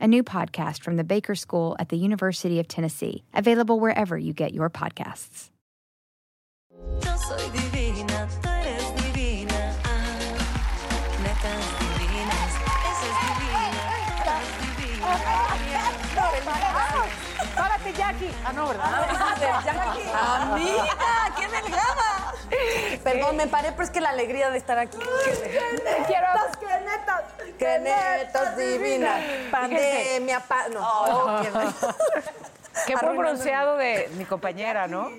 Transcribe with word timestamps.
a 0.00 0.06
new 0.06 0.22
podcast 0.22 0.82
from 0.82 0.96
the 0.96 1.04
Baker 1.04 1.34
School 1.34 1.76
at 1.78 1.88
the 1.88 1.96
University 1.96 2.58
of 2.60 2.68
Tennessee, 2.68 3.24
available 3.34 3.80
wherever 3.80 4.16
you 4.18 4.32
get 4.32 4.54
your 4.54 4.70
podcasts. 4.70 5.50
Yo 6.70 7.16
soy 7.16 7.50
divina, 7.50 8.28
tú 8.42 8.48
eres 8.48 8.94
divina. 9.02 9.74
Ah, 9.84 10.18
netas 11.22 11.64
divinas, 11.98 12.52
esa 12.90 13.06
es 13.08 13.18
divina, 13.40 13.82
tú 14.24 14.30
eres 14.30 14.52
divina. 14.76 15.06
¡Párate, 17.56 17.92
Jackie! 17.96 18.32
Ah, 18.44 18.52
no, 18.52 18.68
¿verdad? 18.68 18.88
¡Amiga! 20.52 21.34
¡Qué 21.36 21.46
delgada! 21.48 22.17
Perdón, 23.12 23.36
me 23.36 23.46
paré, 23.46 23.72
pero 23.72 23.84
es 23.84 23.90
que 23.90 24.00
la 24.00 24.10
alegría 24.10 24.50
de 24.50 24.58
estar 24.58 24.78
aquí. 24.78 24.98
Quiero... 26.06 26.26
¡Qué 26.60 26.66
netas! 26.84 27.22
¡Qué 27.58 27.78
netas 27.78 28.56
divinas! 28.56 29.20
Pandemia, 29.50 30.40
pa... 30.40 30.68
No. 30.68 30.80
oh, 30.82 31.40
qué- 31.42 31.50
Qué 32.86 32.94
buen 32.96 33.16
bronceado 33.16 33.76
de 33.76 34.08
mi 34.16 34.24
compañera, 34.24 34.86
¿no? 34.86 35.10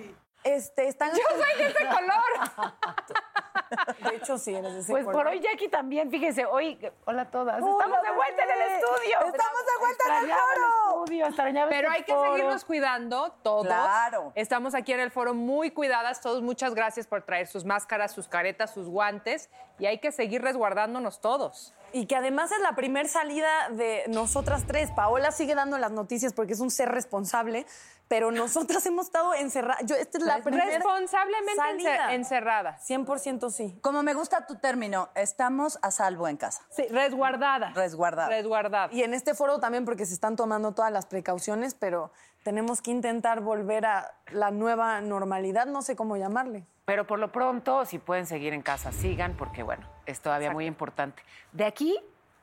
Este, 0.44 0.88
están... 0.88 1.12
¡Yo 1.12 1.24
soy 1.30 1.64
de 1.64 1.70
ese 1.70 1.86
color! 1.86 2.74
De 4.10 4.16
hecho, 4.16 4.38
sí, 4.40 4.56
eres 4.56 4.74
de 4.74 4.80
ese 4.80 4.92
Pues 4.92 5.06
color. 5.06 5.22
por 5.24 5.28
hoy 5.32 5.40
Jackie 5.42 5.68
también, 5.68 6.10
fíjense, 6.10 6.44
hoy, 6.46 6.80
hola 7.06 7.24
a 7.24 7.30
todas, 7.32 7.62
Hola, 7.62 7.72
estamos 7.72 8.02
de 8.02 8.12
vuelta 8.12 8.44
en 8.44 8.50
el 8.50 8.62
estudio. 8.62 9.18
Estamos 9.26 9.62
de 9.66 9.80
vuelta 9.80 10.04
en 10.08 10.24
el 10.24 10.30
foro. 10.32 11.04
estudio, 11.04 11.26
extrañaba 11.28 11.70
Pero 11.70 11.88
este 11.90 11.98
hay 11.98 12.04
que 12.04 12.14
foro. 12.14 12.32
seguirnos 12.34 12.66
cuidando 12.66 13.32
todos. 13.44 13.68
Claro. 13.68 14.32
Estamos 14.36 14.74
aquí 14.74 14.94
en 14.94 15.02
el 15.02 15.12
foro 15.12 15.34
muy 15.36 15.70
cuidadas 15.70 16.22
todos. 16.22 16.42
Muchas 16.42 16.74
gracias 16.74 17.06
por 17.06 17.22
traer 17.24 17.46
sus 17.48 17.64
máscaras, 17.64 18.12
sus 18.12 18.28
caretas, 18.28 18.74
sus 18.74 18.88
guantes. 18.88 19.50
Y 19.78 19.86
hay 19.86 20.00
que 20.00 20.12
seguir 20.12 20.42
resguardándonos 20.42 21.22
todos. 21.22 21.74
Y 21.92 22.06
que 22.08 22.16
además 22.16 22.52
es 22.52 22.60
la 22.60 22.74
primer 22.74 23.08
salida 23.08 23.70
de 23.70 24.04
nosotras 24.08 24.64
tres. 24.68 24.90
Paola 24.92 25.32
sigue 25.32 25.54
dando 25.56 25.78
las 25.78 25.92
noticias 25.92 26.34
porque 26.34 26.54
es 26.54 26.60
un 26.60 26.72
ser 26.72 26.90
responsable, 26.90 27.66
pero 28.10 28.32
nosotras 28.32 28.86
hemos 28.88 29.06
estado 29.06 29.34
encerradas. 29.34 29.86
Yo, 29.86 29.96
esta 29.96 30.18
es 30.18 30.24
la 30.26 30.42
primera 30.44 30.66
Responsablemente 30.66 31.56
salida. 31.56 32.10
ence- 32.10 32.16
encerradas. 32.16 32.90
100% 32.90 33.50
sí. 33.52 33.80
Como 33.82 34.04
me 34.04 34.14
gusta 34.14 34.46
tu 34.46 34.56
término, 34.56 35.08
estamos 35.16 35.80
a 35.82 35.92
salvo 35.92 36.28
en 36.28 36.36
casa. 36.36 36.62
Sí, 36.72 36.86
resguardadas. 36.90 37.74
Resguardadas. 37.76 38.30
Resguardadas. 38.32 38.92
Y 38.94 39.04
en 39.04 39.14
este 39.14 39.34
foro 39.34 39.60
también 39.62 39.86
porque 39.86 40.06
se 40.06 40.14
están 40.14 40.36
tomando 40.36 40.74
todas 40.74 40.92
las 40.92 41.06
precauciones, 41.06 41.74
pero 41.76 42.12
tenemos 42.44 42.82
que 42.82 42.92
intentar 42.92 43.40
volver 43.42 43.86
a 43.86 44.12
la 44.32 44.52
nueva 44.52 45.00
normalidad, 45.02 45.68
no 45.68 45.82
sé 45.82 45.96
cómo 45.96 46.18
llamarle. 46.18 46.66
Pero 46.86 47.06
por 47.06 47.20
lo 47.20 47.32
pronto, 47.32 47.86
si 47.86 48.00
pueden 48.00 48.26
seguir 48.26 48.54
en 48.54 48.64
casa, 48.64 48.92
sigan, 48.92 49.36
porque 49.38 49.62
bueno, 49.62 49.88
es 50.08 50.20
todavía 50.22 50.52
muy 50.52 50.66
importante. 50.66 51.22
De 51.52 51.64
aquí 51.66 51.96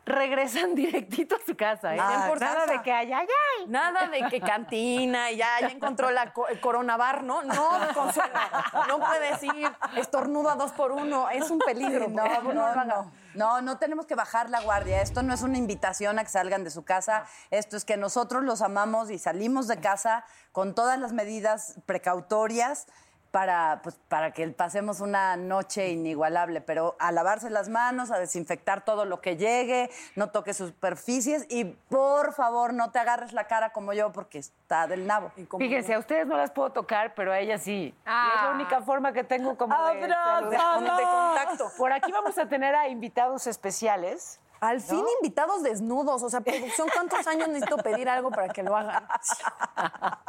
regresan 0.06 0.74
directito 0.76 1.34
a 1.34 1.38
su 1.44 1.56
casa, 1.56 1.94
¿eh? 1.94 1.98
Ah, 2.00 2.32
Nada 2.38 2.66
de 2.66 2.80
que 2.82 2.92
allá, 2.92 3.18
ay, 3.18 3.26
ay. 3.58 3.66
Nada 3.68 4.06
de 4.08 4.22
que 4.30 4.40
cantina 4.40 5.30
y 5.32 5.36
ya, 5.36 5.60
ya 5.60 5.66
encontró 5.68 6.10
la 6.10 6.32
co- 6.32 6.46
el 6.48 6.60
coronavar, 6.60 7.24
¿no? 7.24 7.42
No, 7.42 7.68
Consuelo, 7.92 8.32
no 8.88 8.98
puedes 9.00 9.42
ir, 9.42 9.70
estornuda 9.96 10.54
dos 10.54 10.72
por 10.72 10.92
uno, 10.92 11.28
es 11.30 11.50
un 11.50 11.58
peligro. 11.58 12.06
Sí, 12.06 12.12
no, 12.14 12.52
no, 12.54 12.84
no. 12.84 13.12
No, 13.34 13.60
no 13.60 13.76
tenemos 13.76 14.06
que 14.06 14.14
bajar 14.14 14.48
la 14.48 14.62
guardia. 14.62 15.02
Esto 15.02 15.22
no 15.22 15.34
es 15.34 15.42
una 15.42 15.58
invitación 15.58 16.18
a 16.18 16.22
que 16.24 16.30
salgan 16.30 16.64
de 16.64 16.70
su 16.70 16.84
casa. 16.86 17.24
Esto 17.50 17.76
es 17.76 17.84
que 17.84 17.98
nosotros 17.98 18.42
los 18.44 18.62
amamos 18.62 19.10
y 19.10 19.18
salimos 19.18 19.66
de 19.68 19.78
casa 19.78 20.24
con 20.52 20.74
todas 20.74 20.98
las 20.98 21.12
medidas 21.12 21.74
precautorias 21.84 22.86
para, 23.36 23.80
pues, 23.82 23.96
para 24.08 24.30
que 24.30 24.48
pasemos 24.48 25.00
una 25.00 25.36
noche 25.36 25.90
inigualable. 25.90 26.62
Pero 26.62 26.96
a 26.98 27.12
lavarse 27.12 27.50
las 27.50 27.68
manos, 27.68 28.10
a 28.10 28.18
desinfectar 28.18 28.82
todo 28.82 29.04
lo 29.04 29.20
que 29.20 29.36
llegue, 29.36 29.90
no 30.14 30.30
toques 30.30 30.56
superficies 30.56 31.44
y 31.50 31.66
por 31.66 32.32
favor 32.32 32.72
no 32.72 32.92
te 32.92 32.98
agarres 32.98 33.34
la 33.34 33.46
cara 33.46 33.74
como 33.74 33.92
yo 33.92 34.10
porque 34.10 34.38
está 34.38 34.86
del 34.86 35.06
nabo. 35.06 35.32
Fíjense, 35.58 35.92
a 35.92 35.98
ustedes 35.98 36.26
no 36.26 36.38
las 36.38 36.50
puedo 36.50 36.72
tocar, 36.72 37.12
pero 37.14 37.30
a 37.30 37.38
ella 37.38 37.58
sí. 37.58 37.94
Y 37.94 38.36
es 38.36 38.42
la 38.42 38.52
única 38.54 38.80
forma 38.80 39.12
que 39.12 39.22
tengo 39.22 39.54
como 39.58 39.76
de, 39.84 39.96
de 39.96 40.14
contacto. 41.04 41.70
Por 41.76 41.92
aquí 41.92 42.10
vamos 42.10 42.38
a 42.38 42.48
tener 42.48 42.74
a 42.74 42.88
invitados 42.88 43.46
especiales. 43.46 44.40
Al 44.60 44.80
fin 44.80 45.04
invitados 45.20 45.62
desnudos, 45.62 46.22
o 46.22 46.30
sea, 46.30 46.40
producción, 46.40 46.88
¿cuántos 46.92 47.26
años 47.26 47.48
necesito 47.48 47.76
pedir 47.78 48.08
algo 48.08 48.30
para 48.30 48.48
que 48.48 48.62
lo 48.62 48.76
hagan? 48.76 49.06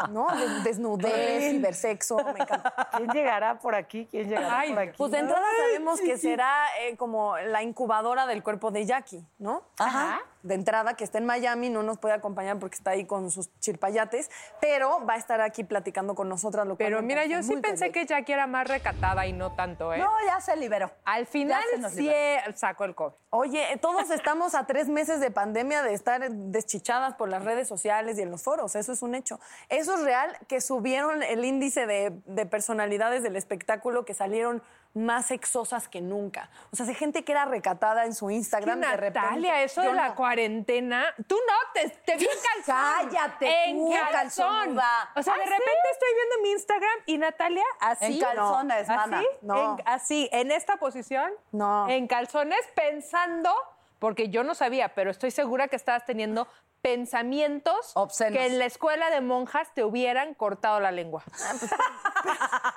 ¿No? 0.10 0.28
De- 0.36 0.62
desnudez, 0.62 1.52
cibersexo, 1.52 2.18
me 2.34 2.42
encanta. 2.42 2.90
¿Quién 2.96 3.10
llegará 3.12 3.60
por 3.60 3.76
aquí? 3.76 4.08
¿Quién 4.10 4.28
llegará 4.30 4.60
Ay, 4.60 4.70
por 4.70 4.80
aquí? 4.80 4.94
Pues 4.98 5.12
de 5.12 5.20
entrada 5.20 5.46
sabemos 5.60 6.00
que 6.02 6.18
será 6.18 6.66
eh, 6.82 6.98
como 6.98 7.38
la 7.38 7.64
incubadora 7.64 8.26
del 8.26 8.44
cuerpo 8.44 8.72
de 8.72 8.86
Jackie, 8.86 9.26
¿no? 9.40 9.64
Ajá. 9.80 10.22
De 10.48 10.56
entrada, 10.56 10.96
que 10.96 11.04
está 11.04 11.18
en 11.18 11.26
Miami, 11.26 11.70
no 11.70 11.84
nos 11.84 11.98
puede 11.98 12.14
acompañar 12.14 12.58
porque 12.60 12.76
está 12.76 12.92
ahí 12.92 13.06
con 13.06 13.30
sus 13.32 13.50
chirpayates, 13.60 14.30
pero 14.62 15.06
va 15.06 15.16
a 15.16 15.18
estar 15.18 15.42
aquí 15.42 15.64
platicando 15.64 16.16
con 16.16 16.30
nosotras. 16.30 16.66
Lo 16.66 16.78
cual 16.78 16.90
Pero 16.90 17.02
mira, 17.02 17.26
yo 17.26 17.44
sí 17.44 17.58
pensé 17.58 17.92
que 17.92 18.06
Jackie 18.06 18.34
era 18.34 18.48
más 18.48 18.68
recatada 18.68 19.28
y 19.28 19.34
no 19.34 19.54
tanto, 19.54 19.94
¿eh? 19.94 20.00
No, 20.00 20.10
ya 20.26 20.40
se 20.40 20.56
liberó. 20.56 20.92
Al 21.04 21.26
final 21.26 21.64
sí 21.92 22.10
eh, 22.10 22.40
sacó 22.56 22.86
el 22.86 22.96
COVID. 22.96 23.14
Oye, 23.30 23.66
todos 23.82 24.10
estamos 24.10 24.56
a 24.56 24.66
tres 24.66 24.88
meses 24.88 25.20
de 25.20 25.32
pandemia 25.32 25.84
de 25.84 25.94
estar 25.94 26.30
deschichadas 26.32 27.16
por 27.16 27.30
las 27.30 27.44
redes 27.44 27.68
sociales 27.68 28.18
y 28.18 28.22
en 28.22 28.32
los 28.32 28.42
foros. 28.42 28.76
Eso 28.76 28.94
es 28.94 29.02
un 29.02 29.16
hecho. 29.16 29.40
Eso 29.70 29.96
es 29.96 30.04
real 30.04 30.38
que 30.48 30.62
subieron 30.62 31.24
el 31.24 31.44
índice 31.44 31.86
de, 31.86 32.14
de 32.26 32.46
personalidades 32.46 33.24
del 33.24 33.36
espectáculo 33.36 34.06
que 34.06 34.14
salieron 34.14 34.64
más 34.94 35.28
sexosas 35.28 35.88
que 35.88 36.02
nunca. 36.02 36.50
O 36.72 36.76
sea, 36.76 36.86
hay 36.86 36.96
gente 36.96 37.24
que 37.24 37.32
era 37.32 37.46
recatada 37.46 38.06
en 38.06 38.14
su 38.16 38.30
Instagram 38.32 38.80
de 38.82 38.98
repente. 38.98 39.20
Natalia, 39.20 39.62
eso 39.64 39.82
de 39.82 39.94
la 39.94 40.10
no. 40.10 40.16
cuarentena, 40.16 41.06
tú 41.28 41.36
no, 41.48 41.54
te, 41.74 41.90
te 41.90 42.16
vi 42.16 42.26
en 42.26 42.66
calzón. 42.66 43.10
Cállate, 43.12 43.70
en 43.70 43.78
tú, 43.78 43.94
calzón. 44.12 44.78
O 45.16 45.24
sea, 45.24 45.34
de 45.36 45.44
¿Ah, 45.44 45.46
repente 45.46 45.88
estoy 45.92 46.10
viendo 46.16 46.42
mi 46.44 46.52
Instagram 46.52 47.00
y 47.06 47.18
Natalia 47.18 47.64
así. 47.80 48.06
En 48.14 48.20
calzones, 48.20 48.88
¿no? 48.88 48.96
mana. 48.96 49.18
Así, 49.20 49.28
No. 49.42 49.78
en- 49.78 49.84
así, 49.88 50.30
en 50.32 50.52
esta 50.52 50.78
posición, 50.78 51.32
No. 51.52 51.88
en 51.90 52.08
calzones, 52.08 52.60
pensando, 52.76 53.54
porque 54.00 54.30
yo 54.30 54.44
no 54.44 54.56
sabía, 54.56 54.90
pero 54.96 55.12
estoy 55.12 55.32
segura 55.32 55.68
que 55.68 55.76
estabas 55.76 56.06
teniendo 56.06 56.48
pensamientos 56.88 57.92
Obscenos. 57.96 58.38
que 58.38 58.46
en 58.46 58.60
la 58.60 58.66
escuela 58.66 59.10
de 59.10 59.20
monjas 59.20 59.74
te 59.74 59.84
hubieran 59.84 60.34
cortado 60.36 60.80
la 60.80 60.92
lengua. 60.92 61.22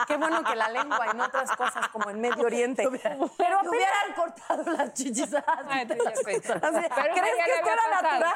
Qué 0.09 0.17
bueno 0.17 0.43
que 0.43 0.57
la 0.57 0.69
lengua 0.69 1.07
y 1.13 1.17
no 1.17 1.25
otras 1.25 1.51
cosas 1.53 1.89
como 1.89 2.11
en 2.11 2.21
Medio 2.21 2.45
Oriente. 2.45 2.89
Pero 2.91 3.61
Te 3.61 3.69
hubieran 3.69 4.13
cortado 4.17 4.65
las 4.73 4.95
chichis. 4.95 5.33
Ay. 5.69 5.83
Así, 5.83 6.23
Pero 6.25 6.61
¿Crees 7.15 7.37
que 7.45 7.53
esto 7.53 7.71
era 7.71 8.03
natural? 8.03 8.35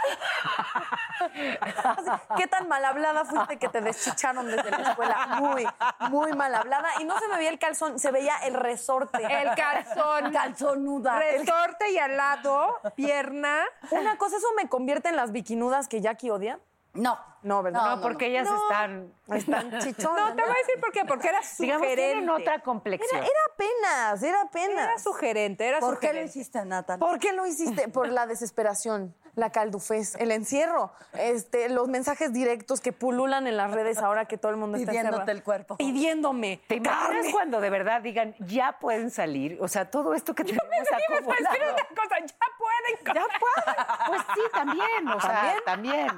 Así, 1.61 2.11
¿Qué 2.37 2.47
tan 2.47 2.69
mal 2.69 2.85
hablada 2.85 3.25
fuiste 3.25 3.59
que 3.59 3.69
te 3.69 3.81
deschicharon 3.81 4.47
desde 4.47 4.71
la 4.71 4.91
escuela? 4.91 5.27
Muy, 5.41 5.67
muy 6.11 6.33
mal 6.35 6.55
hablada. 6.55 6.89
Y 7.01 7.05
no 7.05 7.19
se 7.19 7.27
me 7.29 7.37
veía 7.37 7.51
el 7.51 7.59
calzón, 7.59 7.99
se 7.99 8.13
veía 8.13 8.37
el 8.45 8.55
resorte. 8.55 9.19
El 9.25 9.55
calzón. 9.57 10.33
Calzonuda. 10.33 11.19
Resorte 11.19 11.91
y 11.91 11.99
al 11.99 12.17
lado, 12.17 12.81
pierna. 12.95 13.65
Una 13.91 14.17
cosa, 14.19 14.37
¿eso 14.37 14.47
me 14.57 14.69
convierte 14.69 15.09
en 15.09 15.17
las 15.17 15.33
bikinudas 15.65 15.89
que 15.89 16.01
Jackie 16.01 16.31
odia? 16.31 16.61
No. 16.95 17.19
No, 17.43 17.63
¿verdad? 17.63 17.97
No, 17.97 18.03
porque 18.03 18.27
ellas 18.29 18.49
están... 18.49 19.13
Están 19.29 19.79
chichonas. 19.81 20.31
No, 20.31 20.37
te 20.37 20.43
voy 20.43 20.53
a 20.53 20.59
decir 20.59 20.81
por 20.81 20.93
qué, 20.93 21.05
porque 21.05 21.29
era 21.29 21.41
Digamos, 21.59 21.83
sugerente. 21.83 22.13
tienen 22.13 22.31
otra 22.31 22.55
Era, 22.55 22.63
complexión. 22.63 23.21
era 23.23 23.29
apenas, 23.53 24.23
era 24.23 24.41
apenas. 24.43 24.85
Era 24.85 24.99
sugerente, 24.99 25.67
era 25.67 25.81
¿Por 25.81 25.99
qué 25.99 26.07
lo 26.07 26.13
sugerente. 26.13 26.39
hiciste, 26.39 26.65
Natalia? 26.65 27.01
¿Por 27.07 27.19
qué 27.19 27.33
lo 27.33 27.47
hiciste? 27.47 27.89
Por 27.89 28.09
la 28.09 28.27
desesperación. 28.27 29.15
La 29.37 29.51
caldufez, 29.51 30.15
el 30.17 30.31
encierro, 30.31 30.93
este, 31.15 31.69
los 31.69 31.89
mensajes 31.89 32.33
directos 32.33 32.81
que 32.81 32.93
pululan 32.93 33.47
en 33.47 33.57
las 33.57 33.71
redes 33.71 33.99
ahora 33.99 34.27
que 34.27 34.39
todo 34.39 34.51
el 34.53 34.57
mundo 34.57 34.77
está 34.79 34.91
Pidiéndote 34.93 35.15
encerrado. 35.17 35.33
el 35.39 35.43
cuerpo. 35.43 35.77
Pidiéndome. 35.77 36.61
¿Te 36.67 36.77
imaginas 36.77 37.09
carne. 37.09 37.33
cuando 37.33 37.61
de 37.61 37.71
verdad 37.71 38.01
digan, 38.01 38.35
ya 38.41 38.79
pueden 38.79 39.11
salir? 39.11 39.59
O 39.61 39.69
sea, 39.69 39.91
todo 39.91 40.15
esto 40.15 40.35
que 40.35 40.45
tenemos 40.45 40.65
acumulado. 40.93 41.57
una 41.73 41.87
cosa, 41.89 42.19
ya 42.21 42.37
pueden. 42.59 43.15
Ya 43.15 43.27
pueden. 43.39 43.87
Pues 44.07 44.23
sí, 44.35 44.41
también. 44.53 45.09
O 45.09 45.21
sea, 45.21 45.55
también. 45.65 46.09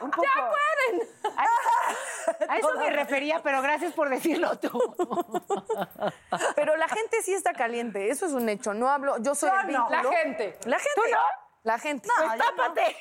Un 0.00 0.10
poco. 0.10 0.22
Ya 0.24 0.50
pueden. 0.50 1.08
A 1.36 1.44
eso, 1.44 2.50
a 2.50 2.58
eso 2.58 2.74
me 2.78 2.90
refería, 2.90 3.40
pero 3.42 3.62
gracias 3.62 3.92
por 3.92 4.08
decirlo 4.08 4.58
tú. 4.58 4.70
Pero 6.54 6.76
la 6.76 6.88
gente 6.88 7.22
sí 7.22 7.32
está 7.34 7.52
caliente, 7.52 8.10
eso 8.10 8.26
es 8.26 8.32
un 8.32 8.48
hecho. 8.48 8.74
No 8.74 8.88
hablo, 8.88 9.18
yo 9.18 9.34
soy 9.34 9.50
Yo 9.50 9.60
el 9.68 9.72
no. 9.72 9.88
La 9.90 10.02
gente. 10.04 10.58
La 10.64 10.78
gente. 10.78 10.90
¿Tú 10.94 11.02
no? 11.10 11.41
La 11.64 11.78
gente. 11.78 12.08
No, 12.08 12.26
Pues 12.26 12.38
yo 12.38 12.44
tápate. 12.44 12.96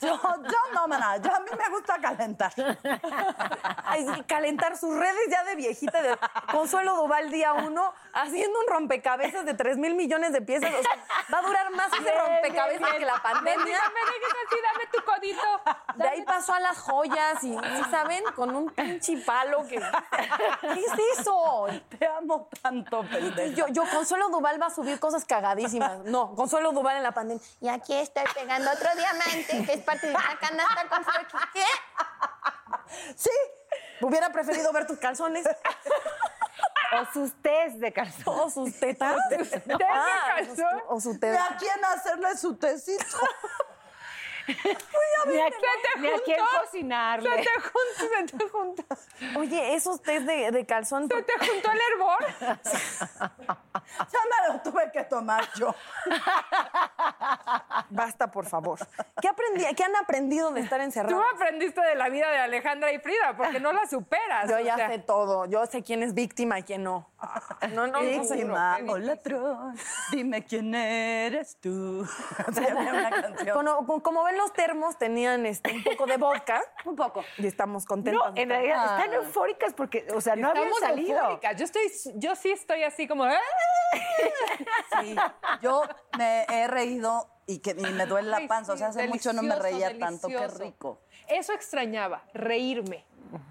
Yo, 0.00 0.18
yo 0.18 0.58
no, 0.72 0.88
maná. 0.88 1.18
Yo 1.18 1.34
a 1.34 1.40
mí 1.40 1.50
me 1.56 1.68
gusta 1.68 1.98
calentar. 2.00 2.50
Ay, 3.84 4.06
calentar 4.26 4.76
sus 4.78 4.96
redes 4.96 5.28
ya 5.30 5.44
de 5.44 5.54
viejita. 5.56 6.00
De 6.00 6.16
Consuelo 6.50 6.96
Duval 6.96 7.30
día 7.30 7.52
uno 7.52 7.92
haciendo 8.14 8.58
un 8.60 8.66
rompecabezas 8.66 9.44
de 9.44 9.52
3 9.52 9.76
mil 9.76 9.94
millones 9.94 10.32
de 10.32 10.40
piezas. 10.40 10.72
O 10.72 10.82
sea, 10.82 10.90
va 11.32 11.38
a 11.38 11.42
durar 11.42 11.70
más 11.72 11.92
ese 11.92 12.10
rompecabezas 12.18 12.90
que 12.94 13.04
la 13.04 13.12
Ven, 13.12 13.22
pandemia. 13.22 13.64
dígame 13.64 14.00
así, 14.00 14.56
dame 14.62 14.86
tu 14.90 15.04
codito. 15.04 15.96
De 15.96 16.08
ahí 16.08 16.22
pasó 16.22 16.54
a 16.54 16.60
las 16.60 16.78
joyas 16.78 17.44
y, 17.44 17.52
¿sí 17.52 17.90
¿saben? 17.90 18.24
Con 18.34 18.56
un 18.56 18.70
pinche 18.70 19.18
palo 19.18 19.66
que... 19.68 19.78
¿Qué 19.78 20.80
es 20.80 21.18
eso? 21.18 21.66
Te 21.98 22.06
amo 22.06 22.48
tanto, 22.62 23.02
pendejo. 23.02 23.54
Yo, 23.54 23.68
yo, 23.68 23.84
Consuelo 23.90 24.30
Duval 24.30 24.60
va 24.60 24.66
a 24.66 24.70
subir 24.70 24.98
cosas 24.98 25.26
cagadísimas. 25.26 25.98
No, 26.04 26.34
Consuelo 26.34 26.72
Duval 26.72 26.96
en 26.96 27.02
la 27.02 27.12
pandemia. 27.12 27.42
Y 27.60 27.68
aquí 27.68 27.89
estoy 27.94 28.24
pegando 28.34 28.70
otro 28.70 28.88
diamante 28.96 29.64
que 29.66 29.72
es 29.74 29.80
parte 29.82 30.06
de 30.08 30.14
una 30.14 30.38
canasta 30.38 30.88
con 30.88 31.04
flores. 31.04 31.26
¿Qué? 31.52 31.64
Sí. 33.16 33.30
Hubiera 34.02 34.30
preferido 34.32 34.72
ver 34.72 34.86
tus 34.86 34.98
calzones 34.98 35.46
O 36.92 37.12
sus 37.12 37.32
test 37.42 37.76
de 37.76 37.92
calzón. 37.92 38.40
o 38.40 38.50
sus 38.50 38.78
tetas. 38.80 39.16
de 39.30 39.76
Ah, 39.88 40.34
calzón? 40.36 40.82
O 40.88 41.00
su 41.00 41.12
¿Y 41.12 41.18
teta. 41.18 41.44
a 41.46 41.56
quién 41.56 41.84
hacerle 41.84 42.36
su 42.36 42.56
tecito? 42.56 43.04
Ni 45.26 45.38
a, 45.40 45.50
Se 45.50 45.50
te 45.50 46.00
ni 46.00 46.08
a 46.08 46.18
quién 46.24 46.38
cocinarle. 46.60 47.30
Se 47.30 47.36
te 47.36 47.50
juntó, 47.60 48.16
se 48.30 48.36
te 48.38 48.48
juntó. 48.48 48.84
Oye, 49.38 49.74
esos 49.74 50.00
test 50.02 50.26
de, 50.26 50.50
de 50.50 50.66
calzón. 50.66 51.08
Se 51.08 51.22
te 51.22 51.32
juntó 51.38 51.70
el 51.72 51.80
hervor. 51.92 52.18
Ya 54.12 54.18
me 54.48 54.52
lo 54.54 54.60
tuve 54.62 54.90
que 54.92 55.04
tomar 55.04 55.48
yo. 55.56 55.74
Basta, 57.90 58.30
por 58.30 58.46
favor. 58.46 58.78
¿Qué, 59.20 59.28
aprendí, 59.28 59.64
¿Qué 59.74 59.84
han 59.84 59.96
aprendido 59.96 60.52
de 60.52 60.60
estar 60.60 60.78
Tú 60.78 60.84
encerrados? 60.84 61.24
aprendiste 61.34 61.80
de 61.80 61.94
la 61.96 62.08
vida 62.08 62.30
de 62.30 62.38
Alejandra 62.38 62.92
y 62.92 62.98
Frida 62.98 63.36
porque 63.36 63.60
no 63.60 63.72
la 63.72 63.86
superas. 63.86 64.48
Yo 64.48 64.56
o 64.56 64.60
ya 64.60 64.76
sea. 64.76 64.88
sé 64.88 64.98
todo. 65.00 65.46
Yo 65.46 65.64
sé 65.66 65.82
quién 65.82 66.02
es 66.02 66.14
víctima 66.14 66.58
y 66.58 66.62
quién 66.62 66.84
no. 66.84 67.10
No, 67.72 67.86
no, 67.86 68.00
no 68.00 68.24
sé. 68.24 68.36
Víctima 68.36 68.78
o 68.88 69.72
dime 70.12 70.44
quién 70.44 70.74
eres 70.74 71.56
tú. 71.60 72.06
Una 72.48 73.10
canción. 73.10 74.00
Como 74.00 74.24
ven 74.24 74.36
los 74.40 74.52
termos, 74.52 74.98
tenían 74.98 75.46
este, 75.46 75.72
un 75.72 75.82
poco 75.84 76.06
de 76.06 76.16
vodka. 76.16 76.62
Un 76.84 76.96
poco. 76.96 77.22
Y 77.38 77.46
estamos 77.46 77.84
contentos. 77.84 78.32
No, 78.34 78.40
en 78.40 78.48
realidad 78.48 78.98
están 78.98 79.12
eufóricas 79.14 79.74
porque, 79.74 80.06
o 80.14 80.20
sea, 80.20 80.34
no 80.36 80.48
habían 80.50 80.72
salido. 80.80 81.18
eufóricas. 81.18 81.56
Yo, 81.56 81.64
estoy, 81.64 81.82
yo 82.16 82.34
sí 82.34 82.50
estoy 82.50 82.82
así 82.82 83.06
como... 83.06 83.24
"Ah". 83.24 83.38
Sí, 85.00 85.16
yo 85.62 85.82
me 86.18 86.44
he 86.48 86.66
reído 86.68 87.28
y 87.46 87.58
que 87.58 87.70
y 87.70 87.92
me 87.92 88.06
duele 88.06 88.28
la 88.30 88.36
Ay, 88.38 88.48
panza. 88.48 88.72
O 88.72 88.76
sea, 88.76 88.88
hace 88.88 89.06
mucho 89.08 89.32
no 89.32 89.42
me 89.42 89.54
delicioso, 89.54 89.88
reía 89.88 89.98
tanto. 89.98 90.28
Qué 90.28 90.46
rico. 90.48 91.00
Eso 91.28 91.52
extrañaba, 91.52 92.22
reírme. 92.34 93.04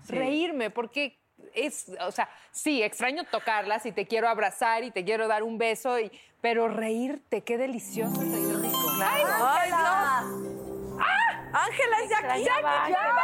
Reírme, 0.08 0.70
porque 0.70 1.20
es, 1.54 1.92
o 2.02 2.12
sea, 2.12 2.30
sí, 2.52 2.84
extraño 2.84 3.24
tocarlas 3.26 3.86
y 3.86 3.92
te 3.92 4.08
quiero 4.08 4.28
abrazar 4.28 4.84
y 4.84 4.92
te 4.92 5.04
quiero 5.06 5.28
dar 5.28 5.44
un 5.44 5.58
beso, 5.58 6.00
y, 6.00 6.12
pero 6.42 6.68
reírte, 6.68 7.42
qué 7.42 7.58
delicioso 7.58 8.20
reír 8.22 8.60
rico. 8.60 8.78
Ay, 9.02 9.24
no. 9.24 9.46
Ángela 11.54 11.98
es 12.04 12.10
Jackie. 12.10 12.42
Extrañaba 12.42 12.86
a 12.86 12.90
Jackie, 12.90 12.96
Ángela. 12.96 13.24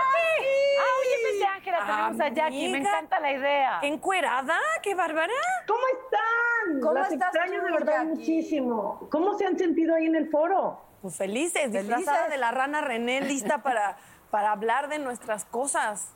Ah, 0.77 0.91
oye, 0.99 1.23
pensé, 1.23 1.45
Ángela, 1.45 1.79
tenemos 1.85 2.19
a 2.19 2.27
Jackie. 2.29 2.69
Me 2.69 2.77
encanta 2.79 3.19
la 3.19 3.31
idea. 3.31 3.77
¿Qué 3.81 3.87
encuerada? 3.87 4.57
¡Qué 4.81 4.95
bárbara! 4.95 5.33
¿Cómo 5.67 5.81
están? 5.87 6.81
¿Cómo 6.81 6.93
Las 6.93 7.11
estás 7.11 7.35
extraño 7.35 7.59
tú, 7.61 7.65
de 7.65 7.71
verdad 7.71 7.93
Jackie? 7.93 8.07
muchísimo. 8.07 9.07
¿Cómo 9.11 9.37
se 9.37 9.45
han 9.45 9.57
sentido 9.57 9.95
ahí 9.95 10.05
en 10.07 10.15
el 10.15 10.29
foro? 10.29 10.81
Pues 11.01 11.17
felices, 11.17 11.71
disfrazada 11.71 12.27
de 12.29 12.37
la 12.37 12.51
rana 12.51 12.81
René, 12.81 13.21
lista 13.21 13.59
para, 13.59 13.97
para 14.31 14.51
hablar 14.51 14.87
de 14.87 14.99
nuestras 14.99 15.45
cosas. 15.45 16.11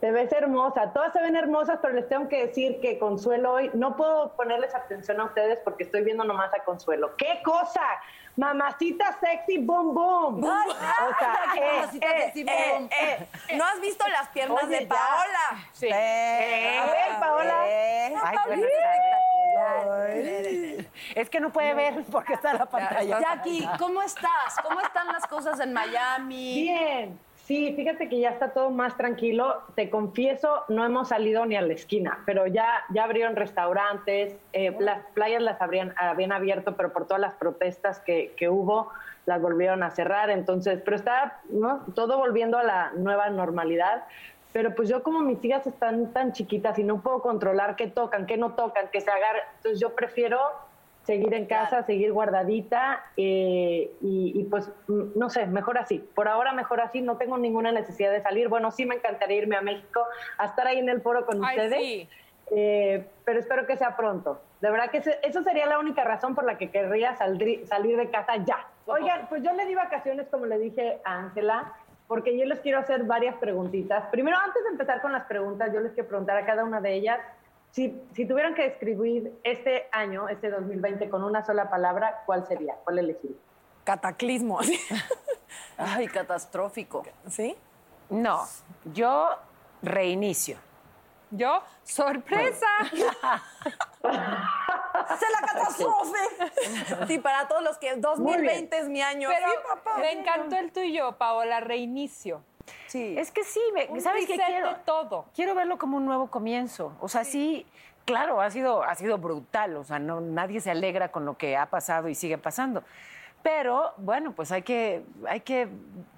Te 0.00 0.10
ves 0.10 0.32
hermosa. 0.32 0.92
Todas 0.92 1.12
se 1.12 1.20
ven 1.20 1.36
hermosas, 1.36 1.78
pero 1.80 1.94
les 1.94 2.08
tengo 2.08 2.28
que 2.28 2.46
decir 2.46 2.80
que 2.80 2.98
Consuelo 2.98 3.52
hoy, 3.52 3.70
no 3.74 3.94
puedo 3.96 4.34
ponerles 4.34 4.74
atención 4.74 5.20
a 5.20 5.26
ustedes 5.26 5.60
porque 5.62 5.84
estoy 5.84 6.02
viendo 6.02 6.24
nomás 6.24 6.52
a 6.54 6.64
Consuelo. 6.64 7.14
¡Qué 7.16 7.40
cosa! 7.44 7.82
Mamacita 8.36 9.18
sexy, 9.20 9.58
boom, 9.58 9.94
boom. 9.94 10.44
Ay, 10.44 10.70
o 10.70 11.18
sea, 11.18 11.38
ay, 11.50 11.58
eh, 11.58 11.80
mamacita 11.80 12.06
eh, 12.06 12.22
sexy, 12.22 12.40
eh, 12.40 12.44
boom. 12.72 12.88
eh. 12.90 13.28
¿No 13.56 13.64
has 13.64 13.80
visto 13.80 14.06
las 14.08 14.28
piernas 14.28 14.64
Oye, 14.64 14.76
de 14.78 14.82
ya. 14.84 14.88
Paola? 14.88 15.64
Sí. 15.72 15.88
Eh, 15.92 16.78
A 16.80 16.86
ver, 16.86 17.20
Paola. 17.20 17.62
eh. 17.66 18.14
Ay, 18.24 18.36
tardes. 18.36 18.64
Es 21.14 21.28
que 21.28 21.40
no 21.40 21.52
puede 21.52 21.74
ver 21.74 22.04
porque 22.10 22.34
está 22.34 22.54
la 22.54 22.66
pantalla. 22.66 23.20
Jackie, 23.20 23.68
¿cómo 23.78 24.02
estás? 24.02 24.56
¿Cómo 24.62 24.80
están 24.80 25.08
las 25.08 25.26
cosas 25.26 25.60
en 25.60 25.72
Miami? 25.72 26.62
Bien. 26.62 27.20
Sí, 27.52 27.74
fíjate 27.76 28.08
que 28.08 28.18
ya 28.18 28.30
está 28.30 28.54
todo 28.54 28.70
más 28.70 28.96
tranquilo. 28.96 29.60
Te 29.74 29.90
confieso, 29.90 30.64
no 30.68 30.86
hemos 30.86 31.08
salido 31.08 31.44
ni 31.44 31.54
a 31.54 31.60
la 31.60 31.74
esquina, 31.74 32.20
pero 32.24 32.46
ya, 32.46 32.66
ya 32.94 33.04
abrieron 33.04 33.36
restaurantes, 33.36 34.34
eh, 34.54 34.74
las 34.80 35.04
playas 35.08 35.42
las 35.42 35.60
habrían, 35.60 35.92
habían 35.98 36.32
abierto, 36.32 36.76
pero 36.78 36.94
por 36.94 37.06
todas 37.06 37.20
las 37.20 37.34
protestas 37.34 38.00
que, 38.00 38.32
que 38.38 38.48
hubo, 38.48 38.88
las 39.26 39.42
volvieron 39.42 39.82
a 39.82 39.90
cerrar. 39.90 40.30
Entonces, 40.30 40.80
pero 40.82 40.96
está 40.96 41.40
¿no? 41.50 41.80
todo 41.94 42.16
volviendo 42.16 42.56
a 42.56 42.62
la 42.62 42.92
nueva 42.94 43.28
normalidad. 43.28 44.04
Pero 44.54 44.74
pues 44.74 44.88
yo 44.88 45.02
como 45.02 45.20
mis 45.20 45.44
hijas 45.44 45.66
están 45.66 46.10
tan 46.14 46.32
chiquitas 46.32 46.78
y 46.78 46.84
no 46.84 47.02
puedo 47.02 47.20
controlar 47.20 47.76
qué 47.76 47.86
tocan, 47.86 48.24
qué 48.24 48.38
no 48.38 48.54
tocan, 48.54 48.88
qué 48.90 49.02
se 49.02 49.10
agarran, 49.10 49.42
entonces 49.58 49.78
yo 49.78 49.94
prefiero 49.94 50.38
seguir 51.04 51.34
en 51.34 51.46
casa, 51.46 51.82
seguir 51.82 52.12
guardadita 52.12 53.02
eh, 53.16 53.90
y, 54.00 54.32
y, 54.40 54.44
pues 54.44 54.70
mm, 54.88 55.18
no 55.18 55.30
sé, 55.30 55.46
mejor 55.46 55.78
así. 55.78 55.98
Por 55.98 56.28
ahora 56.28 56.52
mejor 56.52 56.80
así, 56.80 57.02
no 57.02 57.16
tengo 57.16 57.38
ninguna 57.38 57.72
necesidad 57.72 58.12
de 58.12 58.22
salir. 58.22 58.48
Bueno, 58.48 58.70
sí 58.70 58.86
me 58.86 58.94
encantaría 58.96 59.38
irme 59.38 59.56
a 59.56 59.62
México 59.62 60.04
a 60.38 60.46
estar 60.46 60.66
ahí 60.66 60.78
en 60.78 60.88
el 60.88 61.00
foro 61.00 61.26
con 61.26 61.44
Ay, 61.44 61.56
ustedes, 61.56 61.78
sí. 61.80 62.08
eh, 62.52 63.04
pero 63.24 63.40
espero 63.40 63.66
que 63.66 63.76
sea 63.76 63.96
pronto. 63.96 64.40
De 64.60 64.70
verdad 64.70 64.90
que 64.90 64.98
eso 65.22 65.42
sería 65.42 65.66
la 65.66 65.78
única 65.80 66.04
razón 66.04 66.34
por 66.36 66.44
la 66.44 66.56
que 66.56 66.70
querría 66.70 67.16
saldri- 67.18 67.64
salir 67.66 67.96
de 67.96 68.08
casa 68.10 68.36
ya. 68.36 68.66
Oigan, 68.86 69.26
pues 69.28 69.42
yo 69.42 69.52
le 69.54 69.66
di 69.66 69.74
vacaciones, 69.74 70.28
como 70.28 70.46
le 70.46 70.58
dije 70.58 71.00
a 71.04 71.18
Ángela, 71.18 71.72
porque 72.06 72.36
yo 72.38 72.44
les 72.44 72.60
quiero 72.60 72.78
hacer 72.78 73.04
varias 73.04 73.34
preguntitas. 73.36 74.04
Primero, 74.12 74.36
antes 74.36 74.62
de 74.64 74.70
empezar 74.70 75.00
con 75.00 75.12
las 75.12 75.24
preguntas, 75.24 75.72
yo 75.72 75.80
les 75.80 75.92
quiero 75.92 76.08
preguntar 76.08 76.36
a 76.36 76.44
cada 76.46 76.62
una 76.64 76.80
de 76.80 76.92
ellas 76.94 77.18
si, 77.72 78.00
si 78.14 78.26
tuvieran 78.26 78.54
que 78.54 78.62
describir 78.62 79.32
este 79.44 79.88
año, 79.92 80.28
este 80.28 80.50
2020, 80.50 81.08
con 81.08 81.24
una 81.24 81.44
sola 81.44 81.68
palabra, 81.70 82.22
¿cuál 82.26 82.46
sería? 82.46 82.76
¿Cuál 82.84 82.98
elegiría? 83.00 83.36
Cataclismo. 83.84 84.60
Ay, 85.76 86.06
catastrófico. 86.06 87.02
¿Sí? 87.28 87.56
No, 88.10 88.46
yo 88.92 89.30
reinicio. 89.82 90.58
Yo, 91.30 91.62
sorpresa. 91.82 92.66
¡Hace 94.02 95.26
la 95.32 95.46
catástrofe! 95.46 96.18
Sí, 97.06 97.18
para 97.18 97.48
todos 97.48 97.62
los 97.62 97.78
que 97.78 97.96
2020 97.96 98.78
es 98.78 98.88
mi 98.88 99.00
año. 99.00 99.30
Pero 99.30 99.48
Sí, 99.48 99.54
papá. 99.66 99.98
me 99.98 100.12
encantó 100.12 100.56
el 100.56 100.70
tuyo, 100.72 101.12
Paola, 101.16 101.60
reinicio. 101.60 102.44
Sí. 102.86 103.14
Es 103.18 103.30
que 103.30 103.44
sí, 103.44 103.60
me- 103.74 103.86
Un 103.88 104.00
¿sabes 104.00 104.26
qué 104.26 104.36
quiero? 104.36 104.76
todo. 104.84 105.26
Quiero 105.34 105.54
verlo 105.54 105.78
como 105.78 105.96
un 105.96 106.04
nuevo 106.06 106.28
comienzo. 106.30 106.92
O 107.00 107.08
sea, 107.08 107.24
sí, 107.24 107.66
claro, 108.04 108.40
ha 108.40 108.50
sido, 108.50 108.82
ha 108.82 108.94
sido 108.94 109.18
brutal. 109.18 109.76
O 109.76 109.84
sea, 109.84 109.98
no, 109.98 110.20
nadie 110.20 110.60
se 110.60 110.70
alegra 110.70 111.10
con 111.10 111.24
lo 111.24 111.36
que 111.36 111.56
ha 111.56 111.66
pasado 111.66 112.08
y 112.08 112.14
sigue 112.14 112.38
pasando. 112.38 112.82
Pero, 113.42 113.92
bueno, 113.96 114.32
pues 114.32 114.52
hay 114.52 114.62
que, 114.62 115.02
hay 115.26 115.40
que 115.40 115.68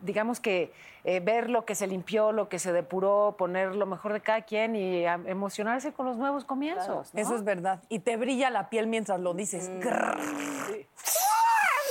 digamos 0.03 0.41
que, 0.41 0.73
eh, 1.05 1.21
ver 1.21 1.49
lo 1.49 1.65
que 1.65 1.75
se 1.75 1.87
limpió, 1.87 2.33
lo 2.33 2.51
que 2.51 2.59
se 2.59 2.71
depuró, 2.73 3.35
poner 3.39 3.75
lo 3.77 3.87
mejor 3.87 4.13
de 4.13 4.21
cada 4.21 4.43
quien 4.43 4.77
y 4.77 5.07
a- 5.07 5.15
emocionarse 5.27 5.93
con 5.95 6.05
los 6.05 6.19
nuevos 6.19 6.45
comienzos. 6.45 7.15
¿no? 7.15 7.21
Eso 7.21 7.35
es 7.35 7.43
verdad. 7.45 7.83
Y 7.89 8.01
te 8.01 8.19
brilla 8.19 8.51
la 8.51 8.69
piel 8.69 8.87
mientras 8.89 9.21
lo 9.21 9.33
dices. 9.33 9.71
Grrr. 9.81 10.19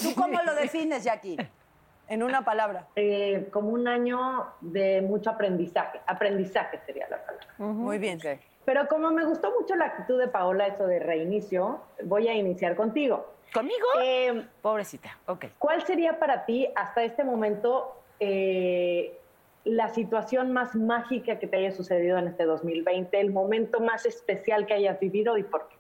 ¿Tú 0.02 0.14
cómo 0.16 0.40
lo 0.44 0.54
defines, 0.56 1.04
Jackie? 1.04 1.38
En 2.08 2.22
una 2.22 2.44
palabra. 2.44 2.88
Eh, 2.96 3.48
como 3.52 3.70
un 3.70 3.88
año 3.88 4.46
de 4.62 5.02
mucho 5.02 5.30
aprendizaje. 5.30 6.02
Aprendizaje 6.06 6.80
sería 6.86 7.08
la 7.10 7.24
palabra. 7.26 7.48
Muy 7.58 7.98
bien. 7.98 8.20
Pero 8.66 8.88
como 8.88 9.12
me 9.12 9.26
gustó 9.26 9.54
mucho 9.60 9.76
la 9.76 9.86
actitud 9.86 10.20
de 10.20 10.28
Paola, 10.28 10.68
eso 10.68 10.86
de 10.88 11.00
reinicio, 11.00 11.82
voy 12.04 12.28
a 12.28 12.34
iniciar 12.34 12.76
contigo. 12.76 13.34
¿Conmigo? 13.54 13.86
Eh, 14.02 14.46
Pobrecita, 14.62 15.18
ok. 15.28 15.46
¿Cuál 15.60 15.86
sería 15.86 16.18
para 16.18 16.46
ti 16.46 16.68
hasta 16.76 17.04
este 17.04 17.24
momento 17.24 18.02
eh, 18.20 19.20
la 19.64 19.90
situación 19.90 20.52
más 20.54 20.76
mágica 20.76 21.40
que 21.40 21.48
te 21.48 21.58
haya 21.58 21.72
sucedido 21.72 22.18
en 22.18 22.28
este 22.28 22.46
2020, 22.46 23.20
el 23.20 23.32
momento 23.32 23.80
más 23.80 24.06
especial 24.06 24.66
que 24.66 24.74
hayas 24.74 25.00
vivido 25.00 25.38
y 25.38 25.44
por 25.44 25.68
qué? 25.68 25.76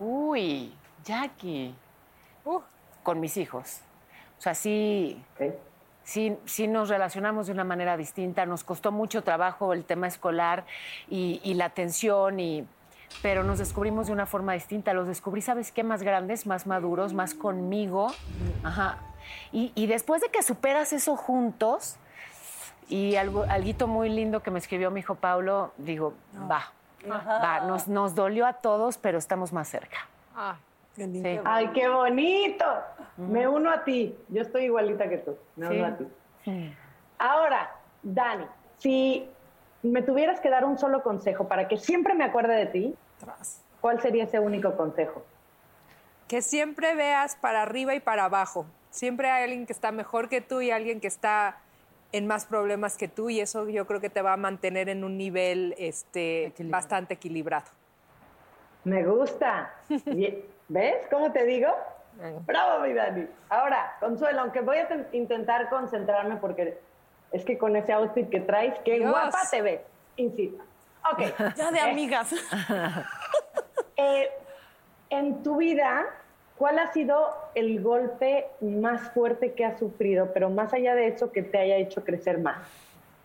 Uy, 0.00 0.74
Jackie. 1.04 1.74
Con 3.02 3.20
mis 3.20 3.36
hijos. 3.36 3.82
O 4.44 4.48
sea, 4.52 4.54
sí, 4.54 5.18
sí, 6.02 6.36
sí 6.44 6.68
nos 6.68 6.90
relacionamos 6.90 7.46
de 7.46 7.54
una 7.54 7.64
manera 7.64 7.96
distinta. 7.96 8.44
Nos 8.44 8.62
costó 8.62 8.92
mucho 8.92 9.22
trabajo 9.22 9.72
el 9.72 9.86
tema 9.86 10.06
escolar 10.06 10.66
y, 11.08 11.40
y 11.42 11.54
la 11.54 11.64
atención, 11.64 12.38
y, 12.38 12.68
pero 13.22 13.42
nos 13.42 13.58
descubrimos 13.58 14.08
de 14.08 14.12
una 14.12 14.26
forma 14.26 14.52
distinta. 14.52 14.92
Los 14.92 15.08
descubrí, 15.08 15.40
¿sabes 15.40 15.72
qué? 15.72 15.82
Más 15.82 16.02
grandes, 16.02 16.46
más 16.46 16.66
maduros, 16.66 17.14
más 17.14 17.32
conmigo. 17.32 18.08
Ajá. 18.62 18.98
Y, 19.50 19.72
y 19.74 19.86
después 19.86 20.20
de 20.20 20.28
que 20.28 20.42
superas 20.42 20.92
eso 20.92 21.16
juntos, 21.16 21.96
y 22.90 23.16
algo, 23.16 23.46
alguito 23.48 23.86
muy 23.86 24.10
lindo 24.10 24.42
que 24.42 24.50
me 24.50 24.58
escribió 24.58 24.90
mi 24.90 25.00
hijo 25.00 25.14
Paulo, 25.14 25.72
digo, 25.78 26.12
va, 26.50 26.70
va, 27.10 27.60
nos, 27.60 27.88
nos 27.88 28.14
dolió 28.14 28.46
a 28.46 28.52
todos, 28.52 28.98
pero 28.98 29.16
estamos 29.16 29.54
más 29.54 29.68
cerca. 29.68 30.06
Ah, 30.36 30.56
Sí. 30.94 31.40
¡Ay, 31.44 31.68
qué 31.68 31.88
bonito! 31.88 32.64
Me 33.16 33.48
uno 33.48 33.70
a 33.70 33.82
ti. 33.84 34.16
Yo 34.28 34.42
estoy 34.42 34.64
igualita 34.64 35.08
que 35.08 35.18
tú. 35.18 35.36
Me 35.56 35.68
Sí. 35.68 35.74
uno 35.76 35.86
a 35.86 35.96
ti. 35.96 36.76
Ahora, 37.18 37.74
Dani, 38.02 38.44
si 38.78 39.28
me 39.82 40.02
tuvieras 40.02 40.40
que 40.40 40.50
dar 40.50 40.64
un 40.64 40.78
solo 40.78 41.02
consejo 41.02 41.48
para 41.48 41.68
que 41.68 41.76
siempre 41.78 42.14
me 42.14 42.24
acuerde 42.24 42.54
de 42.54 42.66
ti, 42.66 42.94
¿cuál 43.80 44.00
sería 44.00 44.24
ese 44.24 44.38
único 44.38 44.76
consejo? 44.76 45.24
que 46.28 46.40
siempre 46.40 46.94
veas 46.94 47.36
para 47.36 47.62
arriba 47.62 47.94
y 47.94 48.00
para 48.00 48.24
abajo. 48.24 48.66
Siempre 48.90 49.30
hay 49.30 49.44
alguien 49.44 49.66
que 49.66 49.72
está 49.72 49.92
mejor 49.92 50.28
que 50.28 50.40
tú 50.40 50.62
y 50.62 50.70
alguien 50.70 50.98
que 51.00 51.06
está 51.06 51.58
en 52.12 52.26
más 52.26 52.46
problemas 52.46 52.96
que 52.96 53.08
tú 53.08 53.28
y 53.28 53.40
eso 53.40 53.68
yo 53.68 53.86
creo 53.86 54.00
que 54.00 54.08
te 54.08 54.22
va 54.22 54.32
a 54.32 54.36
mantener 54.36 54.88
en 54.88 55.04
un 55.04 55.18
nivel 55.18 55.74
este, 55.78 56.52
bastante 56.60 57.14
equilibrado. 57.14 57.66
Me 58.84 59.04
gusta. 59.04 59.74
¿Ves 60.68 60.96
cómo 61.10 61.32
te 61.32 61.44
digo? 61.44 61.68
Bravo, 62.46 62.80
mi 62.84 62.92
Dani. 62.92 63.26
Ahora, 63.48 63.96
Consuelo, 64.00 64.40
aunque 64.42 64.60
voy 64.60 64.78
a 64.78 64.88
ten- 64.88 65.06
intentar 65.12 65.68
concentrarme 65.68 66.36
porque 66.36 66.78
es 67.32 67.44
que 67.44 67.58
con 67.58 67.74
ese 67.76 67.92
outfit 67.92 68.28
que 68.30 68.40
traes, 68.40 68.74
qué 68.84 68.98
Dios. 68.98 69.10
guapa 69.10 69.40
te 69.50 69.62
ves. 69.62 69.80
Insisto. 70.16 70.62
Ok. 71.12 71.22
Ya 71.56 71.70
de 71.70 71.78
Eh, 71.78 71.90
amigas. 71.90 72.32
eh, 73.96 74.28
en 75.10 75.42
tu 75.42 75.56
vida, 75.56 76.06
¿cuál 76.56 76.78
ha 76.78 76.92
sido 76.92 77.34
el 77.54 77.82
golpe 77.82 78.46
más 78.60 79.10
fuerte 79.12 79.52
que 79.54 79.64
has 79.64 79.78
sufrido, 79.78 80.32
pero 80.32 80.50
más 80.50 80.72
allá 80.72 80.94
de 80.94 81.08
eso, 81.08 81.32
que 81.32 81.42
te 81.42 81.58
haya 81.58 81.76
hecho 81.76 82.04
crecer 82.04 82.38
más? 82.38 82.58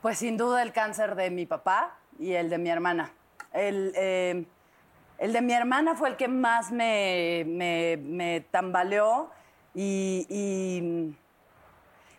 Pues 0.01 0.17
sin 0.17 0.37
duda 0.37 0.61
el 0.63 0.71
cáncer 0.73 1.15
de 1.15 1.29
mi 1.29 1.45
papá 1.45 1.95
y 2.17 2.33
el 2.33 2.49
de 2.49 2.57
mi 2.57 2.69
hermana. 2.69 3.11
El, 3.53 3.93
eh, 3.95 4.45
el 5.19 5.33
de 5.33 5.41
mi 5.41 5.53
hermana 5.53 5.95
fue 5.95 6.09
el 6.09 6.15
que 6.17 6.27
más 6.27 6.71
me, 6.71 7.43
me- 7.47 7.97
me 7.97 8.41
tambaleó 8.51 9.29
y, 9.75 10.25
y, 10.29 11.15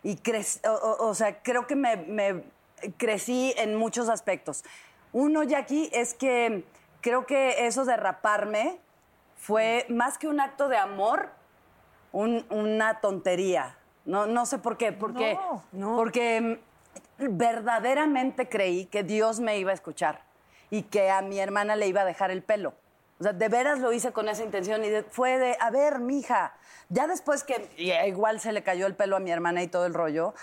y 0.09 0.17
o, 0.67 1.13
sea, 1.13 1.41
creo 1.41 1.67
que 1.67 1.75
me, 1.75 1.97
me 1.97 2.43
crecí 2.97 3.53
en 3.57 3.75
muchos 3.75 4.09
aspectos. 4.09 4.63
Uno, 5.13 5.43
Jackie, 5.43 5.89
es 5.93 6.13
que 6.13 6.63
creo 7.01 7.25
que 7.25 7.65
eso 7.67 7.85
de 7.85 7.97
raparme 7.97 8.79
fue 9.35 9.85
más 9.89 10.17
que 10.17 10.27
un 10.27 10.39
acto 10.39 10.67
de 10.69 10.77
amor, 10.77 11.29
un- 12.11 12.45
una 12.49 12.99
tontería. 13.01 13.77
No, 14.05 14.25
no 14.25 14.45
sé 14.45 14.57
por 14.57 14.77
qué, 14.77 14.91
porque, 14.91 15.37
porque 15.95 16.59
mm, 17.19 17.37
verdaderamente 17.37 18.49
creí 18.49 18.85
que 18.85 19.03
Dios 19.03 19.39
me 19.39 19.57
iba 19.59 19.71
a 19.71 19.73
escuchar 19.73 20.21
y 20.69 20.83
que 20.83 21.11
a 21.11 21.21
mi 21.21 21.39
hermana 21.39 21.75
le 21.75 21.87
iba 21.87 22.01
a 22.01 22.05
dejar 22.05 22.31
el 22.31 22.41
pelo. 22.41 22.73
O 23.21 23.23
sea, 23.23 23.33
de 23.33 23.49
veras 23.49 23.77
lo 23.77 23.93
hice 23.93 24.11
con 24.11 24.27
esa 24.29 24.43
intención 24.43 24.83
y 24.83 24.89
de- 24.89 25.03
fue 25.03 25.37
de, 25.37 25.55
a 25.59 25.69
ver, 25.69 25.99
mija, 25.99 26.55
ya 26.89 27.05
después 27.05 27.43
que 27.43 27.69
eh, 27.77 28.07
igual 28.07 28.39
se 28.39 28.51
le 28.51 28.63
cayó 28.63 28.87
el 28.87 28.95
pelo 28.95 29.15
a 29.15 29.19
mi 29.19 29.29
hermana 29.29 29.61
y 29.61 29.67
todo 29.67 29.85
el 29.85 29.93
rollo, 29.93 30.33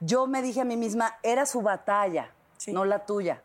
yo 0.00 0.26
me 0.26 0.42
dije 0.42 0.60
a 0.62 0.64
mí 0.64 0.76
misma, 0.76 1.16
era 1.22 1.46
su 1.46 1.62
batalla, 1.62 2.32
no 2.72 2.84
la 2.84 3.06
tuya. 3.06 3.40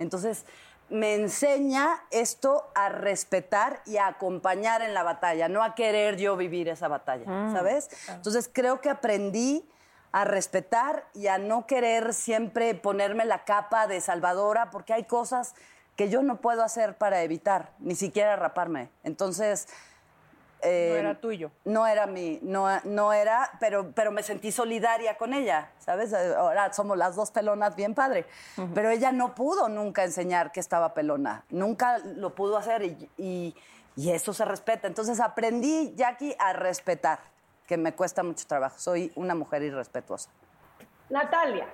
Entonces, 0.00 0.44
me 0.88 1.14
enseña 1.14 2.02
esto 2.10 2.68
a 2.74 2.88
respetar 2.88 3.80
y 3.86 3.98
a 3.98 4.08
acompañar 4.08 4.82
en 4.82 4.92
la 4.92 5.04
batalla, 5.04 5.48
no 5.48 5.62
a 5.62 5.76
querer 5.76 6.16
yo 6.16 6.36
vivir 6.36 6.68
esa 6.68 6.88
batalla, 6.88 7.26
¿sabes? 7.52 7.88
Entonces, 8.08 8.50
creo 8.52 8.80
que 8.80 8.90
aprendí 8.90 9.64
a 10.10 10.24
respetar 10.24 11.06
y 11.14 11.28
a 11.28 11.38
no 11.38 11.68
querer 11.68 12.12
siempre 12.12 12.74
ponerme 12.74 13.24
la 13.24 13.44
capa 13.44 13.86
de 13.86 14.00
salvadora, 14.00 14.70
porque 14.70 14.92
hay 14.94 15.04
cosas 15.04 15.54
que 15.96 16.08
yo 16.10 16.22
no 16.22 16.36
puedo 16.40 16.62
hacer 16.62 16.96
para 16.96 17.22
evitar, 17.22 17.70
ni 17.78 17.94
siquiera 17.94 18.36
raparme. 18.36 18.90
Entonces... 19.02 19.66
eh, 20.62 20.90
No 20.92 20.96
era 20.98 21.20
tuyo. 21.20 21.50
no 21.64 21.86
era 21.86 22.06
mi, 22.06 22.38
no, 22.42 22.66
no 22.84 23.12
era, 23.12 23.50
pero, 23.60 23.92
pero 23.94 24.10
me 24.10 24.22
sentí 24.22 24.52
solidaria 24.52 25.16
con 25.16 25.32
ella, 25.34 25.70
¿sabes? 25.78 26.12
Ahora 26.12 26.72
somos 26.72 26.96
las 26.98 27.16
dos 27.16 27.30
pelonas 27.30 27.76
bien 27.76 27.94
padre. 27.94 28.26
Pero 28.74 28.90
ella 28.90 29.10
no 29.12 29.34
pudo 29.34 29.68
nunca 29.68 30.04
enseñar 30.04 30.52
que 30.52 30.60
estaba 30.60 30.92
pelona. 30.94 31.44
Nunca 31.50 31.98
lo 31.98 32.34
pudo 32.34 32.56
hacer 32.58 32.82
y, 32.82 33.10
y- 33.16 33.54
y 33.98 34.10
eso 34.10 34.34
se 34.34 34.44
respeta. 34.44 34.86
Entonces 34.88 35.20
aprendí, 35.20 35.94
Jackie, 35.96 36.36
a 36.38 36.52
respetar, 36.52 37.18
que 37.66 37.78
me 37.78 37.94
cuesta 37.94 38.22
mucho 38.22 38.46
trabajo. 38.46 38.78
Soy 38.78 39.10
una 39.16 39.34
mujer 39.34 39.62
irrespetuosa. 39.62 40.28
Natalia, 41.08 41.66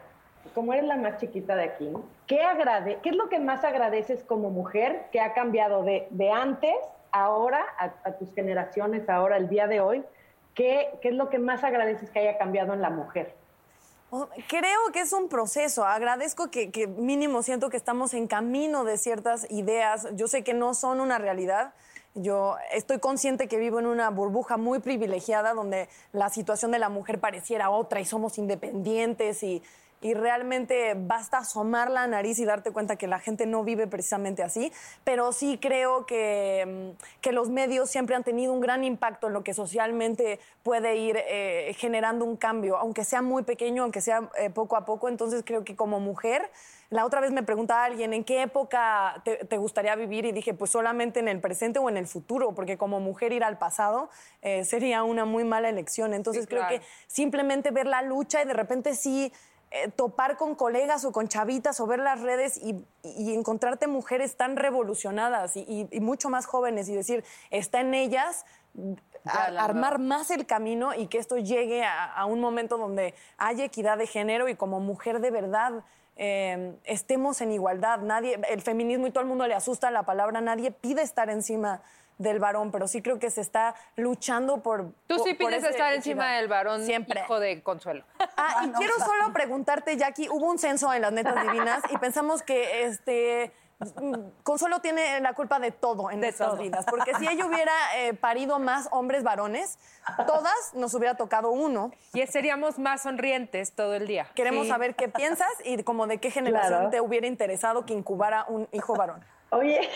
como 0.55 0.73
eres 0.73 0.87
la 0.87 0.97
más 0.97 1.19
chiquita 1.19 1.55
de 1.57 1.65
aquí, 1.65 1.93
¿qué, 2.27 2.43
agrade 2.43 2.99
¿qué 3.03 3.11
es 3.11 3.17
lo 3.17 3.29
que 3.29 3.39
más 3.39 3.65
agradeces 3.65 4.23
como 4.25 4.51
mujer 4.51 5.07
que 5.13 5.21
ha 5.21 5.33
cambiado 5.33 5.83
de, 5.83 6.09
de 6.11 6.31
antes, 6.31 6.77
ahora, 7.11 7.65
a, 7.79 7.93
a 8.09 8.13
tus 8.13 8.35
generaciones, 8.35 9.09
ahora, 9.09 9.37
el 9.37 9.49
día 9.49 9.67
de 9.67 9.81
hoy? 9.81 10.05
¿Qué, 10.55 10.91
¿Qué 11.01 11.09
es 11.09 11.15
lo 11.15 11.31
que 11.31 11.39
más 11.39 11.65
agradeces 11.65 12.11
que 12.11 12.19
haya 12.19 12.39
cambiado 12.39 12.75
en 12.75 12.83
la 12.83 12.91
mujer? 12.91 13.35
Oh, 14.11 14.29
Creo 14.49 14.93
que 14.93 15.01
es 15.01 15.13
un 15.15 15.31
proceso. 15.31 15.87
Agradezco 15.87 16.51
que, 16.51 16.71
que 16.71 16.87
mínimo 16.87 17.43
siento 17.43 17.71
que 17.71 17.79
estamos 17.79 18.13
en 18.13 18.27
camino 18.27 18.85
de 18.85 18.99
ciertas 18.99 19.51
ideas. 19.51 20.07
Yo 20.15 20.29
sé 20.29 20.45
que 20.45 20.53
no 20.53 20.75
son 20.75 21.01
una 21.01 21.19
realidad. 21.19 21.73
Yo 22.15 22.57
estoy 22.73 22.99
consciente 22.99 23.49
que 23.49 23.57
vivo 23.57 23.79
en 23.79 23.87
una 23.87 24.11
burbuja 24.11 24.59
muy 24.59 24.81
privilegiada 24.81 25.55
donde 25.55 25.89
la 26.13 26.29
situación 26.29 26.71
de 26.71 26.79
la 26.79 26.91
mujer 26.91 27.21
pareciera 27.21 27.71
otra 27.71 28.03
y 28.03 28.05
somos 28.05 28.37
independientes 28.37 29.43
y, 29.43 29.63
y 30.03 30.15
realmente 30.15 30.95
basta 30.97 31.39
asomar 31.39 31.91
la 31.91 32.07
nariz 32.07 32.39
y 32.39 32.45
darte 32.45 32.73
cuenta 32.73 32.97
que 32.97 33.07
la 33.07 33.21
gente 33.21 33.47
no 33.47 33.65
vive 33.65 33.87
precisamente 33.87 34.43
así. 34.43 34.73
Pero 35.05 35.33
sí 35.33 35.59
creo 35.63 36.07
que, 36.07 36.93
mm, 36.97 37.21
que 37.21 37.33
los 37.33 37.49
medios 37.49 37.89
siempre 37.89 38.17
han 38.17 38.25
tenido 38.25 38.53
un 38.53 38.61
gran 38.61 38.85
impacto 38.85 39.29
en 39.29 39.33
lo 39.33 39.45
que 39.45 39.55
socialmente 39.55 40.41
puede 40.63 40.97
ir 40.97 41.17
eh, 41.17 41.75
generando 41.79 42.25
un 42.25 42.37
cambio, 42.37 42.77
aunque 42.77 43.05
sea 43.05 43.23
muy 43.23 43.45
pequeño, 43.45 43.85
aunque 43.85 44.01
sea 44.01 44.29
eh, 44.39 44.51
poco 44.51 44.77
a 44.77 44.85
poco. 44.85 45.09
Entonces 45.09 45.43
creo 45.47 45.65
que 45.65 45.77
como 45.77 46.01
mujer, 46.01 46.51
la 46.91 47.07
otra 47.07 47.21
vez 47.21 47.31
me 47.31 47.43
preguntaba 47.43 47.85
alguien, 47.85 48.13
¿en 48.13 48.25
qué 48.25 48.43
época 48.43 49.23
te, 49.25 49.37
te 49.47 49.57
gustaría 49.57 49.95
vivir? 49.95 50.27
Y 50.27 50.33
dije, 50.33 50.53
pues 50.53 50.71
solamente 50.71 51.21
en 51.21 51.29
el 51.29 51.41
presente 51.41 51.79
o 51.79 51.89
en 51.89 51.97
el 51.97 52.07
futuro, 52.07 52.55
porque 52.55 52.77
como 52.77 53.01
mujer 53.01 53.33
ir 53.33 53.45
al 53.45 53.57
pasado 53.57 54.11
eh, 54.43 54.65
sería 54.65 55.03
una 55.05 55.25
muy 55.25 55.45
mala 55.45 55.69
elección. 55.69 56.13
Entonces 56.13 56.43
Sí, 56.43 56.49
creo 56.49 56.63
claro. 56.67 56.81
que 56.81 56.87
simplemente 57.07 57.71
ver 57.71 57.87
la 57.87 58.03
lucha 58.03 58.43
y 58.43 58.47
de 58.47 58.53
repente 58.53 58.95
sí 58.95 59.33
eh, 59.73 59.89
topar 59.89 60.37
con 60.37 60.55
colegas 60.55 61.05
o 61.05 61.13
con 61.13 61.29
chavitas 61.29 61.81
o 61.81 61.87
ver 61.87 61.99
las 62.01 62.21
redes 62.21 62.59
y, 62.59 62.85
y 63.03 63.35
encontrarte 63.35 63.87
mujeres 63.87 64.37
tan 64.37 64.57
revolucionadas 64.57 65.57
y, 65.57 65.61
y- 65.61 65.89
y 65.91 66.01
mucho 66.01 66.29
más 66.31 66.47
jóvenes 66.47 66.89
y 66.89 66.95
decir, 66.95 67.25
está 67.51 67.81
en 67.81 67.95
ellas 67.95 68.45
a- 69.25 69.65
armar 69.65 69.99
más 69.99 70.31
el 70.31 70.47
camino 70.47 70.95
y 70.95 71.07
que 71.07 71.19
esto 71.19 71.37
llegue 71.37 71.85
a, 71.85 72.05
a 72.13 72.27
un 72.27 72.41
momento 72.41 72.77
donde 72.77 73.15
haya 73.39 73.65
equidad 73.65 73.99
de 73.99 74.07
género 74.07 74.49
y 74.49 74.57
como 74.57 74.81
mujer 74.81 75.21
de 75.21 75.31
verdad 75.31 75.85
eh, 76.17 76.75
estemos 76.85 77.41
en 77.41 77.53
igualdad. 77.53 78.01
Nadie, 78.01 78.39
el 78.51 78.61
feminismo 78.61 79.07
y 79.07 79.11
todo 79.11 79.23
el 79.23 79.29
mundo 79.29 79.47
le 79.47 79.55
asusta 79.55 79.91
la 79.91 80.03
palabra, 80.03 80.41
nadie 80.41 80.71
pide 80.71 81.03
estar 81.03 81.31
encima 81.31 81.81
del 82.19 82.39
varón, 82.39 82.71
pero 82.71 82.87
sí 82.89 83.03
creo 83.03 83.19
que 83.19 83.31
se 83.31 83.41
está 83.41 83.75
luchando 83.97 84.63
por... 84.63 84.93
Tú 85.07 85.19
sí 85.25 85.35
por 85.35 85.49
pides 85.49 85.63
esa 85.65 85.71
estar 85.71 85.93
encima 85.93 86.33
del 86.35 86.49
varón, 86.49 86.85
Siempre. 86.85 87.21
hijo 87.21 87.41
de 87.41 87.63
Consuelo. 87.63 88.05
Ah, 88.37 88.65
y 88.67 88.71
quiero 88.79 88.95
solo 88.99 89.33
preguntarte, 89.33 89.97
Jackie, 89.97 90.29
hubo 90.29 90.47
un 90.51 90.59
censo 90.59 90.93
en 90.93 91.03
las 91.03 91.13
netas 91.13 91.43
divinas 91.43 91.83
y 91.91 91.99
pensamos 91.99 92.43
que 92.43 92.85
este 92.85 93.53
mm, 94.01 94.15
Consuelo 94.45 94.81
tiene 94.81 95.21
la 95.21 95.33
culpa 95.33 95.59
de 95.59 95.73
todo 95.73 96.11
en 96.11 96.21
nuestras 96.21 96.57
vidas, 96.59 96.85
porque 96.89 97.15
si 97.17 97.27
ella 97.27 97.45
hubiera 97.47 97.73
eh, 97.97 98.15
parido 98.15 98.59
más 98.61 98.89
hombres 98.93 99.25
varones, 99.25 99.79
todas 100.27 100.55
nos 100.75 100.95
hubiera 100.95 101.17
tocado 101.17 101.51
uno. 101.51 101.91
Y 102.13 102.25
seríamos 102.29 102.79
más 102.79 103.03
sonrientes 103.03 103.73
todo 103.75 103.95
el 103.95 104.07
día. 104.07 104.29
Queremos 104.35 104.65
Sí. 104.65 104.69
saber 104.71 104.95
qué 104.95 105.09
piensas 105.09 105.49
y 105.65 105.83
como 105.83 106.07
de 106.07 106.19
qué 106.19 106.31
generación 106.31 106.73
Claro. 106.75 106.91
te 106.91 107.01
hubiera 107.01 107.27
interesado 107.27 107.85
que 107.85 107.95
incubara 107.95 108.45
un 108.49 108.69
hijo 108.73 108.95
varón. 108.95 109.25
Oye. 109.51 109.89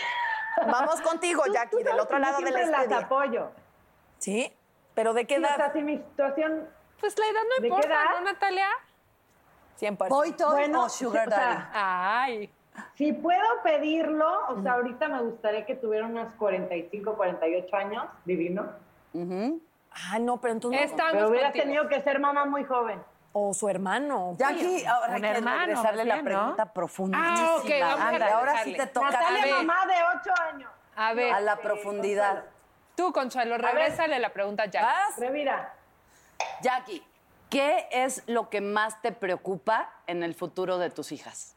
Vamos 0.65 1.01
contigo, 1.01 1.43
Jackie, 1.51 1.83
del 1.83 1.99
otro 1.99 2.17
lado 2.19 2.37
de 2.39 2.51
la 2.51 2.59
siempre 2.59 2.87
las 2.87 3.03
apoyo. 3.03 3.51
¿Sí? 4.17 4.51
¿Pero 4.93 5.13
de 5.13 5.25
qué 5.25 5.35
Sí, 5.37 5.43
o 5.43 5.47
sea, 5.47 5.55
edad? 5.55 5.73
si 5.73 5.81
mi 5.83 5.97
situación... 5.97 6.67
Pues 6.99 7.17
la 7.19 7.25
edad 7.27 7.41
no 7.43 7.55
¿De 7.55 7.61
qué 7.61 7.67
importa, 7.67 7.87
edad? 7.87 8.05
¿no, 8.15 8.21
Natalia? 8.21 8.67
100%. 9.79 10.09
¿Boy 10.09 10.31
toy 10.31 10.49
Bueno, 10.51 10.85
o 10.85 10.89
sugar 10.89 11.27
o 11.27 11.31
sea, 11.31 11.39
daddy? 11.39 11.63
Ay. 11.73 12.53
Si 12.95 13.13
puedo 13.13 13.61
pedirlo, 13.63 14.47
o 14.49 14.61
sea, 14.61 14.73
ahorita 14.73 15.07
me 15.07 15.21
gustaría 15.21 15.65
que 15.65 15.75
tuviera 15.75 16.05
unos 16.07 16.33
45, 16.39 17.13
48 17.15 17.75
años, 17.75 18.05
divino. 18.25 18.67
Ujú. 19.13 19.61
Ah, 19.91 20.17
no, 20.19 20.39
pero 20.41 20.53
entonces... 20.53 20.79
no. 20.81 20.85
Estamos 20.87 21.13
Pero 21.13 21.29
hubieras 21.29 21.51
contigo. 21.51 21.63
tenido 21.65 21.87
que 21.87 22.01
ser 22.01 22.19
mamá 22.19 22.45
muy 22.45 22.63
joven. 22.65 22.99
O 23.33 23.53
su 23.53 23.69
hermano. 23.69 24.35
Jackie, 24.37 24.85
ahora 24.85 25.13
hay 25.13 25.15
un 25.15 25.21
que 25.21 25.27
hermano, 25.29 25.59
regresarle 25.59 26.05
la 26.05 26.23
pregunta 26.23 26.73
profunda. 26.73 27.17
Ah, 27.21 27.55
ok, 27.57 27.69
vamos 27.81 27.99
a 27.99 28.07
Ándale, 28.07 28.31
ahora 28.31 28.63
sí 28.63 28.73
te 28.75 28.87
toca 28.87 29.11
Natalia, 29.11 29.41
a 29.41 29.45
ver. 29.45 29.55
mamá 29.55 29.85
de 29.85 29.93
8 30.19 30.41
años. 30.53 30.71
A 30.95 31.13
ver, 31.13 31.33
a 31.33 31.39
la 31.41 31.57
profundidad. 31.57 32.43
tú, 32.95 33.11
Consuelo, 33.13 33.57
regrésale 33.57 34.17
la 34.19 34.29
pregunta 34.29 34.65
ya. 34.65 34.81
¿Vas? 34.81 35.17
Revira. 35.17 35.73
Jackie, 36.61 37.05
¿qué 37.49 37.87
es 37.91 38.23
lo 38.27 38.49
que 38.49 38.61
más 38.61 39.01
te 39.01 39.11
preocupa 39.11 39.91
en 40.07 40.23
el 40.23 40.33
futuro 40.33 40.77
de 40.79 40.89
tus 40.89 41.11
hijas? 41.11 41.56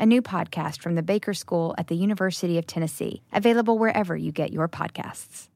a 0.00 0.06
new 0.06 0.22
podcast 0.22 0.80
from 0.80 0.94
the 0.96 1.02
Baker 1.02 1.34
School 1.34 1.74
at 1.78 1.86
the 1.86 1.94
University 1.94 2.58
of 2.58 2.66
Tennessee, 2.66 3.22
available 3.32 3.78
wherever 3.78 4.16
you 4.16 4.32
get 4.32 4.52
your 4.52 4.68
podcasts. 4.68 5.48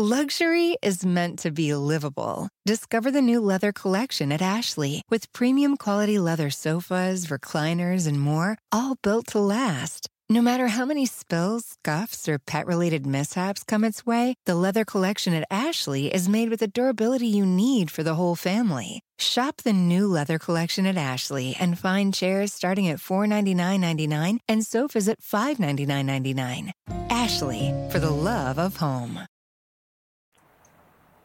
Luxury 0.00 0.76
is 0.80 1.04
meant 1.04 1.40
to 1.40 1.50
be 1.50 1.74
livable. 1.74 2.48
Discover 2.64 3.10
the 3.10 3.20
new 3.20 3.40
leather 3.40 3.72
collection 3.72 4.30
at 4.30 4.40
Ashley 4.40 5.02
with 5.10 5.32
premium 5.32 5.76
quality 5.76 6.20
leather 6.20 6.50
sofas, 6.50 7.26
recliners, 7.26 8.06
and 8.06 8.20
more, 8.20 8.58
all 8.70 8.94
built 9.02 9.26
to 9.32 9.40
last. 9.40 10.08
No 10.30 10.42
matter 10.42 10.68
how 10.68 10.84
many 10.84 11.06
spills, 11.06 11.64
scuffs, 11.82 12.28
or 12.28 12.38
pet 12.38 12.66
related 12.66 13.06
mishaps 13.06 13.64
come 13.64 13.82
its 13.82 14.04
way, 14.04 14.34
the 14.44 14.54
leather 14.54 14.84
collection 14.84 15.32
at 15.32 15.46
Ashley 15.50 16.12
is 16.14 16.28
made 16.28 16.50
with 16.50 16.60
the 16.60 16.68
durability 16.68 17.26
you 17.26 17.46
need 17.46 17.90
for 17.90 18.02
the 18.02 18.14
whole 18.14 18.34
family. 18.36 19.00
Shop 19.18 19.56
the 19.64 19.72
new 19.72 20.06
leather 20.06 20.38
collection 20.38 20.84
at 20.84 20.98
Ashley 20.98 21.56
and 21.58 21.78
find 21.78 22.12
chairs 22.12 22.52
starting 22.52 22.88
at 22.88 22.98
$499.99 22.98 24.38
and 24.46 24.66
sofas 24.66 25.08
at 25.08 25.20
$599.99. 25.22 26.72
Ashley, 27.08 27.72
for 27.90 27.98
the 27.98 28.10
love 28.10 28.58
of 28.58 28.76
home. 28.76 29.20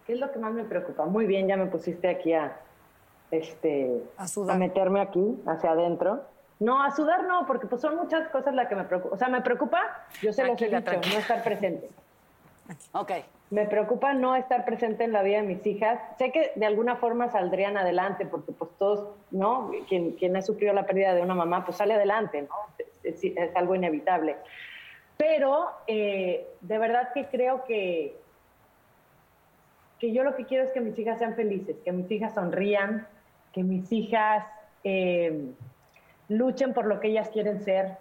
¿Qué 0.07 0.13
es 0.13 0.19
lo 0.19 0.31
que 0.31 0.39
más 0.39 0.53
me 0.53 0.63
preocupa? 0.63 1.05
Muy 1.05 1.25
bien, 1.25 1.47
ya 1.49 1.57
me 1.57 1.65
pusiste 1.65 2.07
aquí 2.07 2.31
a, 2.33 2.57
este, 3.31 4.01
A 4.17 4.27
sudar. 4.27 4.57
meterme 4.57 5.01
aquí, 5.01 5.37
hacia 5.45 5.71
adentro. 5.71 6.23
No, 6.63 6.81
a 6.83 6.91
sudar 6.91 7.23
no, 7.25 7.45
porque 7.45 7.67
pues 7.67 7.81
son 7.81 7.95
muchas 7.97 8.27
cosas 8.29 8.53
las 8.55 8.67
que 8.67 8.75
me 8.75 8.83
preocupan. 8.85 9.15
O 9.15 9.17
sea, 9.17 9.27
me 9.27 9.41
preocupa, 9.41 10.05
yo 10.21 10.31
se 10.31 10.43
los 10.45 10.61
he 10.61 10.65
dicho, 10.69 10.83
tranquila. 10.83 11.15
no 11.15 11.19
estar 11.21 11.43
presente. 11.43 11.89
Ok. 12.93 13.11
Me 13.49 13.65
preocupa 13.65 14.13
no 14.13 14.35
estar 14.35 14.63
presente 14.65 15.03
en 15.03 15.11
la 15.11 15.21
vida 15.21 15.37
de 15.41 15.43
mis 15.43 15.65
hijas. 15.67 15.99
Sé 16.17 16.31
que 16.31 16.53
de 16.55 16.65
alguna 16.65 16.95
forma 16.95 17.29
saldrían 17.29 17.75
adelante, 17.77 18.25
porque 18.25 18.51
pues 18.53 18.71
todos, 18.79 19.09
¿no? 19.31 19.71
Quien, 19.89 20.11
quien 20.13 20.35
ha 20.37 20.41
sufrido 20.41 20.73
la 20.73 20.85
pérdida 20.85 21.13
de 21.13 21.21
una 21.21 21.35
mamá, 21.35 21.65
pues 21.65 21.77
sale 21.77 21.93
adelante, 21.95 22.41
¿no? 22.43 22.55
Es, 23.03 23.23
es- 23.23 23.37
es 23.37 23.55
algo 23.55 23.75
inevitable. 23.75 24.37
Pero 25.17 25.69
eh, 25.87 26.47
de 26.61 26.77
verdad 26.77 27.09
que 27.13 27.25
creo 27.27 27.65
que, 27.65 28.15
que 29.99 30.11
yo 30.13 30.23
lo 30.23 30.35
que 30.35 30.45
quiero 30.45 30.63
es 30.63 30.71
que 30.71 30.81
mis 30.81 30.97
hijas 30.97 31.19
sean 31.19 31.35
felices, 31.35 31.75
que 31.83 31.91
mis 31.91 32.09
hijas 32.11 32.33
sonrían, 32.33 33.07
que 33.51 33.63
mis 33.63 33.91
hijas 33.91 34.45
eh, 34.83 35.51
luchen 36.37 36.73
por 36.73 36.85
lo 36.85 36.99
que 36.99 37.09
ellas 37.09 37.29
quieren 37.29 37.63
ser, 37.63 37.97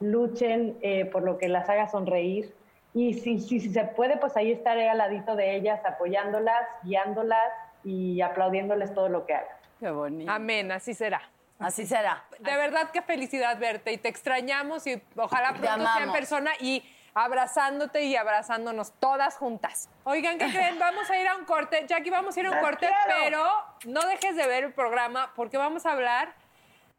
luchen 0.00 0.78
eh, 0.80 1.04
por 1.06 1.22
lo 1.22 1.38
que 1.38 1.48
las 1.48 1.68
haga 1.68 1.88
sonreír. 1.88 2.54
Y 2.92 3.14
si, 3.14 3.40
si, 3.40 3.60
si 3.60 3.72
se 3.72 3.84
puede, 3.84 4.16
pues 4.16 4.36
ahí 4.36 4.52
estaré 4.52 4.88
al 4.88 4.98
ladito 4.98 5.34
de 5.34 5.56
ellas, 5.56 5.80
apoyándolas, 5.84 6.68
guiándolas 6.84 7.52
y 7.82 8.20
aplaudiéndoles 8.20 8.94
todo 8.94 9.08
lo 9.08 9.26
que 9.26 9.34
hagan. 9.34 9.56
Qué 9.80 9.90
bonito. 9.90 10.30
Amén, 10.30 10.70
así 10.70 10.94
será. 10.94 11.20
Así 11.58 11.86
será. 11.86 12.24
De 12.38 12.56
verdad, 12.56 12.90
qué 12.92 13.02
felicidad 13.02 13.58
verte 13.58 13.92
y 13.92 13.98
te 13.98 14.08
extrañamos 14.08 14.86
y 14.86 15.00
ojalá 15.16 15.54
pronto 15.54 15.92
sea 15.92 16.04
en 16.04 16.12
persona 16.12 16.50
y 16.60 16.82
abrazándote 17.14 18.02
y 18.04 18.16
abrazándonos 18.16 18.92
todas 18.98 19.36
juntas. 19.36 19.88
Oigan, 20.04 20.38
¿qué 20.38 20.46
creen? 20.52 20.78
Vamos 20.78 21.08
a 21.10 21.18
ir 21.18 21.26
a 21.26 21.36
un 21.36 21.44
corte. 21.44 21.84
Jackie, 21.86 22.10
vamos 22.10 22.36
a 22.36 22.40
ir 22.40 22.46
a 22.46 22.50
un 22.50 22.56
¡Las 22.56 22.64
corte, 22.64 22.88
pero 23.06 23.44
no 23.86 24.00
dejes 24.06 24.36
de 24.36 24.46
ver 24.46 24.64
el 24.64 24.72
programa 24.72 25.32
porque 25.34 25.56
vamos 25.56 25.86
a 25.86 25.92
hablar 25.92 26.34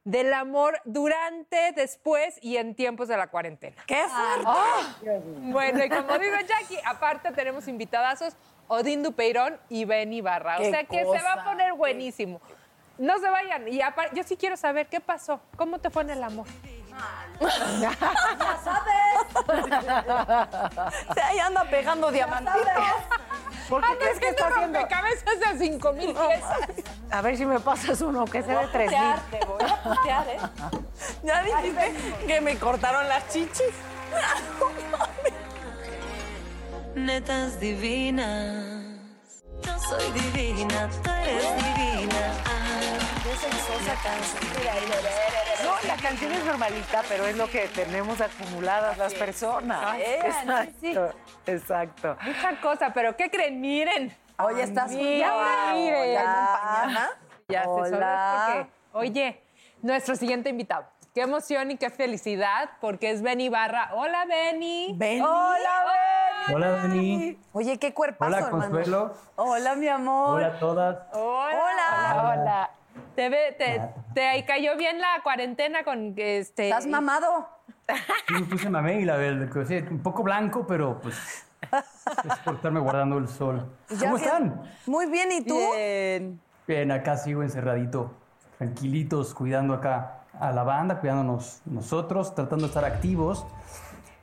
del 0.05 0.33
amor 0.33 0.79
durante, 0.85 1.73
después 1.73 2.37
y 2.41 2.57
en 2.57 2.75
tiempos 2.75 3.07
de 3.07 3.17
la 3.17 3.27
cuarentena. 3.27 3.83
¡Qué 3.87 4.03
fuerte! 4.07 5.21
Bueno, 5.51 5.83
y 5.83 5.89
como 5.89 6.17
digo 6.17 6.35
Jackie, 6.47 6.79
aparte 6.85 7.31
tenemos 7.31 7.67
invitadazos 7.67 8.37
Odín 8.67 9.03
Dupeirón 9.03 9.59
y 9.67 9.83
Benny 9.85 10.21
Barra. 10.21 10.57
O 10.57 10.59
¡Qué 10.59 10.69
sea 10.71 10.83
que 10.83 10.99
se 10.99 11.23
va 11.23 11.33
a 11.33 11.43
poner 11.43 11.73
buenísimo. 11.73 12.39
No 12.97 13.19
se 13.19 13.29
vayan. 13.29 13.67
Y 13.67 13.79
yo 14.13 14.23
sí 14.23 14.37
quiero 14.37 14.55
saber 14.55 14.87
qué 14.87 15.01
pasó. 15.01 15.41
¿Cómo 15.57 15.79
te 15.79 15.89
fue 15.89 16.03
en 16.03 16.11
el 16.11 16.23
amor? 16.23 16.47
Se 21.13 21.21
ahí 21.21 21.39
anda 21.39 21.63
pegando 21.69 22.11
diamantitos. 22.11 22.65
¿Por 23.69 23.81
qué 23.81 23.97
crees 23.97 24.19
que 24.19 24.29
está 24.29 24.47
haciendo? 24.47 24.87
cabezas 24.87 25.39
de 25.39 25.57
5 25.57 25.93
mil 25.93 26.13
pesos. 26.13 26.85
A 27.11 27.21
ver 27.21 27.37
si 27.37 27.45
me 27.45 27.59
pasas 27.59 28.01
uno, 28.01 28.25
que 28.25 28.43
sea 28.43 28.61
de 28.61 28.67
tres 28.67 28.91
mil. 28.91 29.39
Te 29.39 29.45
voy 29.45 29.63
a 29.63 29.83
putear, 29.83 30.27
¿eh? 30.27 30.37
Ya 31.23 31.43
dijiste 31.43 31.95
que 32.27 32.41
me 32.41 32.57
cortaron 32.57 33.07
las 33.07 33.27
chichis. 33.29 33.73
Netas 36.95 37.59
divinas. 37.59 38.85
Yo 39.61 39.79
soy 39.79 40.11
divina, 40.11 40.89
tú 41.03 41.09
eres 41.09 41.55
divina. 41.55 42.54
No, 45.63 45.87
la 45.87 45.95
canción 45.97 46.31
es 46.31 46.45
normalita, 46.45 47.01
pero 47.09 47.25
es 47.25 47.35
lo 47.35 47.47
que 47.47 47.67
tenemos 47.69 48.21
acumuladas 48.21 48.99
las 48.99 49.15
personas. 49.15 49.97
Exacto, 49.99 51.09
exacto. 51.47 52.17
Mucha 52.21 52.61
cosa, 52.61 52.93
pero 52.93 53.17
¿qué 53.17 53.31
creen? 53.31 53.59
Miren. 53.59 54.15
Oye, 54.37 54.61
estás 54.61 54.91
Mira, 54.91 55.71
miren. 55.73 56.17
Hola. 56.19 57.09
Ya 57.47 57.63
se 57.63 57.69
Hola. 57.69 58.67
oye, 58.93 59.41
nuestro 59.81 60.15
siguiente 60.15 60.49
invitado. 60.49 60.85
Qué 61.15 61.21
emoción 61.21 61.71
y 61.71 61.77
qué 61.77 61.89
felicidad, 61.89 62.69
porque 62.79 63.09
es 63.09 63.23
Benny 63.23 63.49
Barra. 63.49 63.89
Hola, 63.95 64.25
Benny. 64.25 64.93
Benny. 64.95 65.21
Hola, 65.21 65.85
Benny. 65.85 66.55
Hola, 66.55 66.71
Dani. 66.71 67.39
Oye, 67.53 67.79
qué 67.79 67.91
cuerpazo, 67.91 68.27
Hola, 68.27 68.45
hermano. 68.45 68.71
Consuelo. 68.71 69.13
Hola, 69.35 69.75
mi 69.75 69.87
amor. 69.87 70.37
Hola 70.37 70.47
a 70.47 70.59
todas. 70.59 70.97
Hola. 71.13 71.55
Hola. 71.55 72.35
Hola. 72.41 72.69
¿Te, 73.15 73.29
ve- 73.29 73.55
te, 73.57 73.81
te 74.13 74.45
cayó 74.45 74.75
bien 74.77 74.99
la 74.99 75.21
cuarentena 75.23 75.83
con 75.83 76.13
este. 76.17 76.69
¿Estás 76.69 76.87
mamado? 76.87 77.47
Sí, 78.27 78.33
me 78.33 78.41
puse 78.43 78.69
mamé 78.69 79.01
y 79.01 79.05
la 79.05 79.15
verdad, 79.17 79.49
que, 79.51 79.65
sí, 79.65 79.75
un 79.89 79.99
poco 79.99 80.23
blanco, 80.23 80.65
pero 80.67 80.99
pues 81.01 81.15
es 81.71 82.37
por 82.43 82.55
estarme 82.55 82.79
guardando 82.79 83.17
el 83.17 83.27
sol. 83.27 83.65
¿Cómo 83.99 84.17
están? 84.17 84.61
Muy 84.85 85.05
bien, 85.07 85.31
¿y 85.31 85.43
tú? 85.45 85.55
Bien. 85.55 86.39
Bien, 86.67 86.91
acá 86.91 87.15
sigo 87.17 87.43
encerradito, 87.43 88.11
tranquilitos, 88.57 89.33
cuidando 89.35 89.73
acá 89.75 90.21
a 90.39 90.51
la 90.51 90.63
banda, 90.63 90.99
cuidándonos 90.99 91.61
nosotros, 91.65 92.33
tratando 92.33 92.63
de 92.65 92.69
estar 92.69 92.85
activos. 92.85 93.45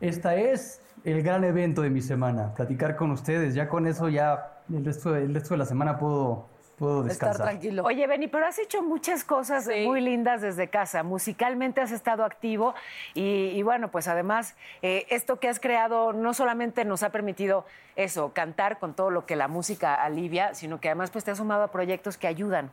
Esta 0.00 0.34
es 0.34 0.80
el 1.04 1.22
gran 1.22 1.44
evento 1.44 1.82
de 1.82 1.90
mi 1.90 2.00
semana, 2.02 2.52
platicar 2.54 2.96
con 2.96 3.12
ustedes. 3.12 3.54
Ya 3.54 3.68
con 3.68 3.86
eso, 3.86 4.08
ya 4.08 4.58
el 4.72 4.84
resto, 4.84 5.14
el 5.14 5.32
resto 5.32 5.54
de 5.54 5.58
la 5.58 5.66
semana 5.66 5.98
puedo, 5.98 6.48
puedo 6.82 7.06
Estar 7.06 7.28
descansar. 7.28 7.46
tranquilo. 7.46 7.84
Oye, 7.84 8.06
Benny, 8.08 8.26
pero 8.26 8.44
has 8.46 8.58
hecho 8.58 8.82
muchas 8.82 9.22
cosas 9.22 9.66
Sí. 9.66 9.86
muy 9.86 10.00
lindas 10.00 10.40
desde 10.40 10.66
casa. 10.68 11.04
Musicalmente 11.04 11.80
has 11.80 11.92
estado 11.92 12.24
activo 12.24 12.74
y, 13.14 13.50
y 13.54 13.62
bueno, 13.62 13.88
pues 13.88 14.08
además 14.08 14.56
eh, 14.82 15.06
esto 15.08 15.38
que 15.38 15.48
has 15.48 15.60
creado 15.60 16.12
no 16.12 16.34
solamente 16.34 16.84
nos 16.84 17.04
ha 17.04 17.10
permitido 17.10 17.64
eso, 17.94 18.32
cantar 18.34 18.80
con 18.80 18.94
todo 18.94 19.10
lo 19.10 19.26
que 19.26 19.36
la 19.36 19.46
música 19.46 19.94
alivia, 19.94 20.54
sino 20.54 20.80
que 20.80 20.88
además 20.88 21.10
pues 21.12 21.24
te 21.24 21.30
has 21.30 21.38
sumado 21.38 21.62
a 21.62 21.68
proyectos 21.68 22.16
que 22.18 22.26
ayudan. 22.26 22.68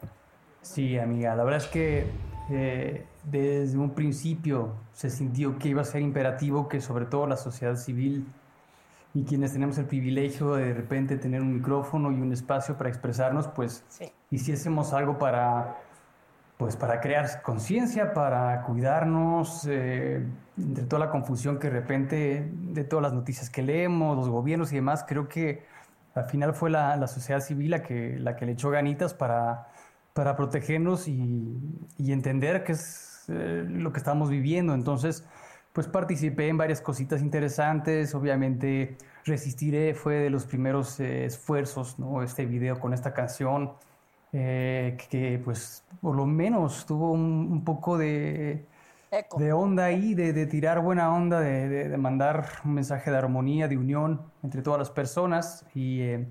Sí, 0.64 0.98
amiga, 0.98 1.36
la 1.36 1.44
verdad 1.44 1.62
es 1.62 1.68
que 1.68 2.08
eh, 2.52 3.06
desde 3.26 3.78
un 3.78 3.92
principio 3.94 4.74
se 4.92 5.12
sintió 5.12 5.60
que 5.60 5.68
iba 5.70 5.84
a 5.84 5.86
ser 5.86 6.02
imperativo 6.02 6.68
que 6.68 6.82
sobre 6.82 7.06
todo 7.06 7.28
la 7.28 7.38
sociedad 7.38 7.76
civil 7.76 8.26
y 9.14 9.24
quienes 9.24 9.54
tenemos 9.54 9.78
el 9.78 9.86
privilegio 9.86 10.56
de 10.56 10.66
de 10.66 10.74
repente 10.74 11.18
tener 11.18 11.42
un 11.42 11.54
micrófono 11.54 12.12
y 12.12 12.22
un 12.22 12.32
espacio 12.32 12.78
para 12.78 12.90
expresarnos, 12.90 13.48
pues 13.48 13.84
hiciésemos 14.30 14.94
algo 14.94 15.18
para, 15.18 15.78
pues, 16.58 16.76
para 16.76 17.00
crear 17.02 17.42
conciencia, 17.42 18.14
para 18.14 18.62
cuidarnos, 18.64 19.66
eh, 19.68 20.24
entre 20.58 20.84
toda 20.86 21.06
la 21.06 21.12
confusión 21.12 21.58
que 21.58 21.70
de 21.70 21.74
repente, 21.74 22.52
de 22.54 22.84
todas 22.84 23.04
las 23.04 23.14
noticias 23.14 23.50
que 23.50 23.64
leemos, 23.64 24.16
los 24.16 24.30
gobiernos 24.30 24.72
y 24.72 24.76
demás, 24.76 25.04
creo 25.08 25.28
que 25.28 25.66
al 26.14 26.26
final 26.26 26.54
fue 26.54 26.70
la, 26.70 26.96
la 26.96 27.08
sociedad 27.08 27.40
civil 27.40 27.72
la 27.72 27.82
que, 27.82 28.18
la 28.20 28.36
que 28.36 28.46
le 28.46 28.52
echó 28.52 28.70
ganitas 28.70 29.14
para, 29.14 29.70
para 30.14 30.36
protegernos 30.36 31.08
y, 31.08 31.58
y 31.98 32.12
entender 32.12 32.64
qué 32.64 32.74
es 32.74 33.26
eh, 33.30 33.66
lo 33.68 33.92
que 33.92 34.00
estamos 34.00 34.30
viviendo. 34.30 34.74
Entonces, 34.74 35.26
pues 35.74 35.88
participé 35.88 36.48
en 36.48 36.58
varias 36.58 36.82
cositas 36.82 37.22
interesantes. 37.22 38.14
Obviamente, 38.16 38.98
Resistiré 39.26 39.94
fue 39.94 40.16
de 40.16 40.30
los 40.30 40.46
primeros 40.46 41.00
eh, 41.00 41.26
esfuerzos, 41.26 42.00
¿no? 42.00 42.24
Este 42.24 42.46
video 42.46 42.80
con 42.80 42.94
esta 42.94 43.14
canción, 43.14 43.74
eh, 44.34 44.98
que 45.10 45.40
pues 45.44 45.84
por 46.02 46.16
lo 46.16 46.26
menos 46.26 46.86
tuvo 46.86 47.12
un, 47.12 47.22
un 47.52 47.64
poco 47.64 47.98
de, 47.98 48.66
de 49.38 49.54
onda 49.54 49.86
ahí, 49.86 50.16
de, 50.16 50.34
de 50.34 50.46
tirar 50.48 50.80
buena 50.82 51.14
onda, 51.14 51.40
de, 51.42 51.68
de- 51.70 51.90
de 51.90 51.98
mandar 51.98 52.46
un 52.66 52.74
mensaje 52.74 53.12
de 53.12 53.18
armonía, 53.18 53.68
de 53.68 53.78
unión 53.78 54.22
entre 54.44 54.62
todas 54.62 54.80
las 54.80 54.90
personas. 54.90 55.66
Y, 55.76 56.02
eh, 56.02 56.26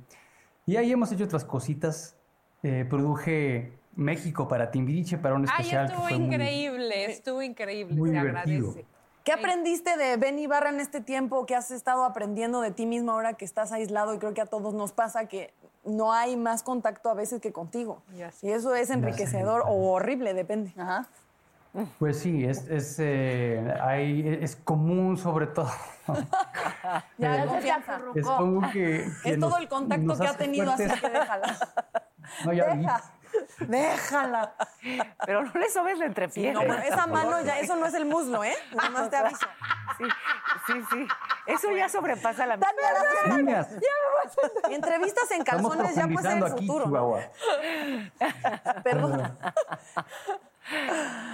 y 0.66 0.76
ahí 0.76 0.90
hemos 0.92 1.12
hecho 1.12 1.24
otras 1.24 1.44
cositas. 1.44 2.16
Eh, 2.64 2.84
produje 2.90 3.70
México 3.94 4.48
para 4.48 4.72
Timbiriche, 4.72 5.16
para 5.18 5.36
un 5.36 5.42
Ay, 5.42 5.48
especial. 5.58 5.86
que 5.86 5.92
estuvo 5.92 6.08
fue 6.08 6.18
muy- 6.18 6.26
increíble, 6.34 7.04
estuvo 7.04 7.42
increíble, 7.42 7.94
muy 7.94 8.10
se 8.10 8.16
divertido. 8.18 8.68
agradece. 8.70 8.97
¿Qué 9.28 9.34
aprendiste 9.34 9.98
de 9.98 10.16
Ben 10.16 10.38
Ibarra 10.38 10.70
en 10.70 10.80
este 10.80 11.02
tiempo 11.02 11.44
que 11.44 11.54
has 11.54 11.70
estado 11.70 12.04
aprendiendo 12.04 12.62
de 12.62 12.70
ti 12.70 12.86
mismo 12.86 13.12
ahora 13.12 13.34
que 13.34 13.44
estás 13.44 13.72
aislado? 13.72 14.14
Y 14.14 14.18
creo 14.18 14.32
que 14.32 14.40
a 14.40 14.46
todos 14.46 14.72
nos 14.72 14.92
pasa 14.92 15.26
que 15.26 15.52
no 15.84 16.14
hay 16.14 16.34
más 16.38 16.62
contacto 16.62 17.10
a 17.10 17.14
veces 17.14 17.38
que 17.42 17.52
contigo. 17.52 18.00
Y 18.40 18.50
eso 18.50 18.74
es 18.74 18.88
enriquecedor 18.88 19.64
o 19.66 19.72
horrible, 19.92 20.32
depende. 20.32 20.72
Pues 21.98 22.18
sí, 22.20 22.42
es, 22.46 22.66
es, 22.68 22.96
eh, 23.00 23.62
hay- 23.82 24.38
es 24.40 24.56
común 24.56 25.18
sobre 25.18 25.46
todo. 25.48 25.68
Ya, 27.18 27.44
Eh, 27.44 27.46
confianza. 27.46 28.00
es 28.14 28.26
común 28.26 28.62
que, 28.72 29.06
que 29.22 29.30
Es 29.32 29.38
todo 29.38 29.58
el 29.58 29.68
contacto 29.68 30.16
que 30.18 30.26
ha 30.26 30.32
tenido, 30.38 30.72
así 30.72 30.86
fuertes. 30.86 31.00
que 31.02 31.18
déjala. 31.18 31.58
No, 32.44 32.52
ya 32.52 32.74
vi. 32.74 32.86
Déjala. 33.60 34.54
Pero 35.26 35.42
no 35.44 35.52
le 35.54 35.68
sobes 35.70 35.98
la 35.98 36.04
Sí, 36.04 36.08
entrepierna. 36.08 36.60
no, 36.60 36.66
pero 36.66 36.82
esa 36.82 37.06
mano 37.06 37.40
ya, 37.42 37.58
eso 37.58 37.76
no 37.76 37.86
es 37.86 37.94
el 37.94 38.04
muslo, 38.06 38.44
¿eh? 38.44 38.54
Nada 38.74 38.90
más 38.90 39.10
te 39.10 39.16
aviso. 39.16 39.46
Sí, 39.98 40.04
sí, 40.66 40.72
sí. 40.90 41.06
Eso 41.46 41.72
ya 41.72 41.88
sobrepasa 41.88 42.46
la 42.46 42.58
Niñas, 43.36 43.68
Y 44.70 44.74
entrevistas 44.74 45.30
en 45.32 45.42
calzones 45.44 45.94
ya 45.94 46.06
puede 46.06 46.28
ser 46.28 46.36
el 46.38 46.44
aquí, 46.44 46.66
futuro. 46.66 46.86
¿no? 46.86 46.90
Chihuahua. 46.90 47.20
Perdón. 48.84 49.38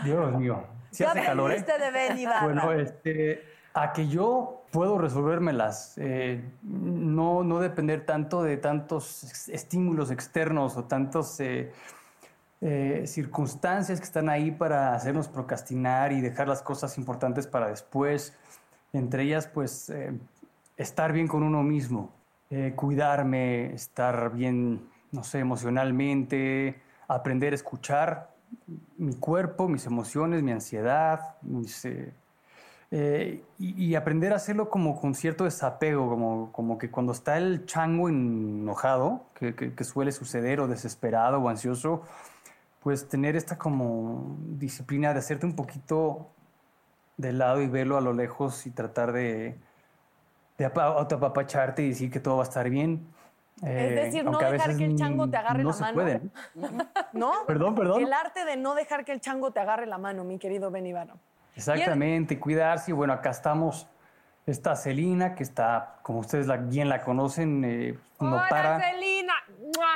Dios 0.04 0.32
mío. 0.32 0.66
Si 0.90 1.02
¿Qué 1.02 1.10
hace 1.10 1.22
calor, 1.24 1.52
¿eh? 1.52 1.60
de 1.60 1.90
Ben 1.90 2.18
Ibarra? 2.18 2.44
Bueno, 2.44 2.72
este, 2.72 3.53
a 3.74 3.92
que 3.92 4.08
yo 4.08 4.62
puedo 4.70 4.98
resolvérmelas, 4.98 5.94
eh, 5.98 6.44
no, 6.62 7.42
no 7.42 7.60
depender 7.60 8.06
tanto 8.06 8.42
de 8.42 8.56
tantos 8.56 9.48
estímulos 9.48 10.10
externos 10.10 10.76
o 10.76 10.84
tantos 10.84 11.38
eh, 11.40 11.72
eh, 12.66 13.06
circunstancias 13.06 14.00
que 14.00 14.06
están 14.06 14.30
ahí 14.30 14.50
para 14.50 14.94
hacernos 14.94 15.28
procrastinar 15.28 16.12
y 16.12 16.22
dejar 16.22 16.48
las 16.48 16.62
cosas 16.62 16.96
importantes 16.96 17.46
para 17.46 17.68
después. 17.68 18.32
Entre 18.94 19.24
ellas, 19.24 19.46
pues, 19.46 19.90
eh, 19.90 20.18
estar 20.78 21.12
bien 21.12 21.28
con 21.28 21.42
uno 21.42 21.62
mismo, 21.62 22.10
eh, 22.48 22.72
cuidarme, 22.74 23.74
estar 23.74 24.32
bien, 24.32 24.88
no 25.12 25.24
sé, 25.24 25.40
emocionalmente, 25.40 26.80
aprender 27.06 27.52
a 27.52 27.56
escuchar 27.56 28.30
mi 28.96 29.14
cuerpo, 29.14 29.68
mis 29.68 29.84
emociones, 29.84 30.42
mi 30.42 30.52
ansiedad, 30.52 31.36
mis, 31.42 31.86
eh, 32.90 33.40
eh, 33.40 33.44
y, 33.58 33.84
y 33.86 33.94
aprender 33.94 34.32
a 34.32 34.36
hacerlo 34.36 34.68
como 34.70 35.00
con 35.00 35.14
cierto 35.14 35.44
desapego, 35.44 36.08
como, 36.08 36.52
como 36.52 36.78
que 36.78 36.90
cuando 36.90 37.12
está 37.12 37.38
el 37.38 37.66
chango 37.66 38.08
enojado, 38.08 39.22
que, 39.34 39.54
que- 39.54 39.74
que 39.74 39.84
suele 39.84 40.12
suceder, 40.12 40.60
o 40.60 40.68
desesperado 40.68 41.38
o 41.40 41.48
ansioso, 41.48 42.02
pues 42.80 43.08
tener 43.08 43.34
esta 43.36 43.56
como 43.58 44.36
disciplina 44.58 45.12
de 45.12 45.18
hacerte 45.20 45.46
un 45.46 45.56
poquito 45.56 46.28
de 47.16 47.32
lado 47.32 47.62
y 47.62 47.66
verlo 47.68 47.96
a 47.96 48.00
lo 48.00 48.12
lejos 48.12 48.66
y 48.66 48.70
tratar 48.70 49.12
de, 49.12 49.56
de 50.58 50.64
apa- 50.64 50.84
autoapapacharte 50.84 51.82
y 51.82 51.88
decir 51.90 52.10
que 52.10 52.20
todo 52.20 52.36
va 52.36 52.42
a 52.42 52.48
estar 52.48 52.68
bien. 52.68 53.06
Eh, 53.62 53.88
Es 53.96 54.04
decir, 54.06 54.24
no 54.24 54.38
dejar 54.38 54.76
que 54.76 54.84
el 54.84 54.96
chango 54.96 55.30
te 55.30 55.36
agarre 55.36 55.62
no 55.62 55.68
la 55.70 55.74
se 55.74 55.80
mano. 55.82 55.94
puede. 55.94 56.20
¿No? 57.12 57.32
Perdón, 57.46 57.74
perdón. 57.76 58.02
El 58.02 58.12
arte 58.12 58.44
de 58.44 58.56
no 58.56 58.74
dejar 58.74 59.04
que 59.04 59.12
el 59.12 59.20
chango 59.20 59.52
te 59.52 59.60
agarre 59.60 59.86
la 59.86 59.96
mano, 59.96 60.24
mi 60.24 60.38
querido 60.38 60.70
Ben 60.70 60.86
Ibarra. 60.86 61.14
Exactamente, 61.56 62.38
cuidarse. 62.38 62.90
Y 62.90 62.94
bueno, 62.94 63.12
acá 63.12 63.30
estamos. 63.30 63.86
Esta 64.46 64.76
Celina, 64.76 65.34
que 65.34 65.42
está, 65.42 65.96
como 66.02 66.18
ustedes 66.18 66.46
la- 66.46 66.58
bien 66.58 66.88
la 66.90 67.02
conocen, 67.02 67.64
eh, 67.64 67.98
no 68.20 68.36
Hola, 68.36 68.46
para. 68.50 68.78
Celina. 68.80 69.32
¡Mua! 69.74 69.88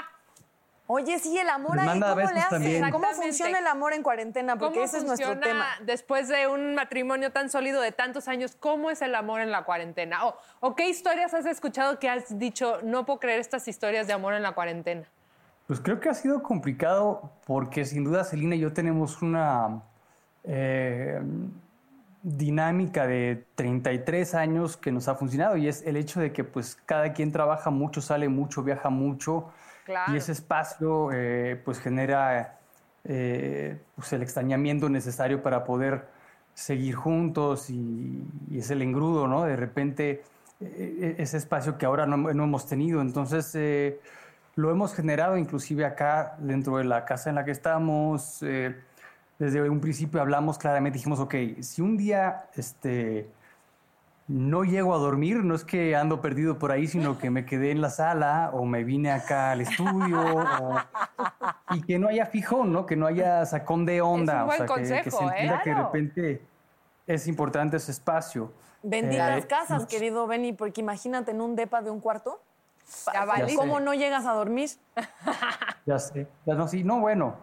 Oye, 0.90 1.18
sí, 1.18 1.36
el 1.36 1.50
amor 1.50 1.72
Les 1.72 1.80
ahí, 1.82 1.86
manda 1.86 2.06
¿cómo 2.08 2.16
besos 2.16 2.32
le 2.32 2.38
haces? 2.40 2.50
también. 2.50 2.90
¿Cómo 2.90 3.06
funciona 3.08 3.58
el 3.58 3.66
amor 3.66 3.92
en 3.92 4.02
cuarentena? 4.02 4.56
Porque 4.56 4.76
¿Cómo 4.76 4.84
ese 4.86 4.96
es 4.98 5.04
nuestro 5.04 5.34
funciona 5.34 5.46
tema. 5.46 5.66
después 5.84 6.28
de 6.28 6.46
un 6.48 6.74
matrimonio 6.74 7.30
tan 7.30 7.50
sólido 7.50 7.82
de 7.82 7.92
tantos 7.92 8.26
años? 8.26 8.56
¿Cómo 8.58 8.90
es 8.90 9.02
el 9.02 9.14
amor 9.14 9.42
en 9.42 9.50
la 9.50 9.64
cuarentena? 9.64 10.24
O, 10.24 10.38
¿O 10.60 10.74
qué 10.74 10.88
historias 10.88 11.34
has 11.34 11.44
escuchado 11.44 11.98
que 11.98 12.08
has 12.08 12.38
dicho, 12.38 12.78
no 12.82 13.04
puedo 13.04 13.20
creer 13.20 13.38
estas 13.38 13.68
historias 13.68 14.06
de 14.06 14.14
amor 14.14 14.32
en 14.32 14.42
la 14.42 14.52
cuarentena? 14.52 15.02
Pues 15.66 15.78
creo 15.78 16.00
que 16.00 16.08
ha 16.08 16.14
sido 16.14 16.42
complicado 16.42 17.32
porque 17.46 17.84
sin 17.84 18.02
duda 18.04 18.24
Celina 18.24 18.54
y 18.56 18.60
yo 18.60 18.72
tenemos 18.72 19.20
una 19.20 19.82
eh, 20.48 21.20
dinámica 22.22 23.06
de 23.06 23.44
33 23.54 24.34
años 24.34 24.76
que 24.76 24.90
nos 24.90 25.08
ha 25.08 25.14
funcionado 25.14 25.56
y 25.56 25.68
es 25.68 25.82
el 25.86 25.96
hecho 25.96 26.20
de 26.20 26.32
que 26.32 26.42
pues 26.42 26.76
cada 26.86 27.12
quien 27.12 27.30
trabaja 27.32 27.70
mucho, 27.70 28.00
sale 28.00 28.28
mucho, 28.28 28.62
viaja 28.62 28.90
mucho 28.90 29.50
Claro. 29.84 30.12
y 30.12 30.18
ese 30.18 30.32
espacio 30.32 31.10
eh, 31.12 31.60
pues 31.64 31.80
genera 31.80 32.58
eh, 33.04 33.80
pues, 33.94 34.12
el 34.12 34.22
extrañamiento 34.22 34.90
necesario 34.90 35.42
para 35.42 35.64
poder 35.64 36.06
seguir 36.52 36.94
juntos 36.94 37.70
y, 37.70 38.22
y 38.50 38.58
es 38.58 38.70
el 38.70 38.82
engrudo, 38.82 39.26
¿no? 39.26 39.44
De 39.44 39.56
repente 39.56 40.24
eh, 40.60 41.14
ese 41.18 41.38
espacio 41.38 41.78
que 41.78 41.86
ahora 41.86 42.04
no, 42.04 42.16
no 42.18 42.44
hemos 42.44 42.66
tenido. 42.66 43.00
Entonces, 43.00 43.56
lo 44.56 44.70
hemos 44.70 44.92
generado 44.92 45.38
inclusive 45.38 45.86
acá 45.86 46.36
dentro 46.38 46.76
de 46.76 46.84
la 46.84 47.06
casa 47.06 47.30
en 47.30 47.36
la 47.36 47.44
que 47.46 47.52
estamos. 47.52 48.42
Eh, 49.38 49.44
desde 49.44 49.68
un 49.68 49.80
principio 49.80 50.20
hablamos 50.20 50.58
claramente, 50.58 50.98
dijimos, 50.98 51.20
ok, 51.20 51.34
si 51.60 51.82
un 51.82 51.96
día 51.96 52.46
este, 52.56 53.28
no 54.26 54.64
llego 54.64 54.94
a 54.94 54.98
dormir, 54.98 55.38
no 55.44 55.54
es 55.54 55.64
que 55.64 55.96
ando 55.96 56.20
perdido 56.20 56.58
por 56.58 56.72
ahí, 56.72 56.86
sino 56.86 57.18
que 57.18 57.30
me 57.30 57.46
quedé 57.46 57.70
en 57.70 57.80
la 57.80 57.90
sala 57.90 58.50
o 58.52 58.64
me 58.64 58.84
vine 58.84 59.10
acá 59.12 59.52
al 59.52 59.60
estudio 59.62 60.20
o- 60.20 60.78
y 61.70 61.82
que 61.82 61.98
no 61.98 62.08
haya 62.08 62.26
fijón, 62.26 62.72
¿no? 62.72 62.84
Que 62.86 62.96
no 62.96 63.06
haya 63.06 63.44
sacón 63.46 63.86
de 63.86 64.00
onda. 64.00 64.44
buen 64.44 64.62
o 64.62 64.66
sea, 64.66 64.66
que- 64.66 64.82
que, 64.82 64.88
consejo, 65.10 65.18
se 65.18 65.24
¿eh? 65.24 65.28
entienda 65.28 65.62
que 65.62 65.70
de 65.70 65.74
Claro. 65.76 65.86
repente 65.92 66.42
es 67.06 67.26
importante 67.26 67.76
ese 67.78 67.92
espacio. 67.92 68.52
Benditas 68.82 69.44
Eh, 69.44 69.46
casas, 69.46 69.86
querido 69.86 70.26
Benny, 70.26 70.52
porque 70.52 70.80
imagínate 70.80 71.30
en 71.32 71.40
un 71.40 71.56
depa 71.56 71.82
de 71.82 71.90
un 71.90 72.00
cuarto. 72.00 72.40
Ya. 73.12 73.26
¿Cómo 73.56 73.80
no 73.80 73.92
llegas 73.92 74.24
a 74.24 74.32
dormir? 74.32 74.70
Ya 75.84 75.98
sé. 75.98 76.26
Ya 76.46 76.54
no, 76.54 76.68
sí, 76.68 76.84
no, 76.84 77.00
bueno. 77.00 77.34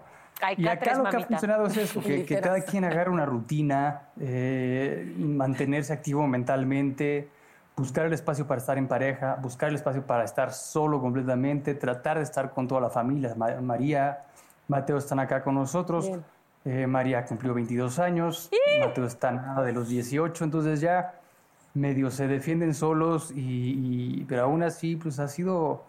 Hay 0.41 0.55
Y 0.57 0.67
acá 0.67 0.95
lo 0.97 1.03
que 1.09 1.17
ha 1.17 1.19
funcionado 1.27 1.67
es 1.67 1.77
eso, 1.77 2.01
que, 2.25 2.25
cada 2.41 2.61
quien 2.61 2.83
agarre 2.85 3.09
una 3.09 3.25
rutina, 3.25 4.01
eh, 4.19 5.13
mantenerse 5.17 5.93
activo 5.93 6.27
mentalmente, 6.27 7.29
buscar 7.75 8.05
el 8.05 8.13
espacio 8.13 8.45
para 8.47 8.59
estar 8.59 8.77
en 8.77 8.87
pareja, 8.87 9.35
buscar 9.41 9.69
el 9.69 9.75
espacio 9.75 10.05
para 10.05 10.23
estar 10.23 10.51
solo 10.53 10.99
completamente, 11.01 11.73
tratar 11.75 12.17
de 12.17 12.23
estar 12.23 12.51
con 12.51 12.67
toda 12.67 12.81
la 12.81 12.89
familia. 12.89 13.33
Ma- 13.35 13.59
María, 13.61 14.19
Mateo 14.67 14.97
están 14.97 15.19
acá 15.19 15.43
con 15.43 15.55
nosotros. 15.55 16.09
Eh, 16.65 16.87
María 16.87 17.23
cumplió 17.25 17.53
22 17.53 17.99
años, 17.99 18.49
Mateo 18.79 19.05
está 19.05 19.31
nada 19.31 19.61
de 19.63 19.71
los 19.71 19.87
18, 19.87 20.43
entonces 20.43 20.81
ya 20.81 21.13
medio 21.75 22.09
se 22.09 22.27
defienden 22.27 22.73
solos, 22.73 23.31
y, 23.31 24.19
y- 24.21 24.25
pero 24.27 24.43
aún 24.43 24.63
así 24.63 24.95
pues 24.95 25.19
ha 25.19 25.27
sido 25.27 25.83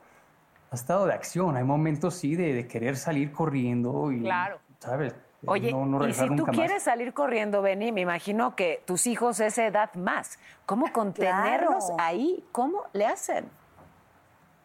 ha 0.71 0.75
estado 0.75 1.07
de 1.07 1.13
acción. 1.15 1.57
Hay 1.57 1.65
momentos, 1.65 2.15
sí, 2.15 2.35
de, 2.37 2.53
de 2.53 2.67
querer 2.67 2.97
salir 2.97 3.33
corriendo 3.33 4.11
y, 4.13 4.21
Claro. 4.21 4.59
¿sabes? 4.81 5.15
Oye, 5.49 5.71
no, 5.71 5.87
no 5.87 6.09
y 6.09 6.13
si 6.13 6.27
tú 6.35 6.47
más. 6.47 6.57
quieres 6.57 6.83
salir 6.83 7.13
corriendo, 7.13 7.63
Benny, 7.63 7.93
me 7.93 8.01
imagino 8.01 8.57
que 8.57 8.83
tus 8.85 9.07
hijos 9.07 9.39
esa 9.39 9.67
edad 9.67 9.95
más. 9.95 10.39
¿Cómo 10.65 10.91
contenerlos 10.93 11.85
Claro. 11.87 11.97
ahí? 12.01 12.45
¿Cómo 12.53 12.83
le 12.93 13.07
hacen? 13.07 13.45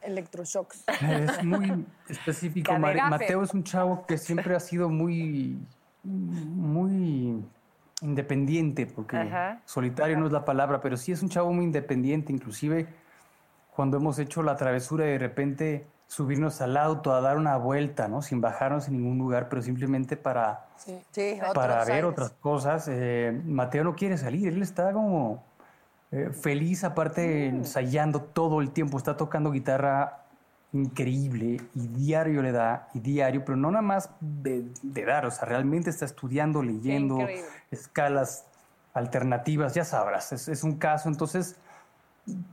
Electroshocks. 0.01 0.83
Es 0.87 1.43
muy 1.43 1.85
específico. 2.09 2.73
Mare- 2.79 2.95
Gafe. 2.97 3.09
Mateo 3.11 3.43
es 3.43 3.53
un 3.53 3.63
chavo 3.63 4.05
que 4.07 4.17
siempre 4.17 4.55
ha 4.55 4.59
sido 4.59 4.89
muy, 4.89 5.59
muy 6.03 7.43
independiente, 8.01 8.87
porque 8.87 9.17
Ajá. 9.17 9.61
solitario 9.65 10.17
no 10.17 10.25
es 10.25 10.31
la 10.31 10.43
palabra, 10.43 10.81
pero 10.81 10.97
sí 10.97 11.11
es 11.11 11.21
un 11.21 11.29
chavo 11.29 11.53
muy 11.53 11.65
independiente, 11.65 12.33
inclusive 12.33 12.87
cuando 13.75 13.97
hemos 13.97 14.19
hecho 14.19 14.43
la 14.43 14.55
travesura 14.55 15.05
y 15.05 15.11
de 15.11 15.17
repente 15.17 15.87
subirnos 16.07 16.59
al 16.61 16.75
auto 16.75 17.13
a 17.13 17.21
dar 17.21 17.37
una 17.37 17.55
vuelta, 17.57 18.07
¿no? 18.09 18.21
Sin 18.21 18.41
bajarnos 18.41 18.87
en 18.87 18.97
ningún 18.97 19.17
lugar, 19.17 19.47
pero 19.47 19.61
simplemente 19.61 20.17
para, 20.17 20.65
Sí, 20.75 21.39
para 21.53 21.85
ver 21.85 21.91
aires. 21.93 22.11
otras 22.11 22.31
cosas. 22.31 22.87
Eh, 22.89 23.39
Mateo 23.45 23.83
no 23.85 23.95
quiere 23.95 24.17
salir, 24.17 24.49
él 24.49 24.61
está 24.61 24.91
como 24.91 25.43
eh, 26.11 26.31
feliz, 26.33 26.83
aparte 26.83 27.47
ensayando 27.47 28.21
todo 28.21 28.59
el 28.59 28.71
tiempo, 28.71 28.97
está 28.97 29.15
tocando 29.15 29.51
guitarra 29.51 30.17
increíble 30.73 31.61
y 31.75 31.87
diario 31.87 32.41
le 32.41 32.51
da, 32.51 32.89
y 32.93 32.99
diario, 32.99 33.43
pero 33.45 33.57
no 33.57 33.71
nada 33.71 33.81
más 33.81 34.09
de, 34.19 34.65
de 34.81 35.05
dar, 35.05 35.25
o 35.25 35.31
sea, 35.31 35.45
realmente 35.45 35.89
está 35.89 36.05
estudiando, 36.05 36.61
leyendo 36.61 37.19
increíble. 37.21 37.45
escalas 37.71 38.45
alternativas, 38.93 39.73
ya 39.73 39.85
sabrás, 39.85 40.31
es, 40.33 40.47
es 40.49 40.63
un 40.63 40.77
caso, 40.77 41.07
entonces, 41.09 41.55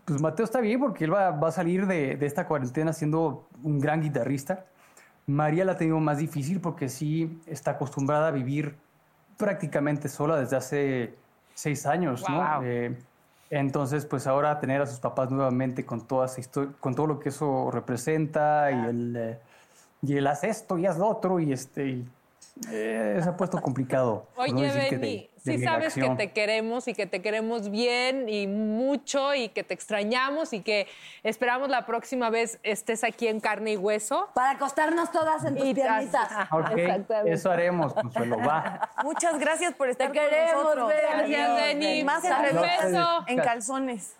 pues 0.04 0.20
Mateo 0.20 0.44
está 0.44 0.60
bien 0.60 0.80
porque 0.80 1.04
él 1.04 1.12
va, 1.14 1.30
va 1.30 1.48
a 1.48 1.52
salir 1.52 1.86
de, 1.86 2.16
de 2.16 2.26
esta 2.26 2.46
cuarentena 2.46 2.92
siendo 2.92 3.46
un 3.62 3.78
gran 3.78 4.00
guitarrista. 4.02 4.64
María 5.26 5.64
la 5.64 5.72
ha 5.72 5.76
tenido 5.76 6.00
más 6.00 6.18
difícil 6.18 6.60
porque 6.60 6.88
sí 6.88 7.40
está 7.46 7.72
acostumbrada 7.72 8.28
a 8.28 8.30
vivir 8.30 8.76
prácticamente 9.36 10.08
sola 10.08 10.36
desde 10.36 10.56
hace 10.56 11.14
seis 11.54 11.86
años, 11.86 12.22
Wow. 12.22 12.30
¿no? 12.30 12.60
Eh, 12.64 12.96
entonces, 13.50 14.04
pues 14.04 14.26
ahora 14.26 14.58
tener 14.60 14.82
a 14.82 14.86
sus 14.86 15.00
papás 15.00 15.30
nuevamente 15.30 15.84
con, 15.86 16.06
toda 16.06 16.26
esa 16.26 16.42
con 16.80 16.94
todo 16.94 17.06
lo 17.06 17.18
que 17.18 17.30
eso 17.30 17.70
representa 17.70 18.70
y 18.70 18.74
el, 18.88 19.16
eh, 19.16 19.38
y 20.02 20.16
el 20.16 20.26
haz 20.26 20.44
esto 20.44 20.76
y 20.76 20.84
haz 20.86 20.98
lo 20.98 21.06
otro 21.08 21.40
y 21.40 21.52
este... 21.52 21.86
y, 21.88 22.08
eh, 22.70 23.18
se 23.22 23.28
ha 23.28 23.36
puesto 23.36 23.60
complicado. 23.62 24.26
no 24.36 24.42
Oye, 24.42 24.72
de- 24.72 24.90
Benny, 24.90 25.30
sí 25.56 25.64
sabes 25.64 25.94
que 25.94 26.10
te 26.10 26.32
queremos 26.32 26.88
y 26.88 26.94
que 26.94 27.06
te 27.06 27.22
queremos 27.22 27.70
bien 27.70 28.28
y 28.28 28.46
mucho 28.46 29.34
y 29.34 29.48
que 29.48 29.64
te 29.64 29.74
extrañamos 29.74 30.52
y 30.52 30.60
que 30.60 30.86
esperamos 31.22 31.68
la 31.68 31.86
próxima 31.86 32.30
vez 32.30 32.58
estés 32.62 33.04
aquí 33.04 33.26
en 33.28 33.40
carne 33.40 33.72
y 33.72 33.76
hueso. 33.76 34.28
Para 34.34 34.50
acostarnos 34.50 35.10
todas 35.12 35.44
en 35.44 35.56
tus 35.56 35.66
Y- 35.66 35.74
piernitas. 35.74 36.28
Ok, 36.50 36.70
Exactamente. 36.76 37.32
eso 37.32 37.50
haremos, 37.50 37.94
Consuelo, 37.94 38.38
va. 38.38 38.90
Muchas 39.04 39.38
gracias 39.38 39.74
por 39.74 39.88
estar 39.88 40.10
Te 40.12 40.18
con 40.18 40.28
queremos, 40.28 40.62
nosotros. 40.64 40.92
Gracias, 41.10 41.54
Benny. 41.56 42.04
Más 42.04 42.22
beso. 42.22 43.24
en 43.26 43.38
calzones. 43.38 44.14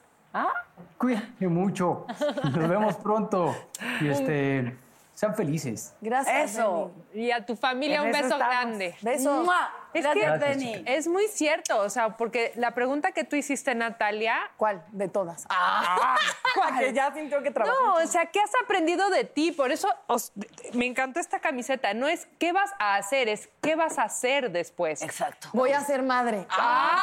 Cuídate 0.99 1.49
mucho. 1.49 2.07
Nos 2.45 2.69
vemos 2.69 2.97
pronto. 2.97 3.55
Y 4.01 4.09
este, 4.09 4.77
sean 5.19 5.35
felices. 5.35 5.95
Gracias. 6.01 6.53
Eso. 6.53 6.93
Y 7.13 7.33
a 7.33 7.45
tu 7.45 7.57
familia 7.57 7.97
En 7.97 8.03
un 8.03 8.09
eso 8.11 8.23
beso 8.23 8.35
estamos. 8.37 8.55
grande. 8.55 8.97
Benny. 9.03 9.17
Besos. 9.17 9.45
¡Mua! 9.45 9.71
Es 9.93 10.05
Gracias, 10.05 10.33
que 10.39 10.49
Benny. 10.49 10.83
es 10.87 11.09
muy 11.09 11.27
cierto, 11.29 11.81
o 11.81 11.89
sea, 11.91 12.17
porque 12.17 12.53
la 12.55 12.73
pregunta 12.73 13.11
que 13.11 13.25
tú 13.25 13.35
hiciste, 13.35 13.75
Natalia, 13.75 14.39
¿Cuál? 14.57 14.85
De 14.93 15.09
todas. 15.09 15.45
Ah, 15.49 16.17
que 16.79 16.93
ya 16.93 17.13
sintió 17.13 17.43
que 17.43 17.51
trabajó. 17.51 17.75
No, 17.85 17.95
o 17.95 18.07
sea, 18.07 18.27
¿qué 18.27 18.39
has 18.39 18.51
aprendido 18.63 19.11
de 19.11 19.25
ti? 19.25 19.51
Por 19.51 19.73
eso 19.73 19.89
os- 20.07 20.31
me 20.75 20.87
encantó 20.87 21.19
esta 21.19 21.41
camiseta. 21.41 21.95
No 21.95 22.07
es 22.07 22.29
qué 22.39 22.53
vas 22.53 22.71
a 22.79 22.95
hacer, 22.97 23.29
es 23.29 23.49
qué 23.61 23.75
vas 23.75 23.99
a 23.99 24.03
hacer 24.03 24.53
después. 24.53 25.03
Exacto. 25.03 25.49
Voy 25.53 25.73
a 25.73 25.81
ser 25.81 26.03
madre. 26.03 26.47
¡Ah! 26.51 27.03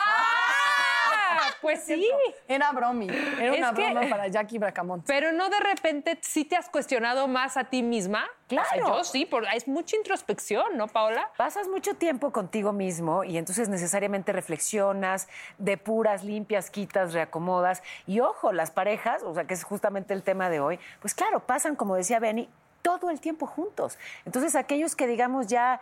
Pues 1.62 1.84
sí. 1.84 2.08
Era 2.48 2.71
bromi. 2.71 3.08
Era 3.10 3.54
Es 3.54 3.58
una 3.58 3.74
que- 3.74 3.86
broma 3.91 4.08
para 4.10 4.28
Jackie 4.28 4.58
Bracamonte. 4.60 5.06
Pero 5.08 5.32
no 5.32 5.50
de 5.50 5.60
repente 5.60 6.17
sí 6.21 6.45
te 6.45 6.56
has 6.56 6.69
cuestionado 6.69 7.28
más 7.28 7.58
a 7.58 7.63
ti 7.65 7.82
misma. 7.82 8.26
Claro. 8.48 8.67
O 8.67 8.69
sea, 8.69 8.98
yo 8.98 9.04
sí, 9.04 9.26
por, 9.26 9.45
es 9.54 9.67
mucha 9.67 9.95
introspección, 9.95 10.78
¿no, 10.78 10.88
Paola? 10.88 11.32
Pasas 11.38 11.67
mucho 11.67 11.95
tiempo 11.95 12.32
contigo 12.32 12.71
mismo 12.74 13.24
y 13.24 13.38
entonces 13.38 13.69
necesariamente 13.69 14.32
reflexionas, 14.32 15.28
depuras, 15.58 16.24
limpias, 16.24 16.69
quitas, 16.69 17.13
reacomodas. 17.13 17.82
Y 18.06 18.19
ojo, 18.19 18.52
las 18.52 18.69
parejas, 18.71 19.24
o 19.24 19.34
sea, 19.34 19.45
que 19.45 19.54
es 19.56 19.63
justamente 19.63 20.13
el 20.13 20.21
tema 20.21 20.50
de 20.50 20.60
hoy, 20.60 20.80
pues 21.02 21.13
claro, 21.15 21.39
pasan, 21.39 21.76
como 21.76 21.95
decía 21.95 22.19
Benny, 22.19 22.48
todo 22.84 23.10
el 23.10 23.19
tiempo 23.19 23.48
juntos. 23.48 23.98
Entonces, 24.26 24.56
aquellos 24.56 24.95
que 24.95 25.08
digamos 25.08 25.48
ya, 25.48 25.82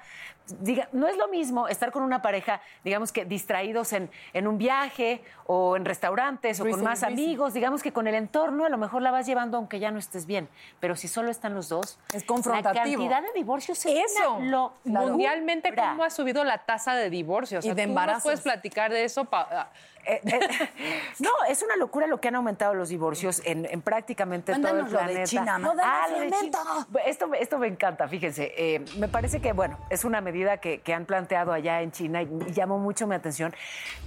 diga, 0.59 0.89
no 0.91 1.07
es 1.07 1.17
lo 1.17 1.27
mismo 1.27 1.67
estar 1.67 1.91
con 1.91 2.03
una 2.03 2.21
pareja, 2.21 2.61
digamos 2.83 3.11
que 3.11 3.25
distraídos 3.25 3.93
en, 3.93 4.09
en 4.33 4.47
un 4.47 4.57
viaje 4.57 5.23
o 5.45 5.75
en 5.77 5.85
restaurantes 5.85 6.59
o 6.59 6.65
con 6.69 6.83
más 6.83 7.03
amigos, 7.03 7.53
digamos 7.53 7.81
que 7.83 7.91
con 7.93 8.07
el 8.07 8.15
entorno 8.15 8.65
a 8.65 8.69
lo 8.69 8.77
mejor 8.77 9.01
la 9.01 9.11
vas 9.11 9.25
llevando 9.25 9.57
aunque 9.57 9.79
ya 9.79 9.91
no 9.91 9.99
estés 9.99 10.25
bien, 10.25 10.49
pero 10.79 10.95
si 10.95 11.07
solo 11.07 11.31
están 11.31 11.53
los 11.53 11.69
dos, 11.69 11.97
Es 12.13 12.23
confrontativo. 12.23 12.73
La 13.03 13.09
cantidad 13.09 13.21
de 13.21 13.33
divorcios 13.39 13.85
es 13.85 14.11
Eso. 14.17 14.33
una 14.35 14.45
lo- 14.49 14.73
Mundialmente. 14.83 15.73
¿cómo 15.75 16.03
ha 16.03 16.09
subido 16.09 16.43
la 16.43 16.57
tasa 16.59 16.95
de 16.95 17.09
divorcios? 17.09 17.63
O 17.63 17.67
Y 17.67 17.71
de 17.71 17.75
¿tú 17.75 17.81
nos 17.81 17.89
embarazos. 17.89 18.23
puedes 18.23 18.41
platicar 18.41 18.91
de 18.91 19.03
eso, 19.05 19.25
Pa- 19.25 19.47
ah, 19.51 19.69
Eh, 20.05 20.19
eh, 20.25 20.39
no, 21.19 21.29
es 21.47 21.63
una 21.63 21.77
locura 21.77 22.07
lo 22.07 22.19
que 22.19 22.27
han 22.27 22.35
aumentado 22.35 22.73
los 22.73 22.89
divorcios 22.89 23.41
en, 23.45 23.65
en 23.65 23.81
prácticamente 23.81 24.53
todo 24.53 24.67
el 24.79 24.83
de 24.83 24.89
planeta. 24.91 25.23
China. 25.23 25.57
No 25.57 25.73
Ah, 25.81 26.07
de. 26.09 26.29
China. 26.29 26.59
Esto, 27.05 27.27
me- 27.29 27.39
esto 27.41 27.57
me 27.57 27.67
encanta, 27.67 28.05
fíjense. 28.09 28.53
Eh, 28.57 28.83
me 28.97 29.07
parece 29.07 29.39
que, 29.39 29.53
bueno, 29.53 29.77
es 29.89 30.03
una 30.03 30.19
medida 30.19 30.32
que, 30.59 30.81
que 30.81 30.93
han 30.93 31.05
planteado 31.05 31.53
allá 31.53 31.81
en 31.81 31.91
China 31.91 32.21
y, 32.21 32.29
y 32.47 32.51
llamó 32.53 32.77
mucho 32.79 33.07
mi 33.07 33.15
atención. 33.15 33.53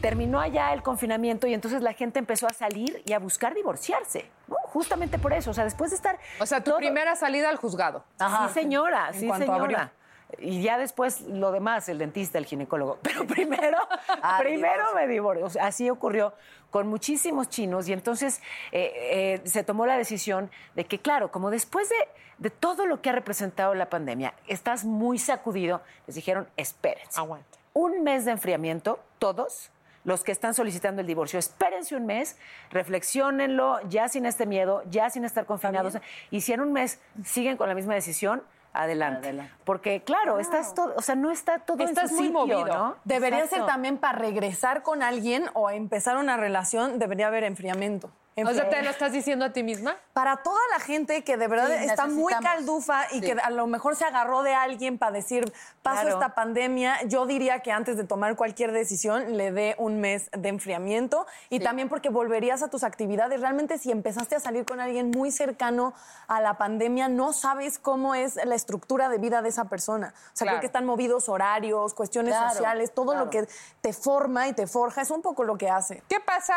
Terminó 0.01 0.41
allá 0.41 0.73
el 0.73 0.83
confinamiento 0.83 1.47
y 1.47 1.55
entonces 1.55 1.83
la 1.83 1.93
gente 1.93 2.19
empezó 2.19 2.47
a 2.47 2.53
salir 2.53 3.03
y 3.07 3.13
a 3.13 3.19
buscar 3.19 3.55
divorciarse. 3.55 4.31
¿no? 4.49 4.57
Justamente 4.65 5.19
por 5.19 5.33
eso. 5.33 5.51
O 5.51 5.55
sea, 5.55 5.65
después 5.65 5.91
de 5.91 5.97
estar. 5.97 6.19
O 6.41 6.47
sea, 6.47 6.59
tu 6.63 6.71
todo- 6.73 6.79
primera 6.79 7.17
salida 7.17 7.49
al 7.49 7.57
juzgado. 7.57 8.05
Sí, 8.19 8.25
señora, 8.55 9.09
En 9.13 9.21
sí, 9.21 9.27
cuanto 9.27 9.47
señora. 9.47 9.63
abrió. 9.65 9.91
Y 10.39 10.61
ya 10.63 10.77
después 10.77 11.23
lo 11.23 11.53
demás, 11.53 11.89
el 11.89 11.99
dentista, 11.99 12.39
el 12.39 12.47
ginecólogo. 12.47 12.99
Pero 13.03 13.27
primero, 13.27 13.79
Ah, 14.23 14.39
primero 14.41 14.85
me 14.95 15.07
divorcio. 15.07 15.61
Así 15.61 15.89
ocurrió 15.91 16.35
con 16.71 16.89
muchísimos 16.89 17.49
chinos 17.49 17.89
y 17.89 17.93
entonces 17.93 18.41
eh, 18.73 19.41
eh, 19.45 19.49
se 19.49 19.63
tomó 19.63 19.87
la 19.87 19.97
decisión 19.97 20.51
de 20.75 20.85
que, 20.85 20.99
claro, 20.99 21.31
como 21.31 21.51
después 21.51 21.89
de, 21.89 21.97
de 22.39 22.51
todo 22.51 22.87
lo 22.87 23.01
que 23.01 23.11
ha 23.11 23.13
representado 23.13 23.75
la 23.75 23.89
pandemia, 23.89 24.35
estás 24.47 24.85
muy 24.85 25.19
sacudido, 25.19 25.81
les 26.07 26.17
dijeron, 26.17 26.49
espérense. 26.57 27.19
Aguante. 27.19 27.59
Un 27.73 28.03
mes 28.03 28.25
de 28.25 28.33
enfriamiento, 28.33 29.01
todos. 29.19 29.71
Los 30.05 30.23
que 30.23 30.31
están 30.31 30.55
solicitando 30.55 31.01
el 31.01 31.07
divorcio, 31.09 31.37
espérense 31.37 31.97
un 31.97 32.07
mes, 32.07 32.39
reflexionenlo, 32.71 33.81
ya 33.89 34.09
sin 34.09 34.25
este 34.25 34.47
miedo, 34.47 34.85
ya 34.89 35.11
sin 35.11 35.25
estar 35.25 35.47
confinados. 35.47 35.99
Y 36.31 36.43
si 36.43 36.53
en 36.53 36.61
un 36.61 36.73
mes 36.73 37.01
siguen 37.25 37.57
con 37.57 37.69
la 37.69 37.75
misma 37.75 37.95
decisión, 37.95 38.45
adelante. 38.83 39.29
Adelante. 39.29 39.53
Porque, 39.65 40.03
claro, 40.03 40.39
estás 40.39 40.75
todo, 40.75 40.95
o 40.97 41.03
sea, 41.03 41.15
no 41.15 41.31
está 41.31 41.61
todo 41.61 41.83
Estás 41.83 42.05
en 42.05 42.09
su 42.11 42.15
muy 42.17 42.27
sitio, 42.27 42.41
movido. 42.41 42.67
¿no? 42.67 42.97
Debería 43.05 43.41
Exacto. 43.41 43.57
ser 43.57 43.67
también 43.67 43.99
para 43.99 44.19
regresar 44.19 44.83
con 44.83 45.03
alguien 45.03 45.47
o 45.55 45.71
empezar 45.71 46.17
una 46.17 46.37
relación, 46.37 46.99
debería 46.99 47.29
haber 47.29 47.45
enfriamiento. 47.45 48.11
O 48.45 48.53
sea, 48.53 48.69
¿te 48.69 48.83
lo 48.83 48.91
estás 48.91 49.13
diciendo 49.13 49.47
a 49.47 49.53
ti 49.55 49.63
misma? 49.63 49.97
Para 50.13 50.37
toda 50.43 50.61
la 50.71 50.79
gente 50.79 51.25
que 51.25 51.39
de 51.39 51.49
verdad 51.49 51.69
Sí, 51.79 51.87
está 51.87 52.07
muy 52.07 52.35
caldufa 52.35 53.07
y 53.13 53.15
Sí. 53.15 53.21
que 53.23 53.33
a 53.33 53.49
lo 53.49 53.67
mejor 53.67 53.97
se 53.97 54.05
agarró 54.05 54.43
de 54.43 54.53
alguien 54.55 54.99
para 54.99 55.13
decir, 55.13 55.51
paso 55.83 56.03
Claro. 56.03 56.17
esta 56.21 56.35
pandemia, 56.35 57.03
yo 57.05 57.25
diría 57.25 57.61
que 57.61 57.73
antes 57.73 57.97
de 57.97 58.05
tomar 58.05 58.37
cualquier 58.37 58.73
decisión 58.73 59.39
le 59.39 59.53
dé 59.53 59.75
un 59.79 60.01
mes 60.03 60.29
de 60.33 60.51
enfriamiento 60.51 61.27
y 61.49 61.61
también 61.61 61.89
porque 61.89 62.11
volverías 62.11 62.63
a 62.63 62.69
tus 62.69 62.85
actividades. 62.85 63.41
Realmente 63.41 63.79
si 63.79 63.91
empezaste 63.91 64.37
a 64.37 64.41
salir 64.41 64.67
con 64.67 64.81
alguien 64.81 65.11
muy 65.13 65.31
cercano 65.31 65.95
a 66.29 66.43
la 66.43 66.59
pandemia, 66.59 67.09
no 67.09 67.33
sabes 67.33 67.79
cómo 67.79 68.15
es 68.15 68.37
la 68.45 68.55
estructura 68.55 69.09
de 69.09 69.17
vida 69.17 69.41
de 69.41 69.49
esa 69.49 69.65
persona. 69.65 70.13
O 70.15 70.37
sea, 70.37 70.45
Claro. 70.45 70.51
creo 70.57 70.61
que 70.61 70.67
están 70.67 70.85
movidos 70.85 71.31
horarios, 71.31 71.95
cuestiones 71.95 72.35
Claro, 72.35 72.51
sociales, 72.51 72.93
todo 72.93 73.13
claro. 73.13 73.25
lo 73.25 73.31
que 73.31 73.49
te 73.81 73.95
forma 73.95 74.47
y 74.49 74.53
te 74.53 74.67
forja, 74.67 75.01
es 75.01 75.11
un 75.11 75.23
poco 75.23 75.43
lo 75.43 75.57
que 75.57 75.71
hace. 75.71 76.03
¿Qué 76.09 76.21
pasa 76.21 76.55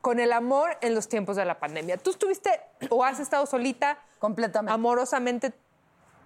con 0.00 0.20
el 0.20 0.32
amor 0.32 0.76
en 0.80 0.94
los 0.94 1.08
tiempos 1.08 1.36
de 1.36 1.44
la 1.44 1.58
pandemia? 1.58 1.96
¿Tú 1.98 2.10
estuviste 2.10 2.60
o 2.90 3.04
has 3.04 3.18
estado 3.20 3.46
solita 3.46 3.98
Completamente. 4.18 4.72
amorosamente 4.72 5.52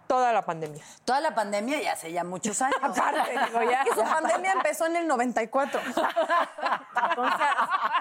toda 0.06 0.32
la 0.32 0.42
pandemia? 0.42 0.82
Toda 1.04 1.20
la 1.20 1.34
pandemia 1.34 1.80
y 1.82 1.86
hace 1.86 2.12
ya 2.12 2.22
muchos 2.24 2.60
años. 2.60 2.76
Es 2.82 3.88
que 3.88 3.94
su 3.94 4.02
pandemia 4.02 4.52
empezó 4.52 4.86
en 4.86 4.96
el 4.96 5.06
94. 5.08 5.80
Entonces, 5.86 6.12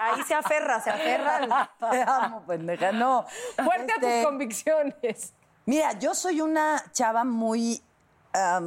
ahí 0.00 0.22
se 0.24 0.34
aferra, 0.34 0.80
se 0.80 0.90
aferra. 0.90 1.36
al- 1.36 1.90
Te 1.90 2.02
amo, 2.02 2.42
pendeja. 2.46 2.92
No. 2.92 3.26
Fuerte 3.64 3.92
a 3.92 3.96
Este, 3.96 4.16
tus 4.22 4.26
convicciones. 4.26 5.32
Mira, 5.64 5.92
yo 5.92 6.14
soy 6.14 6.40
una 6.40 6.82
chava 6.92 7.24
muy 7.24 7.82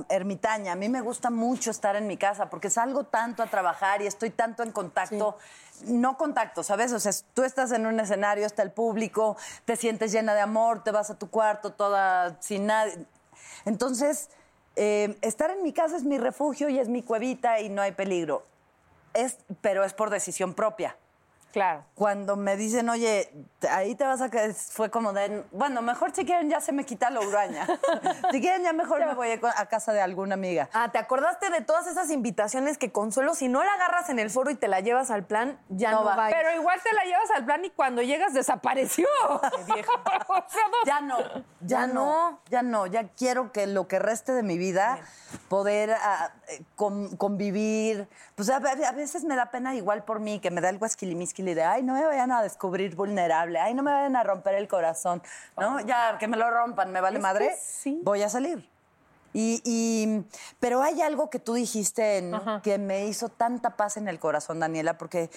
ermitaña. 0.09 0.73
A 0.73 0.75
mí 0.75 0.89
me 0.89 1.01
gusta 1.01 1.29
mucho 1.29 1.71
estar 1.71 1.95
en 1.95 2.05
mi 2.07 2.17
casa 2.17 2.49
porque 2.49 2.69
salgo 2.69 3.03
tanto 3.05 3.41
a 3.43 3.47
trabajar 3.47 4.01
y 4.01 4.07
estoy 4.07 4.29
tanto 4.29 4.63
en 4.63 4.71
contacto. 4.71 5.37
No 5.83 6.17
contacto, 6.17 6.63
¿sabes? 6.63 6.91
O 6.93 6.99
sea, 6.99 7.11
tú 7.33 7.43
estás 7.43 7.71
en 7.71 7.85
un 7.85 7.99
escenario, 7.99 8.45
está 8.45 8.63
el 8.63 8.71
público, 8.71 9.38
te 9.65 9.75
sientes 9.75 10.11
llena 10.11 10.33
de 10.33 10.41
amor, 10.41 10.83
te 10.83 10.91
vas 10.91 11.09
a 11.09 11.17
tu 11.17 11.29
cuarto 11.29 11.73
toda 11.73 12.38
sin 12.41 12.67
nadie. 12.67 13.05
Entonces, 13.65 14.29
eh, 14.75 15.17
estar 15.21 15.49
en 15.49 15.63
mi 15.63 15.73
casa 15.73 15.97
es 15.97 16.03
mi 16.03 16.17
refugio 16.17 16.69
y 16.69 16.79
es 16.79 16.89
mi 16.89 17.01
cuevita 17.01 17.59
y 17.59 17.69
no 17.69 17.81
hay 17.81 17.91
peligro. 17.91 18.45
Es, 19.13 19.38
pero 19.61 19.83
es 19.83 19.93
por 19.93 20.09
decisión 20.09 20.53
propia. 20.53 20.97
Claro. 21.55 21.85
Cuando 21.93 22.35
me 22.35 22.57
dicen, 22.57 22.89
oye, 22.89 23.31
ahí 23.69 23.95
te 23.95 24.03
vas 24.03 24.19
a 24.21 24.29
quedar, 24.29 24.53
fue 24.53 24.91
como 24.91 25.13
de, 25.13 25.45
bueno, 25.53 25.81
mejor 25.81 26.13
si 26.13 26.25
quieren 26.25 26.49
ya 26.49 26.59
se 26.59 26.73
me 26.73 26.83
quita 26.83 27.09
la 27.09 27.21
uraña. 27.21 27.65
si 28.31 28.41
quieren 28.41 28.63
ya 28.63 28.73
mejor 28.73 28.99
me 29.05 29.13
voy 29.13 29.29
a 29.31 29.39
a 29.61 29.65
casa 29.67 29.93
de 29.93 30.01
alguna 30.01 30.33
amiga. 30.33 30.67
Ah, 30.73 30.91
¿te 30.91 30.97
acordaste 30.97 31.49
de 31.49 31.61
todas 31.61 31.87
esas 31.87 32.09
invitaciones 32.11 32.77
que 32.77 32.91
Consuelo, 32.91 33.35
si 33.35 33.47
no 33.47 33.63
la 33.63 33.71
agarras 33.71 34.09
en 34.09 34.19
el 34.19 34.29
foro 34.31 34.51
y 34.51 34.55
te 34.55 34.67
la 34.67 34.81
llevas 34.81 35.11
al 35.11 35.23
plan, 35.23 35.57
ya 35.69 35.91
no, 35.91 36.03
va. 36.03 36.25
a 36.25 36.29
ir? 36.29 36.35
Pero 36.35 36.53
igual 36.55 36.77
te 36.83 36.93
la 36.93 37.05
llevas 37.05 37.31
al 37.33 37.45
plan 37.45 37.63
y 37.63 37.69
cuando 37.69 38.01
llegas 38.01 38.33
desapareció. 38.33 39.07
No- 40.27 40.85
Ya 40.85 40.99
no, 40.99 41.17
ya 41.61 41.87
no, 41.87 42.39
ya 42.49 42.61
no, 42.63 42.85
ya 42.85 43.07
quiero 43.07 43.51
que 43.53 43.65
lo 43.65 43.87
que 43.87 43.99
reste 43.99 44.33
de 44.33 44.43
mi 44.43 44.57
vida 44.57 44.99
poder 45.47 45.91
ah, 45.93 46.31
eh, 46.49 46.61
con- 46.75 47.15
convivir. 47.15 48.07
Pues 48.35 48.49
a, 48.49 48.57
a 48.57 48.91
veces 48.91 49.23
me 49.23 49.35
da 49.35 49.51
pena 49.51 49.73
igual 49.75 50.03
por 50.03 50.19
mí, 50.19 50.39
que 50.39 50.51
me 50.51 50.59
da 50.61 50.69
el 50.69 50.77
guasquilimisquili 50.79 51.44
de, 51.53 51.63
ay, 51.63 51.84
no 51.84 51.93
me 51.93 52.03
vayan 52.05 52.31
a 52.31 52.41
descubrir 52.41 52.95
vulnerable, 52.95 53.60
ay, 53.60 53.73
no 53.73 53.84
me 53.84 53.91
vayan 53.91 54.15
a 54.15 54.23
romper 54.23 54.55
el 54.55 54.67
corazón, 54.67 55.21
¿no? 55.58 55.79
Ya, 55.81 56.17
que 56.17 56.27
me 56.27 56.38
lo 56.38 56.49
rompan, 56.49 56.91
me 56.91 57.01
vale 57.01 57.19
madre, 57.19 57.55
voy 58.03 58.21
a 58.23 58.29
salir. 58.29 58.69
Y, 59.34 59.62
y- 59.65 60.23
pero 60.60 60.81
hay 60.81 61.01
algo 61.01 61.29
que 61.29 61.39
tú 61.39 61.53
dijiste 61.53 62.31
que 62.63 62.77
me 62.77 63.05
hizo 63.05 63.27
tanta 63.29 63.71
paz 63.71 63.97
en 63.97 64.08
el 64.08 64.17
corazón, 64.19 64.60
Daniela, 64.62 64.97
porque 64.97 65.29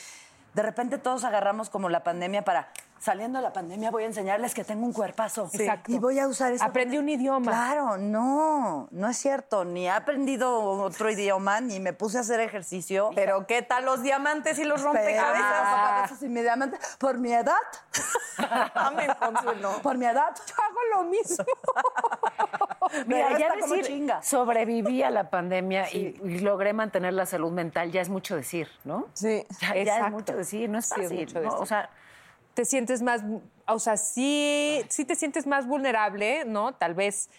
de 0.55 0.63
repente 0.63 0.99
todos 0.99 1.25
agarramos 1.25 1.69
como 1.69 1.89
la 1.89 2.03
pandemia 2.05 2.45
para, 2.45 2.69
saliendo 3.01 3.39
de 3.39 3.43
la 3.45 3.53
pandemia 3.53 3.91
voy 3.91 4.05
a 4.05 4.07
enseñarles 4.07 4.55
que 4.55 4.65
tengo 4.65 4.85
un 4.85 4.93
cuerpazo. 4.93 5.49
Exacto. 5.53 5.91
Y 5.93 5.99
voy 5.99 6.19
a 6.19 6.27
usar 6.29 6.53
eso. 6.53 6.65
Aprendí 6.65 6.99
un 6.99 7.09
idioma. 7.09 7.51
Claro, 7.51 7.97
no, 7.99 8.89
no 8.91 9.09
es 9.09 9.17
cierto. 9.17 9.65
Ni 9.65 9.87
he 9.87 9.91
aprendido 9.91 10.61
otro 10.61 11.11
idioma, 11.11 11.61
ni 11.61 11.81
me 11.81 11.93
puse 11.93 12.19
a 12.19 12.21
hacer 12.23 12.41
ejercicio. 12.41 13.11
Pero 13.15 13.47
¿qué 13.47 13.63
tal 13.63 13.85
los 13.85 14.03
diamantes 14.03 14.59
y 14.59 14.65
los 14.65 14.83
rompecabezas? 14.83 15.39
rompecabezas 15.39 16.23
y 16.23 16.29
mi 16.29 16.43
diamante, 16.43 16.79
por 16.99 17.19
mi 17.19 17.33
edad. 17.33 17.55
Amén, 18.75 19.11
Consuelo. 19.19 19.81
Por 19.83 19.97
mi 19.97 20.07
edad. 20.07 20.35
Yo 20.47 20.55
hago 20.63 21.03
lo 21.03 21.11
mismo. 21.11 21.45
Mira, 23.07 23.39
ya 23.39 23.55
decir 23.55 23.85
chinga. 23.85 24.23
sobreviví 24.23 25.03
a 25.03 25.11
la 25.11 25.29
pandemia 25.31 25.93
y, 25.93 26.19
y 26.25 26.39
logré 26.41 26.73
mantener 26.73 27.13
la 27.13 27.27
salud 27.27 27.53
mental 27.53 27.91
ya 27.93 28.01
es 28.01 28.09
mucho 28.09 28.37
decir, 28.37 28.69
¿no? 28.85 29.07
Sí. 29.13 29.45
Ya, 29.61 29.75
ya 29.83 30.07
es 30.07 30.11
mucho 30.11 30.37
decir, 30.37 30.69
no 30.71 30.79
es 30.79 30.87
Sí, 30.87 30.95
es 31.01 31.03
fácil. 31.09 31.19
mucho 31.21 31.35
¿no? 31.41 31.45
decir. 31.45 31.59
O 31.61 31.67
sea, 31.67 31.91
te 32.59 32.65
sientes 32.65 33.03
más, 33.03 33.23
o 33.69 33.79
sea, 33.79 33.97
sí, 33.97 34.85
sí 34.89 35.05
te 35.05 35.15
sientes 35.15 35.47
más 35.47 35.65
vulnerable, 35.65 36.45
¿no? 36.45 36.75
Tal 36.75 36.93
vez, 36.93 37.31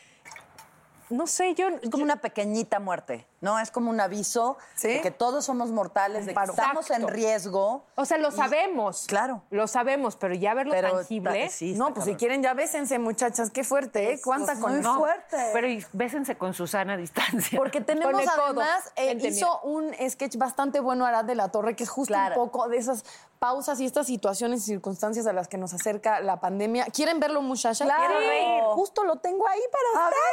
no 1.09 1.27
sé, 1.27 1.55
yo... 1.55 1.67
Es 1.67 1.89
como 1.89 2.05
una 2.05 2.21
pequeñita 2.21 2.79
muerte, 2.79 3.27
¿no? 3.41 3.59
Es 3.59 3.71
como 3.71 3.89
un 3.89 3.99
aviso 4.01 4.57
¿Sí? 4.75 4.87
de 4.89 5.01
que 5.01 5.11
todos 5.11 5.45
somos 5.45 5.69
mortales, 5.71 6.25
de 6.25 6.33
que 6.33 6.43
estamos 6.43 6.89
en 6.91 7.07
riesgo. 7.07 7.85
O 7.95 8.05
sea, 8.05 8.17
lo 8.17 8.31
sabemos. 8.31 9.05
Claro. 9.07 9.43
Lo 9.49 9.67
sabemos, 9.67 10.15
pero 10.15 10.33
ya 10.35 10.53
verlo 10.53 10.71
Pero 10.73 10.91
tangible... 10.97 11.45
ta- 11.45 11.49
sí, 11.51 11.73
No, 11.73 11.93
pues 11.93 12.05
si 12.05 12.15
quieren 12.15 12.41
ya 12.43 12.53
bésense, 12.53 12.99
muchachas. 12.99 13.49
Qué 13.51 13.63
fuerte, 13.63 14.13
¿eh? 14.13 14.21
¿Cuánta 14.23 14.53
muy 14.55 14.61
con 14.61 14.81
No. 14.81 14.97
fuerte. 14.97 15.37
Pero 15.53 15.67
y 15.67 15.85
bésense 15.93 16.37
con 16.37 16.53
Susana 16.53 16.93
a 16.93 16.97
distancia. 16.97 17.57
Porque 17.57 17.81
tenemos 17.89 18.21
además, 18.27 18.91
eh, 18.95 19.17
hizo 19.21 19.61
un 19.61 19.93
sketch 20.09 20.37
bastante 20.37 20.79
bueno 20.79 21.05
Arad 21.05 21.25
de 21.25 21.35
la 21.35 21.49
Torre, 21.49 21.75
que 21.75 21.83
es 21.83 21.89
justo 21.89 22.13
Claro. 22.13 22.41
un 22.41 22.49
poco 22.49 22.67
de 22.67 22.77
esas 22.77 23.03
pausas 23.39 23.79
y 23.79 23.85
estas 23.85 24.07
situaciones 24.07 24.61
y 24.63 24.65
circunstancias 24.65 25.25
a 25.27 25.31
las 25.33 25.47
que 25.47 25.57
nos 25.57 25.73
acerca 25.73 26.19
la 26.19 26.39
pandemia. 26.41 26.85
¿Quieren 26.93 27.19
verlo, 27.19 27.41
muchachas? 27.41 27.87
Claro. 27.87 28.73
Justo 28.75 29.03
lo 29.05 29.15
tengo 29.17 29.47
ahí 29.47 29.61
para 29.71 30.05
¡A 30.05 30.09
ustedes. 30.09 30.23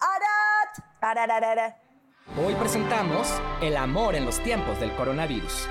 ver! 0.00 0.08
¡Arat! 0.08 0.84
Arararara. 1.00 1.76
Hoy 2.36 2.54
presentamos 2.54 3.26
El 3.62 3.76
amor 3.76 4.14
en 4.14 4.24
los 4.26 4.38
tiempos 4.42 4.78
del 4.78 4.92
coronavirus. 4.92 5.66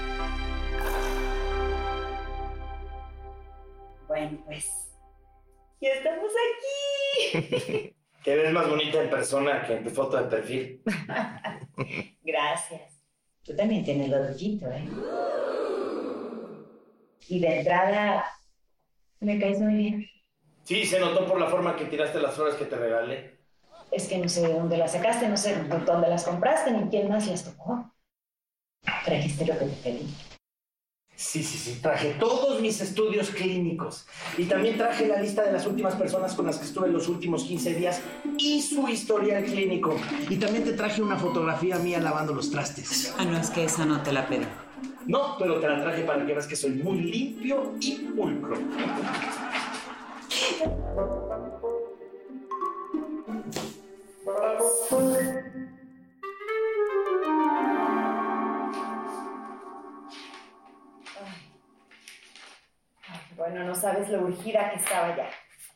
Bueno, 4.08 4.41
pues. 4.46 4.67
Ya 5.80 5.89
estamos 5.89 6.32
aquí. 7.32 7.96
Te 8.24 8.36
ves 8.36 8.52
más 8.52 8.67
bonita 8.67 9.02
en 9.02 9.10
persona 9.10 9.65
que 9.65 9.74
en 9.76 9.84
tu 9.84 9.91
foto 9.91 10.17
de 10.17 10.24
perfil. 10.24 10.82
Gracias. 12.24 13.02
Tú 13.46 13.56
también 13.56 13.86
tienes 13.86 14.10
lo 14.10 14.36
tuyo, 14.36 14.67
¿eh? 14.72 14.89
Y 17.30 17.39
de 17.39 17.60
entrada, 17.60 18.26
me 19.20 19.39
caes 19.39 19.60
muy 19.60 19.76
bien. 19.76 20.06
Sí, 20.63 20.86
se 20.86 21.00
notó 21.00 21.26
por 21.26 21.39
la 21.39 21.48
forma 21.48 21.76
que 21.76 21.86
tiraste 21.86 22.20
las 22.20 22.36
flores 22.36 22.56
que 22.56 22.65
te 22.65 22.76
regalé. 22.76 23.37
Es 23.91 24.08
que 24.08 24.17
no 24.17 24.30
sé 24.30 24.47
de 24.47 24.54
dónde 24.54 24.78
las 24.78 24.91
sacaste, 24.91 25.28
no 25.28 25.38
sé 25.38 25.56
dónde 25.86 26.10
las 26.10 26.23
compraste, 26.23 26.71
ni 26.71 26.89
quién 26.89 27.10
más 27.10 27.28
las 27.28 27.43
tocó. 27.43 27.93
Trajiste 29.06 29.45
lo 29.45 29.58
que 29.58 29.65
te 29.65 29.76
pedí. 29.84 30.08
Sí, 31.17 31.43
sí, 31.43 31.58
sí. 31.58 31.80
Traje 31.82 32.15
todos 32.19 32.62
mis 32.62 32.80
estudios 32.80 33.32
clínicos. 33.32 34.06
Y 34.38 34.45
también 34.45 34.78
traje 34.78 35.08
la 35.08 35.19
lista 35.19 35.41
de 35.41 35.52
las 35.52 35.65
últimas 35.65 35.95
personas 35.95 36.36
con 36.36 36.45
las 36.45 36.58
que 36.58 36.65
estuve 36.65 36.88
en 36.88 36.93
los 36.93 37.08
últimos 37.08 37.43
15 37.43 37.73
días 37.73 38.02
y 38.38 38.62
su 38.62 38.88
historial 38.88 39.43
clínico. 39.43 39.95
Y 40.30 40.36
también 40.36 40.63
te 40.63 40.73
traje 40.73 41.02
una 41.02 41.17
fotografía 41.17 41.80
mía 41.80 42.00
lavando 42.00 42.36
los 42.36 42.52
trastes. 42.52 43.15
Ah, 43.17 43.26
no, 43.26 43.36
es 43.36 43.50
que 43.50 43.63
esa 43.63 43.84
no 43.86 44.04
te 44.04 44.12
la 44.12 44.28
pedí. 44.28 44.45
No, 45.08 45.38
pero 45.39 45.60
te 45.60 45.67
la 45.67 45.82
traje 45.82 46.04
para 46.04 46.23
que 46.23 46.34
veas 46.34 46.45
que 46.45 46.56
soy 46.56 46.71
muy 46.71 47.00
limpio 47.00 47.73
y 47.80 47.95
pulcro. 47.95 48.58
Bueno, 63.36 63.63
no 63.63 63.76
sabes 63.76 64.10
lo 64.10 64.21
urgida 64.21 64.69
que 64.71 64.78
estaba 64.78 65.15
ya. 65.15 65.30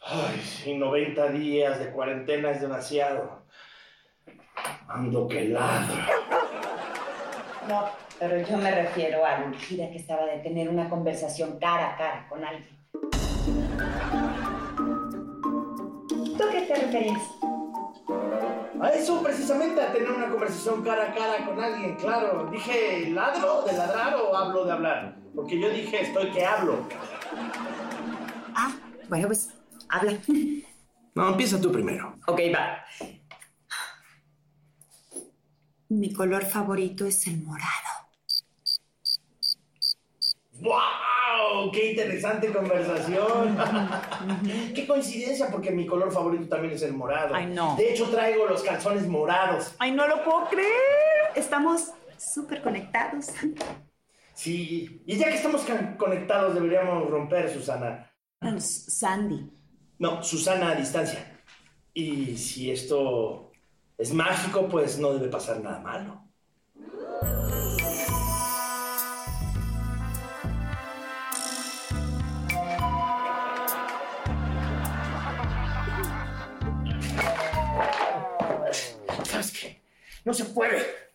Ay, 0.04 0.40
sí, 0.42 0.76
90 0.76 1.30
días 1.30 1.80
de 1.80 1.92
cuarentena 1.92 2.52
es 2.52 2.62
demasiado. 2.62 3.44
Ando 4.88 5.28
que 5.28 5.46
ladro. 5.46 5.96
No, 7.68 7.90
pero 8.20 8.46
yo 8.46 8.58
me 8.58 8.72
refiero 8.72 9.26
a 9.26 9.40
lo 9.40 9.48
urgida 9.48 9.90
que 9.90 9.98
estaba 9.98 10.26
de 10.26 10.40
tener 10.40 10.70
una 10.70 10.90
conversación 10.90 11.60
cara 11.60 11.94
a 11.94 11.98
cara 11.98 12.28
con 12.28 12.44
alguien. 12.44 12.78
¿Tú 16.38 16.44
qué 16.52 16.62
te 16.68 16.76
referías? 16.76 17.41
A 18.82 18.90
eso 18.90 19.22
precisamente, 19.22 19.80
a 19.80 19.94
tener 19.94 20.10
una 20.10 20.28
conversación 20.28 20.84
cara 20.84 21.12
a 21.12 21.14
cara 21.14 21.46
con 21.46 21.64
alguien, 21.64 21.96
claro. 21.98 22.50
Dije, 22.52 23.12
¿ladro 23.12 23.62
de 23.62 23.74
ladrar 23.74 24.16
o 24.16 24.36
hablo 24.36 24.66
de 24.66 24.72
hablar? 24.72 25.16
Porque 25.36 25.60
yo 25.60 25.70
dije, 25.70 26.02
estoy 26.02 26.32
que 26.32 26.44
hablo. 26.44 26.88
Ah, 28.56 28.72
bueno, 29.08 29.28
pues 29.28 29.54
habla. 29.88 30.18
No, 31.14 31.30
empieza 31.30 31.62
tú 31.62 31.72
primero. 31.72 32.16
Ok, 32.26 32.40
va. 32.56 32.84
Mi 35.90 36.12
color 36.14 36.44
favorito 36.46 37.06
es 37.06 37.28
el 37.28 37.44
morado. 37.44 38.10
¡Wow! 41.52 41.72
¡Qué 41.72 41.92
interesante 41.92 42.52
conversación! 42.52 43.58
¡Qué 44.76 44.88
coincidencia! 44.88 45.50
Porque 45.50 45.72
mi 45.72 45.86
color 45.86 46.12
favorito 46.12 46.48
también 46.48 46.74
es 46.74 46.82
el 46.84 46.94
morado. 46.94 47.36
Ay, 47.36 47.48
no. 47.48 47.76
De 47.76 47.94
hecho, 47.94 48.10
traigo 48.10 48.46
los 48.46 48.64
calzones 48.64 49.08
morados. 49.08 49.76
Ay, 49.80 49.92
no 49.92 50.08
lo 50.08 50.24
puedo 50.24 50.48
creer. 50.50 51.32
Estamos 51.36 51.92
súper 52.18 52.62
conectados. 52.62 53.28
Sí, 54.34 55.04
y 55.06 55.18
ya 55.18 55.30
que 55.30 55.36
estamos 55.36 55.66
conectados, 55.98 56.56
deberíamos 56.56 57.10
romper, 57.10 57.52
Susana. 57.52 58.12
Sandy. 58.60 59.50
No, 60.00 60.24
Susana 60.24 60.72
a 60.72 60.76
distancia. 60.76 61.44
Y 61.94 62.38
si 62.38 62.72
esto 62.72 63.52
es 63.98 64.14
mágico, 64.14 64.68
pues 64.68 64.98
no 64.98 65.14
debe 65.14 65.28
pasar 65.28 65.62
nada 65.62 65.80
malo. 65.80 66.28
No 80.24 80.34
se 80.34 80.46
puede. 80.46 81.12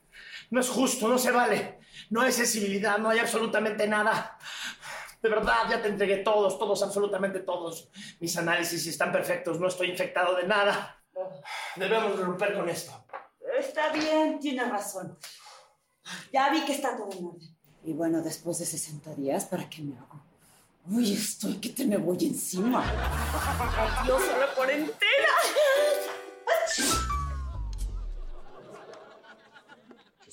No 0.50 0.60
es 0.60 0.68
justo, 0.68 1.08
no 1.08 1.18
se 1.18 1.30
vale. 1.30 1.80
No 2.10 2.20
hay 2.20 2.32
sensibilidad, 2.32 2.98
no 2.98 3.10
hay 3.10 3.18
absolutamente 3.18 3.86
nada. 3.86 4.38
De 5.22 5.28
verdad, 5.28 5.68
ya 5.68 5.82
te 5.82 5.88
entregué 5.88 6.18
todos, 6.18 6.58
todos, 6.58 6.82
absolutamente 6.82 7.40
todos. 7.40 7.88
Mis 8.20 8.36
análisis 8.36 8.86
están 8.86 9.10
perfectos, 9.10 9.58
no 9.58 9.68
estoy 9.68 9.90
infectado 9.90 10.36
de 10.36 10.46
nada. 10.46 11.02
Debemos 11.74 12.18
romper 12.18 12.54
con 12.54 12.68
esto. 12.68 12.92
Está 13.58 13.92
bien, 13.92 14.38
tiene 14.38 14.64
razón. 14.64 15.18
Ya 16.32 16.50
vi 16.50 16.64
que 16.64 16.72
está 16.72 16.96
todo 16.96 17.10
en 17.12 17.24
orden. 17.24 17.56
Y 17.84 17.92
bueno, 17.92 18.20
después 18.22 18.58
de 18.58 18.66
60 18.66 19.14
días, 19.14 19.44
¿para 19.46 19.68
qué 19.68 19.82
me 19.82 19.96
hago? 19.96 20.20
Uy, 20.88 21.12
estoy 21.12 21.54
que 21.54 21.70
te 21.70 21.84
me 21.84 21.96
voy 21.96 22.18
encima. 22.20 22.84
Adiós 24.00 24.22
a 24.28 24.38
la 24.38 24.54
cuarentena. 24.54 25.28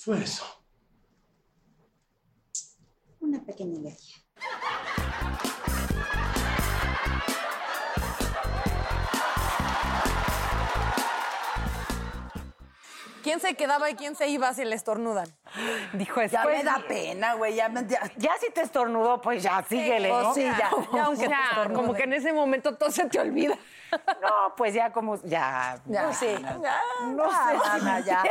fue 0.04 0.22
eso? 0.22 0.44
Una 3.22 3.42
pequeña 3.42 3.80
alergia. 3.80 4.18
¿Quién 13.24 13.40
se 13.40 13.56
quedaba 13.56 13.90
y 13.90 13.96
quién 13.96 14.18
se 14.18 14.28
iba 14.28 14.54
si 14.54 14.66
le 14.66 14.76
estornudan? 14.76 15.34
Dijo 15.94 16.22
Ya 16.24 16.46
me 16.46 16.64
da 16.64 16.82
pena, 16.88 17.34
güey. 17.36 17.56
Ya, 17.56 17.70
me- 17.70 17.86
ya- 17.86 18.02
Ya 18.18 18.32
si 18.40 18.52
te 18.52 18.62
estornudó, 18.62 19.22
pues 19.22 19.44
ya, 19.44 19.64
síguele, 19.68 20.10
Pues 20.10 20.24
¿no? 20.24 20.34
sí, 20.34 20.44
ya. 20.44 20.70
Ya 20.94 21.04
aunque 21.06 21.26
estornude. 21.26 21.76
como 21.76 21.94
que 21.94 22.04
en 22.04 22.14
ese 22.14 22.34
momento 22.34 22.76
todo 22.76 22.92
se 22.92 23.06
te 23.10 23.20
olvida. 23.20 23.56
No, 24.24 24.56
pues 24.58 24.74
ya 24.74 24.92
como, 24.92 25.18
ya. 25.22 25.80
Ya, 25.86 26.06
Pues 26.06 26.18
sí. 26.18 26.36
No 27.14 27.30
sé, 27.30 27.60
Ana, 27.70 28.00
ya. 28.00 28.24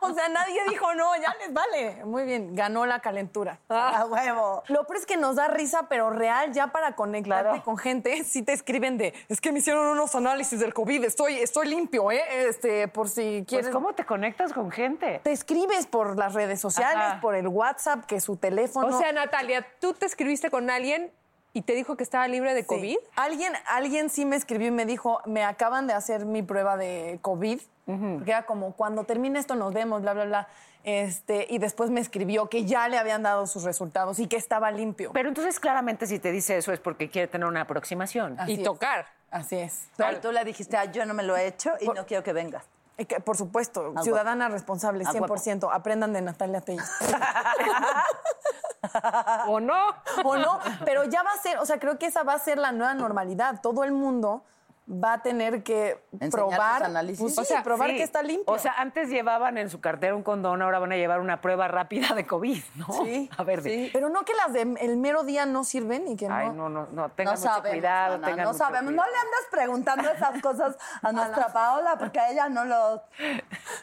O 0.00 0.12
sea, 0.12 0.28
nadie 0.28 0.60
dijo 0.68 0.92
no, 0.94 1.16
ya 1.16 1.34
les 1.40 1.54
vale. 1.54 2.04
Muy 2.04 2.24
bien, 2.24 2.54
ganó 2.54 2.84
la 2.84 3.00
calentura. 3.00 3.58
A 3.70 4.04
huevo. 4.04 4.62
Lo 4.68 4.84
peor 4.86 4.98
es 4.98 5.06
que 5.06 5.16
nos 5.16 5.36
da 5.36 5.48
risa, 5.48 5.86
pero 5.88 6.10
real, 6.10 6.52
ya 6.52 6.66
para 6.66 6.94
conectarte 6.96 7.48
Claro. 7.48 7.62
con 7.64 7.78
gente, 7.78 8.24
sí 8.24 8.42
te 8.42 8.52
escriben 8.52 8.98
de, 8.98 9.14
es 9.30 9.40
que 9.40 9.52
me 9.52 9.60
hicieron 9.60 9.86
unos 9.86 10.14
análisis 10.14 10.60
del 10.60 10.74
COVID, 10.74 11.02
estoy, 11.04 11.36
estoy 11.38 11.68
limpio, 11.68 12.10
¿eh? 12.10 12.22
Este, 12.48 12.86
por 12.88 13.08
si 13.08 13.38
Pues, 13.38 13.46
quieres. 13.48 13.68
¿cómo 13.70 13.94
te 13.94 14.04
conectas 14.04 14.52
con 14.52 14.70
gente? 14.70 15.20
Te 15.24 15.32
escribes 15.32 15.86
por 15.86 16.18
las 16.18 16.34
redes 16.34 16.49
sociales, 16.56 16.96
Ajá. 16.96 17.20
por 17.20 17.34
el 17.34 17.46
WhatsApp, 17.48 18.04
que 18.06 18.20
su 18.20 18.36
teléfono. 18.36 18.88
O 18.96 18.98
sea, 18.98 19.12
Natalia, 19.12 19.66
tú 19.80 19.92
te 19.94 20.06
escribiste 20.06 20.50
con 20.50 20.70
alguien 20.70 21.12
y 21.52 21.62
te 21.62 21.74
dijo 21.74 21.96
que 21.96 22.02
estaba 22.04 22.26
libre 22.28 22.54
de 22.54 22.60
Sí. 22.62 22.66
COVID. 22.66 22.96
Alguien, 23.16 23.52
alguien 23.66 24.08
sí 24.10 24.24
me 24.24 24.36
escribió 24.36 24.68
y 24.68 24.70
me 24.72 24.86
dijo, 24.86 25.20
me 25.26 25.44
acaban 25.44 25.86
de 25.86 25.92
hacer 25.94 26.24
mi 26.24 26.42
prueba 26.42 26.76
de 26.76 27.18
COVID, 27.22 27.60
porque 27.86 28.30
era 28.30 28.46
como, 28.46 28.72
cuando 28.72 29.02
termine 29.04 29.38
esto 29.38 29.56
nos 29.56 29.72
vemos, 29.74 30.00
bla, 30.02 30.12
bla, 30.14 30.24
bla. 30.24 30.48
Este, 30.84 31.46
y 31.50 31.58
después 31.58 31.90
me 31.90 32.00
escribió 32.00 32.48
que 32.48 32.64
ya 32.64 32.88
le 32.88 32.96
habían 32.96 33.22
dado 33.22 33.46
sus 33.46 33.64
resultados 33.64 34.18
y 34.18 34.28
que 34.28 34.36
estaba 34.36 34.70
limpio. 34.70 35.10
Pero 35.12 35.28
entonces 35.28 35.60
claramente 35.60 36.06
si 36.06 36.18
te 36.18 36.32
dice 36.32 36.56
eso 36.56 36.72
es 36.72 36.80
porque 36.80 37.10
quiere 37.10 37.28
tener 37.28 37.46
una 37.46 37.62
aproximación. 37.62 38.38
Así 38.40 38.52
y 38.52 38.54
es. 38.56 38.62
tocar. 38.62 39.06
Así 39.30 39.56
es. 39.56 39.88
Pero 39.96 40.20
tú 40.20 40.32
le 40.32 40.42
dijiste, 40.44 40.76
ah, 40.76 40.86
yo 40.86 41.04
no 41.04 41.12
me 41.14 41.22
lo 41.22 41.36
he 41.36 41.46
hecho 41.46 41.72
y 41.80 41.88
no 41.88 42.06
quiero 42.06 42.22
que 42.22 42.32
vengas. 42.32 42.64
Eh, 43.00 43.06
que, 43.06 43.18
Por 43.18 43.38
supuesto, 43.38 43.94
ciudadana 44.02 44.50
responsable, 44.50 45.04
Ah, 45.06 45.12
100%. 45.12 45.70
Aprendan 45.72 46.12
de 46.12 46.20
Natalia 46.20 46.60
Telles. 46.60 46.84
¿O 49.48 49.58
no? 49.58 49.74
o 50.24 50.36
no, 50.36 50.58
pero 50.84 51.04
ya 51.04 51.22
va 51.22 51.30
a 51.30 51.38
ser, 51.38 51.58
o 51.58 51.66
sea, 51.66 51.78
creo 51.78 51.98
que 51.98 52.06
esa 52.06 52.24
va 52.24 52.34
a 52.34 52.38
ser 52.38 52.58
la 52.58 52.72
nueva 52.72 52.92
normalidad. 52.92 53.62
Todo 53.62 53.84
el 53.84 53.92
mundo 53.92 54.44
va 54.90 55.12
a 55.14 55.22
tener 55.22 55.62
que 55.62 56.02
Enseñar 56.12 56.30
probar, 56.30 56.82
análisis. 56.82 57.20
pues 57.20 57.34
sí, 57.34 57.40
O 57.40 57.44
sea, 57.44 57.62
probar 57.62 57.90
sí. 57.90 57.96
que 57.96 58.02
está 58.02 58.22
limpio. 58.22 58.52
O 58.52 58.58
sea, 58.58 58.72
antes 58.78 59.08
llevaban 59.08 59.56
en 59.56 59.70
su 59.70 59.80
cartera 59.80 60.16
un 60.16 60.22
condón, 60.24 60.62
ahora 60.62 60.78
van 60.80 60.90
a 60.92 60.96
llevar 60.96 61.20
una 61.20 61.40
prueba 61.40 61.68
rápida 61.68 62.14
de 62.14 62.26
COVID, 62.26 62.62
¿no? 62.74 62.86
Sí, 63.04 63.30
A 63.38 63.44
ver, 63.44 63.62
de- 63.62 63.70
sí. 63.70 63.90
pero 63.92 64.08
no 64.08 64.24
que 64.24 64.34
las 64.34 64.52
del 64.52 64.96
mero 64.96 65.22
día 65.22 65.46
no 65.46 65.62
sirven 65.64 66.08
y 66.08 66.16
que 66.16 66.28
no. 66.28 66.34
Ay, 66.34 66.48
no, 66.50 66.68
no, 66.68 66.88
no, 66.92 67.08
tengan 67.10 67.34
no 67.34 67.40
mucho 67.40 67.52
sabemos, 67.52 67.70
cuidado, 67.70 68.14
Ana, 68.16 68.26
tengan 68.26 68.44
no 68.44 68.50
mucho 68.52 68.58
sabemos. 68.64 68.90
cuidado. 68.92 69.06
No 69.06 69.12
le 69.12 69.18
andas 69.18 69.40
preguntando 69.50 70.10
esas 70.10 70.42
cosas 70.42 70.76
a 71.02 71.12
nuestra 71.12 71.48
Paola 71.52 71.96
porque 71.98 72.18
a 72.18 72.30
ella 72.30 72.48
no 72.48 72.64
lo... 72.64 73.02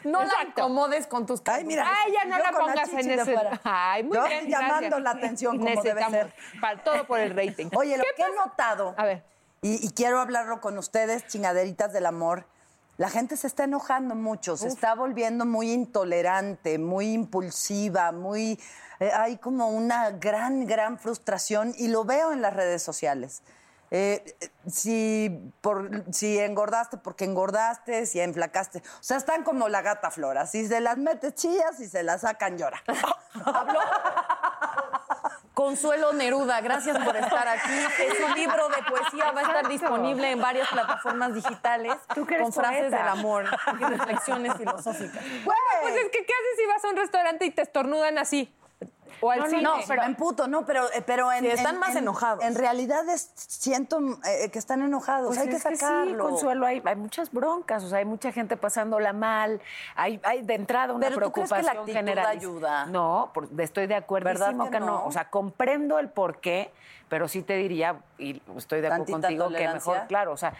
No 0.04 0.18
la 0.20 0.24
Exacto. 0.26 0.48
incomodes 0.60 1.06
con 1.06 1.24
tus 1.24 1.40
Ay, 1.46 1.64
mira. 1.64 1.86
Ay, 1.86 2.12
ya 2.12 2.24
no 2.26 2.36
la 2.38 2.50
pongas 2.52 2.88
en 2.92 3.06
de 3.08 3.14
ese. 3.14 3.36
Ay, 3.64 4.02
muy 4.04 4.16
Yo 4.16 4.24
bien. 4.26 4.46
llamando 4.48 4.74
gracias. 4.80 5.00
la 5.02 5.10
atención 5.10 5.58
como 5.58 5.82
debe 5.82 6.04
ser. 6.10 6.34
Para, 6.60 6.78
todo 6.82 7.06
por 7.06 7.18
el 7.20 7.34
rating. 7.34 7.68
Oye, 7.74 7.96
lo 7.96 8.02
¿Qué 8.04 8.10
que 8.16 8.22
he 8.22 8.34
notado, 8.34 8.94
A 8.98 9.04
ver. 9.04 9.24
Y, 9.62 9.84
y 9.86 9.90
quiero 9.90 10.20
hablarlo 10.20 10.60
con 10.60 10.78
ustedes, 10.78 11.26
chingaderitas 11.26 11.92
del 11.92 12.06
amor, 12.06 12.46
la 12.98 13.08
gente 13.08 13.36
se 13.36 13.46
está 13.46 13.62
enojando 13.62 14.16
mucho, 14.16 14.56
se 14.56 14.66
está 14.66 14.96
volviendo 14.96 15.46
muy 15.46 15.70
intolerante, 15.70 16.78
muy 16.78 17.12
impulsiva, 17.12 18.10
muy... 18.10 18.60
eh, 18.98 19.12
hay 19.14 19.36
como 19.36 19.68
una 19.68 20.10
gran, 20.10 20.66
gran 20.66 20.98
frustración 20.98 21.72
y 21.78 21.86
lo 21.88 22.04
veo 22.04 22.32
en 22.32 22.42
las 22.42 22.54
redes 22.54 22.82
sociales. 22.82 23.42
Eh, 23.92 24.36
si, 24.66 25.52
por, 25.60 26.04
si 26.12 26.40
engordaste 26.40 26.96
porque 26.98 27.24
engordaste, 27.24 28.04
si 28.04 28.18
enflacaste. 28.18 28.80
O 28.80 29.02
sea, 29.02 29.16
están 29.16 29.44
como 29.44 29.68
la 29.68 29.80
gata 29.80 30.10
flora. 30.10 30.46
Si 30.46 30.66
se 30.66 30.80
las 30.80 30.98
metes 30.98 31.34
chillas, 31.36 31.76
si 31.76 31.88
se 31.88 32.02
las 32.02 32.22
sacan 32.22 32.58
llora. 32.58 32.82
Habló 33.44 33.80
Consuelo 35.58 36.12
Neruda, 36.12 36.60
gracias 36.60 36.96
por 37.04 37.16
estar 37.16 37.48
aquí. 37.48 37.72
Es 38.06 38.20
un 38.24 38.32
libro 38.36 38.68
de 38.68 38.80
poesía, 38.88 39.32
va 39.32 39.40
a 39.40 39.42
estar 39.42 39.68
disponible 39.68 40.30
en 40.30 40.40
varias 40.40 40.68
plataformas 40.68 41.34
digitales 41.34 41.94
con 42.14 42.52
frases 42.52 42.82
poeta. 42.82 42.96
del 42.98 43.08
amor 43.08 43.44
y 43.80 43.84
reflexiones 43.84 44.54
filosóficas. 44.56 45.20
Pues 45.82 45.94
es 45.96 46.10
que, 46.12 46.24
¿qué 46.24 46.32
haces 46.32 46.56
si 46.58 46.66
vas 46.66 46.84
a 46.84 46.88
un 46.90 46.96
restaurante 46.96 47.44
y 47.44 47.50
te 47.50 47.62
estornudan 47.62 48.18
así? 48.18 48.54
O 49.20 49.30
al 49.30 49.38
No, 49.40 49.44
no, 49.44 49.50
cine. 49.50 49.62
no, 49.62 49.74
pero 49.86 50.02
en 50.04 50.14
puto, 50.14 50.46
no, 50.48 50.64
pero, 50.64 50.84
eh, 50.92 51.02
pero 51.06 51.32
en. 51.32 51.40
Sí, 51.44 51.50
están 51.50 51.74
en- 51.74 51.80
más 51.80 51.90
en- 51.90 51.98
enojados. 51.98 52.44
En 52.44 52.54
realidad 52.54 53.08
es- 53.08 53.30
siento 53.36 53.98
eh, 54.24 54.50
que 54.50 54.58
están 54.58 54.82
enojados. 54.82 55.28
Pues 55.28 55.38
hay 55.38 55.48
que 55.48 55.56
es 55.56 55.62
sí, 55.62 55.76
sacarlo. 55.76 56.24
Consuelo, 56.24 56.66
hay, 56.66 56.82
hay 56.84 56.96
muchas 56.96 57.32
broncas, 57.32 57.82
o 57.84 57.88
sea, 57.88 57.98
hay 57.98 58.04
mucha 58.04 58.32
gente 58.32 58.56
pasándola 58.56 59.12
mal, 59.12 59.60
hay, 59.96 60.20
hay 60.24 60.42
de 60.42 60.54
entrada 60.54 60.92
una 60.94 61.08
Pero 61.08 61.26
¿tú 61.26 61.32
crees 61.32 61.50
que 61.50 61.62
la 61.62 61.70
preocupación 61.72 61.96
general. 61.96 62.26
ayuda? 62.26 62.86
No, 62.86 63.30
por- 63.34 63.48
estoy 63.60 63.86
de 63.86 63.94
acuerdo 63.94 64.26
¿Verdad 64.28 64.54
que 64.64 64.70
que 64.70 64.80
no? 64.80 64.86
no? 64.86 65.04
O 65.06 65.12
sea, 65.12 65.28
comprendo 65.30 65.98
el 65.98 66.08
por 66.08 66.40
qué, 66.40 66.70
pero 67.08 67.28
sí 67.28 67.42
te 67.42 67.54
diría, 67.54 67.96
y 68.18 68.42
estoy 68.56 68.80
de 68.80 68.88
acuerdo 68.88 69.04
¿Tantita 69.06 69.28
contigo, 69.28 69.48
que 69.50 69.68
mejor, 69.68 70.06
claro, 70.08 70.32
o 70.32 70.36
sea, 70.36 70.52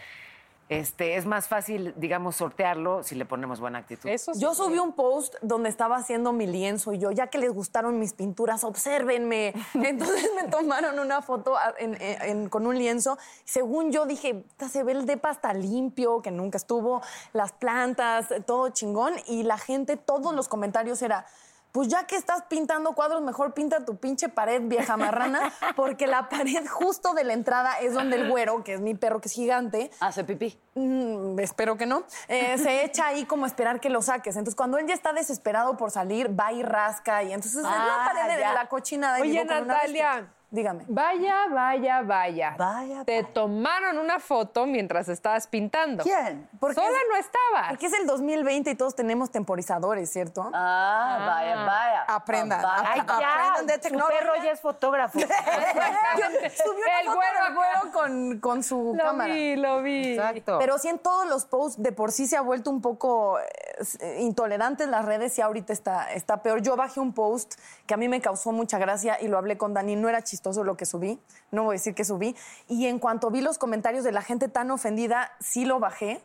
este, 0.69 1.17
es 1.17 1.25
más 1.25 1.47
fácil, 1.47 1.93
digamos, 1.97 2.35
sortearlo 2.37 3.03
si 3.03 3.15
le 3.15 3.25
ponemos 3.25 3.59
buena 3.59 3.79
actitud. 3.79 4.07
Eso 4.07 4.33
sí. 4.33 4.39
Yo 4.39 4.53
subí 4.53 4.77
un 4.77 4.93
post 4.93 5.35
donde 5.41 5.67
estaba 5.67 5.97
haciendo 5.97 6.31
mi 6.31 6.45
lienzo 6.47 6.93
y 6.93 6.99
yo, 6.99 7.09
ya 7.11 7.27
que 7.27 7.39
les 7.39 7.51
gustaron 7.51 7.97
mis 7.99 8.13
pinturas, 8.13 8.63
obsérvenme. 8.63 9.53
Entonces 9.73 10.29
me 10.41 10.47
tomaron 10.49 10.99
una 10.99 11.21
foto 11.23 11.57
a- 11.57 11.73
en- 11.79 11.97
en- 11.99 12.49
con 12.49 12.67
un 12.67 12.77
lienzo. 12.77 13.17
Según 13.45 13.91
yo 13.91 14.05
dije, 14.05 14.35
"Puta, 14.35 14.69
se 14.69 14.83
ve 14.83 14.91
el 14.91 15.05
depa 15.07 15.31
hasta 15.31 15.53
limpio, 15.53 16.21
que 16.21 16.29
nunca 16.31 16.57
estuvo, 16.57 17.01
las 17.33 17.51
plantas, 17.51 18.27
todo 18.45 18.69
chingón. 18.69 19.13
Y 19.27 19.43
la 19.43 19.57
gente, 19.57 19.97
todos 19.97 20.33
los 20.35 20.47
comentarios 20.47 21.01
era... 21.01 21.25
Pues 21.71 21.87
ya 21.87 22.07
que 22.07 22.15
estás 22.15 22.43
pintando 22.49 22.93
cuadros, 22.93 23.21
mejor 23.21 23.53
pinta 23.53 23.85
tu 23.85 23.97
pinche 23.97 24.27
pared, 24.27 24.61
vieja 24.63 24.97
marrana, 24.97 25.53
porque 25.75 26.07
la 26.07 26.27
pared 26.27 26.65
justo 26.67 27.13
de 27.13 27.23
la 27.23 27.33
entrada 27.33 27.79
es 27.79 27.93
donde 27.93 28.15
el 28.15 28.29
güero, 28.29 28.63
que 28.63 28.73
es 28.73 28.81
mi 28.81 28.95
perro, 28.95 29.21
que 29.21 29.27
es 29.27 29.33
gigante, 29.33 29.91
Hace 29.99 30.23
pipí. 30.23 30.59
Mm, 30.75 31.37
espero 31.39 31.77
que 31.77 31.85
no. 31.85 32.03
Eh, 32.27 32.57
se 32.57 32.83
echa 32.85 33.07
ahí 33.07 33.25
como 33.25 33.43
a 33.45 33.47
esperar 33.47 33.79
que 33.79 33.89
lo 33.89 34.01
saques. 34.01 34.35
Entonces, 34.35 34.55
cuando 34.55 34.77
él 34.77 34.87
ya 34.87 34.93
está 34.93 35.13
desesperado 35.13 35.77
por 35.77 35.91
salir, 35.91 36.37
va 36.39 36.51
y 36.53 36.63
rasca. 36.63 37.21
Y 37.23 37.33
entonces 37.33 37.61
es 37.61 37.65
Ah, 37.67 38.05
la 38.07 38.13
pared 38.13 38.33
de 38.35 38.39
ya. 38.39 38.53
la 38.53 38.67
cochinada. 38.67 39.19
Oye, 39.19 39.43
Natalia. 39.45 40.33
Dígame. 40.51 40.83
Vaya, 40.87 41.45
vaya, 41.51 42.01
vaya. 42.01 42.55
Vaya, 42.57 43.05
Te 43.05 43.21
vaya. 43.21 43.33
tomaron 43.33 43.99
una 43.99 44.19
foto 44.19 44.65
mientras 44.65 45.07
estabas 45.07 45.45
pintando. 45.45 46.03
¿Quién? 46.03 46.49
Porque 46.59 46.73
Sola 46.73 46.87
es- 46.87 47.07
no 47.07 47.15
estabas. 47.17 47.69
Porque 47.69 47.85
es 47.85 47.93
el 47.93 48.07
2020 48.07 48.71
y 48.71 48.75
todos 48.75 48.95
tenemos 48.95 49.29
temporizadores, 49.29 50.09
¿cierto? 50.11 50.49
Ah, 50.51 51.17
vaya, 51.27 51.55
vaya. 51.65 52.03
Aprendan. 52.07 52.61
Ah, 52.65 52.83
Ay, 52.83 53.01
vaya. 53.01 53.19
ya, 53.19 53.33
Aprendan 53.51 53.67
de 53.67 53.73
su 53.75 53.79
tecnología. 53.81 54.19
perro 54.19 54.33
ya 54.43 54.51
es 54.51 54.59
fotógrafo. 54.59 55.19
Subió 55.19 56.83
una 56.83 56.99
El 56.99 57.05
foto 57.05 57.15
güero 57.15 57.43
del 57.45 57.53
güero 57.55 57.91
con, 57.93 58.39
con 58.39 58.63
su 58.63 58.95
Lo 58.97 59.03
cámara. 59.03 59.31
vi, 59.31 59.55
lo 59.55 59.83
vi. 59.83 60.13
Exacto. 60.13 60.57
Pero 60.57 60.79
sí 60.79 60.87
en 60.87 60.97
todos 60.97 61.27
los 61.29 61.45
posts 61.45 61.79
de 61.83 61.91
por 61.91 62.11
sí 62.11 62.25
se 62.25 62.37
ha 62.37 62.41
vuelto 62.41 62.71
un 62.71 62.81
poco 62.81 63.37
eh, 63.39 64.17
intolerante 64.21 64.83
en 64.83 64.89
las 64.89 65.05
redes 65.05 65.37
y 65.37 65.41
ahorita 65.41 65.73
está, 65.73 66.11
está 66.11 66.41
peor. 66.41 66.63
Yo 66.63 66.75
bajé 66.75 66.99
un 66.99 67.13
post 67.13 67.53
que 67.85 67.93
a 67.93 67.97
mí 67.97 68.09
me 68.09 68.19
causó 68.19 68.51
mucha 68.51 68.79
gracia 68.79 69.21
y 69.21 69.27
lo 69.27 69.37
hablé 69.37 69.55
con 69.55 69.75
Dani. 69.75 69.95
No 69.95 70.09
era 70.09 70.23
chistoso 70.23 70.38
lo 70.63 70.75
que 70.77 70.85
subí, 70.85 71.19
no 71.51 71.63
voy 71.63 71.73
a 71.73 71.77
decir 71.77 71.93
que 71.93 72.05
subí. 72.05 72.35
Y 72.67 72.87
en 72.87 72.99
cuanto 72.99 73.29
vi 73.29 73.41
los 73.41 73.57
comentarios 73.57 74.03
de 74.03 74.11
la 74.11 74.21
gente 74.21 74.47
tan 74.47 74.71
ofendida, 74.71 75.31
sí 75.39 75.65
lo 75.65 75.79
bajé. 75.79 76.21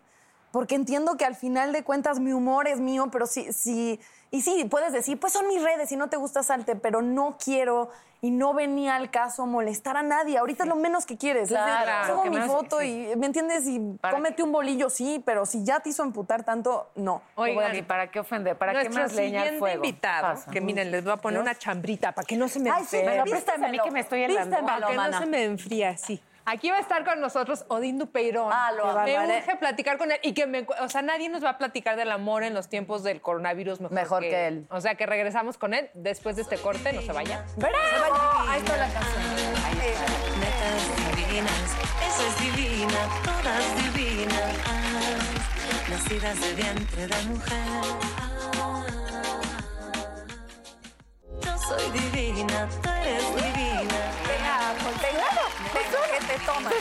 Porque 0.55 0.77
entiendo 0.77 1.17
que 1.17 1.25
al 1.25 1.35
final 1.35 1.73
de 1.73 1.83
cuentas 1.83 2.21
mi 2.21 2.33
humor 2.33 2.69
es 2.69 2.79
mío, 2.79 3.09
pero 3.11 3.27
sí, 3.27 3.53
sí, 3.53 3.99
y 4.31 4.41
sí, 4.43 4.65
puedes 4.71 4.93
decir, 4.93 5.19
pues 5.19 5.33
son 5.33 5.49
mis 5.49 5.61
redes, 5.61 5.89
si 5.89 5.97
no 5.97 6.09
te 6.09 6.17
gusta 6.17 6.45
salte, 6.45 6.77
pero 6.77 7.03
no 7.03 7.37
quiero 7.45 7.91
y 8.21 8.31
no 8.31 8.55
venía 8.55 8.95
al 8.95 9.11
caso 9.11 9.47
molestar 9.47 9.97
a 9.97 10.05
nadie. 10.05 10.39
Ahorita 10.39 10.63
es 10.63 10.69
lo 10.69 10.77
menos 10.77 11.07
que 11.07 11.19
quieres. 11.19 11.49
Claro, 11.49 12.15
subo 12.15 12.23
que 12.23 12.31
mi 12.31 12.37
más- 12.37 12.47
foto 12.47 12.79
sí. 12.79 13.09
y, 13.13 13.17
¿me 13.17 13.27
entiendes? 13.27 13.67
Y 13.67 13.81
¿Para 14.01 14.15
cómete 14.15 14.45
un 14.45 14.53
bolillo, 14.53 14.91
sí, 14.91 15.21
pero 15.27 15.45
si 15.45 15.65
ya 15.65 15.81
te 15.81 15.89
hizo 15.89 16.05
emputar 16.05 16.45
tanto, 16.45 16.89
no. 16.95 17.21
Oigan, 17.35 17.75
¿Y 17.75 17.83
para 17.83 18.09
qué 18.13 18.21
ofender? 18.21 18.57
¿Para 18.57 18.75
qué 18.75 18.85
Nuestro 18.85 19.03
más 19.03 19.13
leña 19.15 19.43
al 19.43 19.59
fuego? 19.59 19.75
invitado, 19.85 20.23
Pasa. 20.35 20.53
que 20.53 20.61
miren, 20.61 20.93
les 20.93 21.03
voy 21.03 21.15
a 21.15 21.17
poner 21.17 21.41
una 21.41 21.57
chambrita 21.57 22.13
para 22.13 22.25
que 22.25 22.37
no 22.37 22.47
se 22.47 22.61
me 22.61 22.71
Ay, 22.71 22.85
sí, 22.85 22.99
enfríe. 22.99 23.11
Pero 23.11 23.25
vístemelo. 23.25 23.45
préstame 23.45 23.67
a 23.67 23.71
mí 23.73 23.79
que 23.83 23.91
me 23.91 24.01
estoy 24.01 24.23
helando. 24.23 24.51
Vístemelo, 24.57 24.87
Para 24.87 24.87
que 25.05 25.11
no 25.11 25.19
se 25.19 25.27
me 25.27 25.45
enfríe, 25.45 25.99
sí. 25.99 26.23
Aquí 26.47 26.71
va 26.71 26.77
a 26.77 26.81
estar 26.81 27.05
con 27.05 27.21
nosotros 27.21 27.65
Odín 27.69 27.99
Dupeirón. 27.99 28.51
Ah, 28.53 28.71
lo 28.73 28.85
me 28.85 29.17
amaré. 29.17 29.39
urge 29.39 29.57
platicar 29.57 29.97
con 29.97 30.13
él 30.13 30.19
y 30.23 30.35
que 30.35 30.47
me, 30.47 30.67
o 30.81 30.89
sea, 30.91 31.01
nadie 31.01 31.31
nos 31.31 31.43
va 31.43 31.51
a 31.51 31.59
platicar 31.59 31.97
del 31.97 32.13
amor 32.13 32.43
en 32.43 32.53
los 32.53 32.69
tiempos 32.69 33.03
del 33.03 33.23
coronavirus 33.23 33.81
mejor, 33.81 33.95
Mejor 33.95 34.23
que 34.23 34.47
él. 34.47 34.67
O 34.71 34.81
sea, 34.81 34.95
que 34.95 35.07
regresamos 35.07 35.57
con 35.57 35.73
él 35.73 35.89
después 35.95 36.37
de 36.37 36.43
este 36.43 36.59
corte, 36.59 36.93
no 36.93 37.01
se 37.01 37.13
vaya. 37.13 37.47
¡Bravo! 37.57 37.75
Ahí 38.47 38.61
está 38.61 38.77
la 38.77 38.89
canción. 38.93 39.25
Netas 40.39 41.17
divinas, 41.17 41.77
esa 42.07 42.27
es 42.29 42.41
divina, 42.41 42.99
todas 43.25 43.95
divinas, 43.95 44.53
nacidas 45.89 46.41
de 46.41 46.55
vientre 46.55 47.07
de 47.07 47.23
mujer. 47.25 47.59
Yo 51.41 51.59
soy 51.59 51.91
divina, 51.91 52.69
tú 52.83 52.89
eres 52.91 53.35
divina. 53.35 54.24
Venga, 54.85 55.25
¿Qué 55.73 55.81
te 56.27 56.37
tomas? 56.45 56.73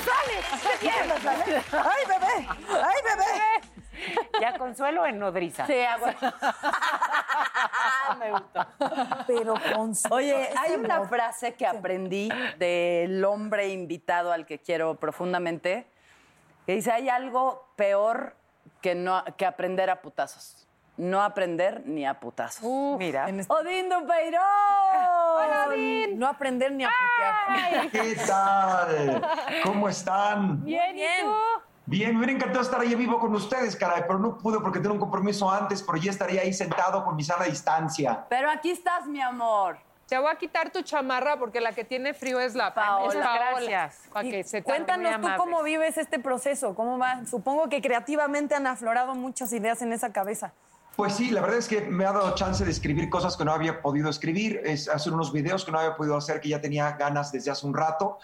¡Ay, 1.71 2.03
bebé! 2.07 2.47
¡Ay, 2.69 2.99
bebé! 3.03 3.23
Ya 4.41 4.57
con 4.57 4.69
consuelo 4.69 5.05
en 5.05 5.19
nodriza. 5.19 5.65
Sí, 5.65 5.81
a 5.81 5.97
huevo. 5.97 6.17
Me 8.19 8.31
gustó. 8.31 8.65
Pero 9.27 9.53
con 9.73 9.93
Oye, 10.09 10.49
hay 10.57 10.73
una 10.73 11.07
frase 11.07 11.53
que 11.53 11.65
aprendí 11.65 12.29
del 12.57 13.23
hombre 13.23 13.69
invitado 13.69 14.31
al 14.31 14.45
que 14.45 14.59
quiero 14.59 14.95
profundamente, 14.95 15.87
que 16.65 16.75
dice, 16.75 16.91
hay 16.91 17.07
algo 17.07 17.69
peor 17.75 18.35
que, 18.81 18.95
no, 18.95 19.23
que 19.37 19.45
aprender 19.45 19.89
a 19.89 20.01
putazos. 20.01 20.67
No 20.97 21.23
aprender 21.23 21.83
ni 21.85 22.05
a 22.05 22.19
putazos. 22.19 22.63
Mira. 22.97 23.27
¡Odín 23.47 23.89
Dupeirón! 23.89 24.43
¡Hola, 25.35 25.67
Odín! 25.69 26.19
No 26.19 26.27
aprender 26.27 26.71
ni 26.71 26.83
a 26.85 26.89
putear. 26.89 27.89
¿Qué 27.91 28.15
tal? 28.25 29.21
¿Cómo 29.63 29.89
están? 29.89 30.63
Bien, 30.63 30.97
¿y 30.97 31.01
tú? 31.21 31.33
Bien, 31.85 32.11
me 32.11 32.17
hubiera 32.19 32.33
encantado 32.33 32.61
estar 32.61 32.79
ahí 32.79 32.95
vivo 32.95 33.19
con 33.19 33.33
ustedes, 33.35 33.75
caray, 33.75 34.03
pero 34.07 34.17
no 34.19 34.37
pude 34.37 34.59
porque 34.61 34.79
tengo 34.79 34.93
un 34.93 34.99
compromiso 35.01 35.51
antes, 35.51 35.81
pero 35.83 35.97
ya 35.97 36.11
estaría 36.11 36.41
ahí 36.41 36.53
sentado 36.53 37.03
con 37.03 37.15
mi 37.15 37.23
sana 37.23 37.43
distancia. 37.45 38.25
Pero 38.29 38.49
aquí 38.49 38.71
estás, 38.71 39.05
mi 39.05 39.19
amor. 39.21 39.77
Te 40.07 40.17
voy 40.17 40.29
a 40.31 40.35
quitar 40.35 40.69
tu 40.69 40.81
chamarra 40.81 41.37
porque 41.37 41.59
la 41.59 41.71
que 41.73 41.83
tiene 41.83 42.13
frío 42.13 42.39
es 42.39 42.55
la 42.55 42.73
Paola. 42.73 43.07
es 43.19 43.25
Paola. 43.25 43.51
Gracias. 43.67 44.09
Pa' 44.13 44.21
que 44.21 44.43
se 44.43 44.57
te- 44.61 44.63
Cuéntanos 44.63 45.19
tú 45.21 45.27
cómo 45.37 45.63
vives 45.63 45.97
este 45.97 46.19
proceso, 46.19 46.75
cómo 46.75 46.97
va. 46.99 47.25
Supongo 47.25 47.67
que 47.69 47.81
creativamente 47.81 48.53
han 48.53 48.67
aflorado 48.67 49.15
muchas 49.15 49.51
ideas 49.53 49.81
en 49.81 49.91
esa 49.91 50.11
cabeza. 50.13 50.53
Pues 50.95 51.15
sí, 51.15 51.31
la 51.31 51.41
verdad 51.41 51.57
es 51.57 51.67
que 51.67 51.81
me 51.81 52.05
ha 52.05 52.11
dado 52.11 52.35
chance 52.35 52.63
de 52.63 52.69
escribir 52.69 53.09
cosas 53.09 53.35
que 53.35 53.43
no 53.43 53.51
había 53.51 53.81
podido 53.81 54.09
escribir, 54.09 54.61
es 54.63 54.87
hacer 54.87 55.11
unos 55.11 55.33
videos 55.33 55.65
que 55.65 55.71
no 55.71 55.79
había 55.79 55.95
podido 55.95 56.15
hacer, 56.15 56.39
que 56.39 56.49
ya 56.49 56.61
tenía 56.61 56.91
ganas 56.91 57.31
desde 57.31 57.49
hace 57.49 57.65
un 57.65 57.73
rato. 57.73 58.19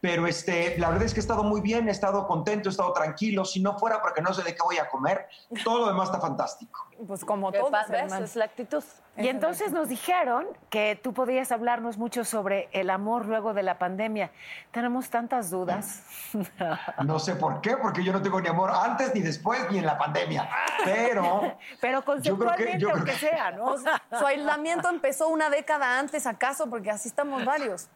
Pero 0.00 0.26
este, 0.26 0.78
la 0.78 0.88
verdad 0.88 1.04
es 1.04 1.14
que 1.14 1.20
he 1.20 1.22
estado 1.22 1.42
muy 1.44 1.60
bien, 1.60 1.88
he 1.88 1.90
estado 1.90 2.26
contento, 2.26 2.68
he 2.68 2.72
estado 2.72 2.92
tranquilo. 2.92 3.44
Si 3.44 3.60
no 3.60 3.78
fuera 3.78 4.00
porque 4.02 4.22
no 4.22 4.32
sé 4.32 4.42
de 4.42 4.54
qué 4.54 4.62
voy 4.62 4.78
a 4.78 4.88
comer, 4.88 5.28
todo 5.64 5.80
lo 5.80 5.86
demás 5.88 6.08
está 6.08 6.20
fantástico. 6.20 6.86
Pues 7.06 7.24
como. 7.24 7.50
¿Ves? 7.50 7.62
hermano. 7.88 8.24
Es 8.24 8.36
la 8.36 8.44
actitud. 8.44 8.84
Y 9.16 9.28
entonces 9.28 9.70
nos 9.72 9.88
dijeron 9.88 10.46
que 10.70 10.98
tú 11.00 11.12
podías 11.14 11.52
hablarnos 11.52 11.98
mucho 11.98 12.24
sobre 12.24 12.68
el 12.72 12.90
amor 12.90 13.26
luego 13.26 13.54
de 13.54 13.62
la 13.62 13.78
pandemia. 13.78 14.30
Tenemos 14.72 15.08
tantas 15.10 15.50
dudas. 15.50 16.02
No 17.04 17.18
sé 17.20 17.36
por 17.36 17.60
qué, 17.60 17.76
porque 17.76 18.02
yo 18.02 18.12
no 18.12 18.20
tengo 18.20 18.40
ni 18.40 18.48
amor 18.48 18.70
antes, 18.74 19.14
ni 19.14 19.20
después, 19.20 19.70
ni 19.70 19.78
en 19.78 19.86
la 19.86 19.96
pandemia. 19.96 20.48
Pero 20.84 21.56
Pero 21.80 22.00
Yo 22.00 22.04
creo 22.04 22.54
que- 22.56 22.64
conceptualmente, 22.64 22.78
yo 22.78 22.88
creo 22.88 22.96
aunque 22.98 23.12
que- 23.12 23.18
sea, 23.18 23.50
¿no? 23.52 23.64
O 23.74 23.78
sea, 23.78 24.02
su 24.18 24.26
aislamiento 24.26 24.88
empezó 24.88 25.28
una 25.28 25.48
década 25.50 25.98
antes, 25.98 26.26
¿acaso? 26.26 26.68
Porque 26.68 26.90
así 26.90 27.08
estamos 27.08 27.44
varios. 27.44 27.88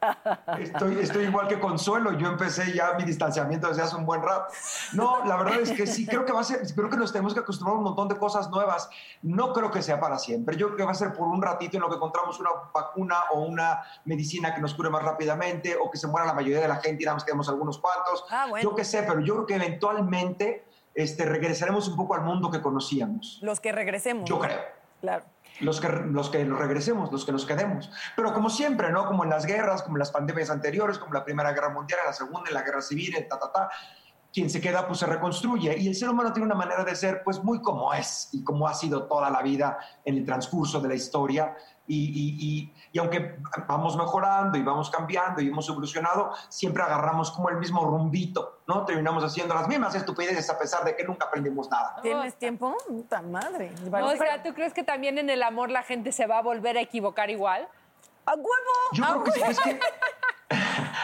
Estoy, 0.58 0.98
estoy 1.00 1.24
igual 1.24 1.48
que 1.48 1.58
Consuelo, 1.58 2.12
yo 2.12 2.28
empecé 2.28 2.72
ya 2.72 2.92
mi 2.92 3.04
distanciamiento 3.04 3.68
desde 3.68 3.82
hace 3.82 3.96
un 3.96 4.06
buen 4.06 4.22
rato. 4.22 4.52
No, 4.92 5.24
la 5.24 5.36
verdad 5.36 5.60
es 5.60 5.72
que 5.72 5.86
sí, 5.86 6.06
creo 6.06 6.24
que 6.24 6.32
va 6.32 6.40
a 6.40 6.44
ser, 6.44 6.60
creo 6.74 6.88
que 6.90 6.96
nos 6.96 7.12
tenemos 7.12 7.34
que 7.34 7.40
acostumbrar 7.40 7.74
a 7.74 7.78
un 7.78 7.84
montón 7.84 8.06
de 8.08 8.16
cosas 8.16 8.48
nuevas. 8.50 8.88
No 9.22 9.52
creo 9.52 9.70
que 9.72 9.82
sea 9.82 9.98
para 9.98 10.18
siempre, 10.18 10.56
yo 10.56 10.66
creo 10.66 10.76
que 10.78 10.84
va 10.84 10.92
a 10.92 10.94
ser 10.94 11.07
por 11.12 11.28
un 11.28 11.42
ratito 11.42 11.76
en 11.76 11.82
lo 11.82 11.88
que 11.88 11.96
encontramos 11.96 12.38
una 12.40 12.50
vacuna 12.72 13.16
o 13.32 13.40
una 13.40 13.82
medicina 14.04 14.54
que 14.54 14.61
nos 14.61 14.74
cure 14.74 14.90
más 14.90 15.02
rápidamente 15.02 15.76
o 15.76 15.90
que 15.90 15.98
se 15.98 16.06
muera 16.06 16.26
la 16.26 16.34
mayoría 16.34 16.61
de 16.61 16.68
la 16.68 16.76
gente 16.76 17.02
y 17.02 17.06
nada 17.06 17.16
más 17.16 17.24
quedamos 17.24 17.48
algunos 17.48 17.78
cuantos. 17.78 18.24
Ah, 18.30 18.46
bueno. 18.48 18.68
Yo 18.68 18.74
qué 18.74 18.84
sé, 18.84 19.02
pero 19.02 19.20
yo 19.20 19.34
creo 19.34 19.46
que 19.46 19.54
eventualmente 19.54 20.64
este, 20.94 21.24
regresaremos 21.24 21.88
un 21.88 21.96
poco 21.96 22.14
al 22.14 22.22
mundo 22.22 22.50
que 22.50 22.61
conocíamos. 22.61 23.38
Los 23.42 23.61
que 23.61 23.72
regresemos. 23.72 24.28
Yo 24.28 24.38
creo. 24.38 24.59
Claro. 25.00 25.24
los 25.61 25.80
que, 25.80 25.88
los 25.88 26.28
que 26.28 26.44
regresemos, 26.44 27.12
los 27.12 27.24
que 27.24 27.30
nos 27.30 27.46
quedemos. 27.46 27.88
Pero 28.16 28.32
como 28.32 28.50
siempre, 28.50 28.90
¿no? 28.90 29.06
Como 29.06 29.22
en 29.22 29.30
las 29.30 29.46
guerras, 29.46 29.82
como 29.82 29.96
en 29.96 30.00
las 30.00 30.11
pandemias 30.11 30.50
anteriores, 30.50 30.98
como 30.98 31.14
la 31.14 31.24
Primera 31.24 31.52
Guerra 31.52 31.68
Mundial, 31.68 32.00
en 32.00 32.06
la 32.06 32.12
Segunda, 32.12 32.48
en 32.48 32.54
la 32.54 32.62
Guerra 32.62 32.82
Civil, 32.82 33.16
en 33.16 33.28
ta, 33.28 33.38
ta, 33.38 33.52
ta, 33.52 33.70
quien 34.33 34.51
se 34.51 34.61
queda, 34.61 34.87
pues 34.87 34.99
se 34.99 35.07
reconstruye. 35.07 35.76
Y 35.79 35.89
el 35.89 35.95
ser 35.95 36.11
humano 36.11 36.33
tiene 36.33 36.47
una 36.47 36.55
manera 36.55 36.85
de 36.85 36.95
ser, 36.95 37.22
pues 37.24 37.43
muy 37.43 37.61
como 37.61 37.93
es 37.93 38.29
y 38.33 38.45
como 38.45 38.68
ha 38.68 38.74
sido 38.74 39.05
toda 39.05 39.31
la 39.31 39.43
vida 39.43 39.79
en 40.05 40.16
el 40.18 40.24
transcurso 40.24 40.81
de 40.81 40.89
la 40.89 40.95
historia. 40.95 41.57
Y, 41.87 41.97
y, 41.97 42.37
y, 42.39 42.74
y 42.93 42.99
aunque 42.99 43.39
vamos 43.66 43.97
mejorando 43.97 44.59
y 44.59 44.62
vamos 44.62 44.91
cambiando 44.91 45.41
y 45.41 45.49
hemos 45.49 45.66
evolucionado, 45.70 46.33
siempre 46.51 46.83
agarramos 46.83 47.31
como 47.31 47.49
el 47.49 47.57
mismo 47.57 47.83
rumbito, 47.83 48.59
¿no? 48.66 48.85
Terminamos 48.85 49.24
haciendo 49.24 49.55
las 49.55 49.66
mismas 49.68 49.95
estupideces 49.95 50.51
a 50.51 50.59
pesar 50.59 50.85
de 50.85 50.95
que 50.95 51.05
nunca 51.05 51.26
aprendimos 51.26 51.70
nada. 51.70 51.97
¿Tienes 52.03 52.35
tiempo? 52.37 52.76
Puta 52.87 53.22
madre. 53.22 53.72
O 53.91 54.16
sea, 54.16 54.43
¿tú 54.43 54.53
crees 54.53 54.74
que 54.74 54.85
también 54.85 55.16
en 55.16 55.31
el 55.31 55.43
amor 55.43 55.70
la 55.70 55.83
gente 55.83 56.12
se 56.12 56.26
va 56.26 56.39
a 56.39 56.43
volver 56.43 56.76
a 56.76 56.83
equivocar 56.83 57.31
igual? 57.31 57.66
¡A 58.26 58.35
huevo! 58.35 58.47
Yo 58.93 59.05
creo 59.05 59.24
que 59.24 59.31
sí, 59.33 59.41
es 59.49 59.61
que... 59.61 59.81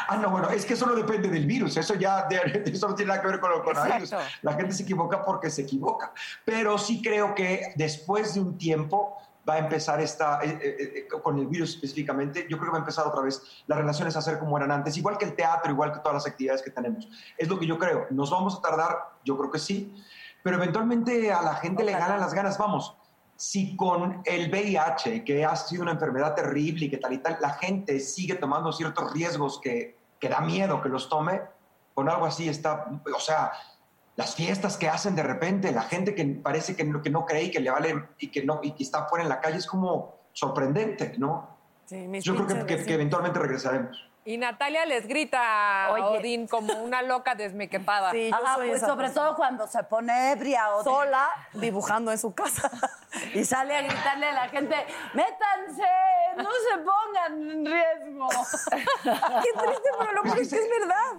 Ah, 0.06 0.18
no, 0.18 0.28
bueno, 0.30 0.50
es 0.50 0.66
que 0.66 0.74
eso 0.74 0.86
no 0.86 0.94
depende 0.94 1.28
del 1.28 1.46
virus, 1.46 1.76
eso 1.78 1.94
ya 1.94 2.26
de- 2.28 2.62
eso 2.72 2.88
no 2.88 2.94
tiene 2.94 3.08
nada 3.08 3.22
que 3.22 3.28
ver 3.28 3.40
con 3.40 3.52
el 3.52 3.62
coronavirus. 3.62 4.12
Exacto. 4.12 4.34
La 4.42 4.52
gente 4.52 4.74
se 4.74 4.82
equivoca 4.82 5.24
porque 5.24 5.50
se 5.50 5.62
equivoca. 5.62 6.12
Pero 6.44 6.76
sí 6.76 7.00
creo 7.02 7.34
que 7.34 7.72
después 7.76 8.34
de 8.34 8.40
un 8.40 8.58
tiempo 8.58 9.16
va 9.48 9.54
a 9.54 9.58
empezar 9.58 10.00
esta, 10.00 10.40
eh, 10.42 10.58
eh, 10.62 10.92
eh, 10.96 11.08
con 11.22 11.38
el 11.38 11.46
virus 11.46 11.74
específicamente, 11.74 12.46
yo 12.50 12.56
creo 12.58 12.66
que 12.66 12.72
va 12.72 12.78
a 12.78 12.80
empezar 12.80 13.06
otra 13.06 13.22
vez 13.22 13.42
las 13.66 13.78
relaciones 13.78 14.14
a 14.16 14.22
ser 14.22 14.38
como 14.38 14.56
eran 14.56 14.70
antes, 14.70 14.96
igual 14.96 15.16
que 15.18 15.24
el 15.26 15.34
teatro, 15.34 15.70
igual 15.72 15.92
que 15.92 15.98
todas 16.00 16.14
las 16.14 16.26
actividades 16.26 16.62
que 16.62 16.70
tenemos. 16.70 17.08
Es 17.38 17.48
lo 17.48 17.58
que 17.58 17.66
yo 17.66 17.78
creo. 17.78 18.06
¿Nos 18.10 18.30
vamos 18.30 18.56
a 18.58 18.60
tardar? 18.60 18.98
Yo 19.24 19.36
creo 19.38 19.50
que 19.50 19.58
sí. 19.58 19.94
Pero 20.42 20.56
eventualmente 20.56 21.32
a 21.32 21.40
la 21.42 21.54
gente 21.56 21.82
le 21.84 21.92
ganan 21.92 22.20
las 22.20 22.34
ganas. 22.34 22.58
Vamos, 22.58 22.94
si 23.36 23.76
con 23.76 24.22
el 24.24 24.50
VIH, 24.50 25.24
que 25.24 25.44
ha 25.44 25.56
sido 25.56 25.82
una 25.82 25.92
enfermedad 25.92 26.34
terrible 26.34 26.86
y 26.86 26.90
que 26.90 26.98
tal 26.98 27.12
y 27.14 27.18
tal, 27.18 27.38
la 27.40 27.50
gente 27.50 28.00
sigue 28.00 28.34
tomando 28.36 28.72
ciertos 28.72 29.12
riesgos 29.12 29.60
que, 29.60 29.98
que 30.20 30.28
da 30.28 30.40
miedo 30.40 30.80
que 30.80 30.88
los 30.88 31.08
tome, 31.08 31.40
con 31.94 32.08
algo 32.08 32.26
así 32.26 32.48
está, 32.48 32.86
o 33.14 33.20
sea, 33.20 33.52
las 34.16 34.34
fiestas 34.34 34.76
que 34.76 34.88
hacen 34.88 35.14
de 35.14 35.22
repente, 35.22 35.72
la 35.72 35.82
gente 35.82 36.14
que 36.14 36.24
parece 36.24 36.76
que 36.76 36.84
no, 36.84 37.02
que 37.02 37.10
no 37.10 37.24
cree 37.24 37.44
y 37.44 37.50
que 37.50 37.60
le 37.60 37.70
vale 37.70 38.08
y 38.18 38.30
que, 38.30 38.44
no, 38.44 38.60
y 38.62 38.72
que 38.72 38.82
está 38.82 39.06
fuera 39.06 39.24
en 39.24 39.28
la 39.28 39.40
calle 39.40 39.58
es 39.58 39.66
como 39.66 40.20
sorprendente, 40.32 41.14
¿no? 41.18 41.56
Sí, 41.86 42.08
Yo 42.20 42.34
creo 42.34 42.66
que, 42.66 42.94
eventualmente 42.94 43.38
regresaremos. 43.38 44.10
Y 44.26 44.38
Natalia 44.38 44.86
les 44.86 45.06
grita 45.06 45.84
a. 45.86 45.90
Odín 45.92 46.46
como 46.48 46.72
una 46.82 47.02
loca 47.02 47.34
desmequepada. 47.34 48.10
Sí, 48.10 48.30
yo 48.30 48.36
Ajá, 48.36 48.54
soy 48.54 48.68
pues 48.68 48.78
esa 48.78 48.86
sobre 48.88 49.06
persona. 49.08 49.26
todo 49.26 49.36
cuando 49.36 49.66
se 49.66 49.84
pone 49.84 50.32
ebria 50.32 50.70
o 50.74 50.82
sola 50.82 51.28
dibujando 51.52 52.10
en 52.10 52.16
su 52.18 52.34
casa. 52.34 52.70
y 53.34 53.44
sale 53.44 53.76
a 53.76 53.82
gritarle 53.82 54.26
a 54.28 54.32
la 54.32 54.48
gente, 54.48 54.76
métanse, 55.12 55.82
no 56.38 56.48
se 56.50 56.78
pongan 56.78 57.50
en 57.50 57.66
riesgo. 57.66 58.28
Qué 59.02 59.52
triste, 59.62 59.88
pero 59.98 60.12
lo 60.12 60.22
peor 60.22 60.38
es 60.38 60.48
que 60.48 60.58
es 60.58 60.70
verdad. 60.70 61.12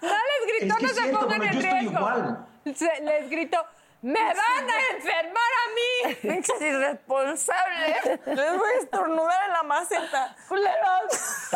No 0.00 0.08
les 0.08 0.60
gritó, 0.60 0.74
Es 0.74 0.78
que 0.78 0.82
no 0.82 0.88
se 0.88 0.94
cierto, 1.02 1.18
pongan 1.20 1.42
en 1.42 1.52
yo 1.52 1.58
estoy 1.60 1.80
riesgo. 1.80 1.98
igual. 1.98 2.46
Se- 2.76 3.00
les 3.02 3.28
gritó, 3.30 3.66
¡me 4.02 4.20
van 4.20 4.70
a 4.70 4.96
enfermar 4.96 5.50
a 5.62 5.64
mí! 5.74 6.14
Pinches 6.22 6.60
irresponsables. 6.60 8.04
Les 8.26 8.58
voy 8.58 8.70
a 8.70 8.82
estornudar 8.82 9.46
en 9.46 9.52
la 9.52 9.62
maceta. 9.62 10.36
¡Culeros! 10.48 11.50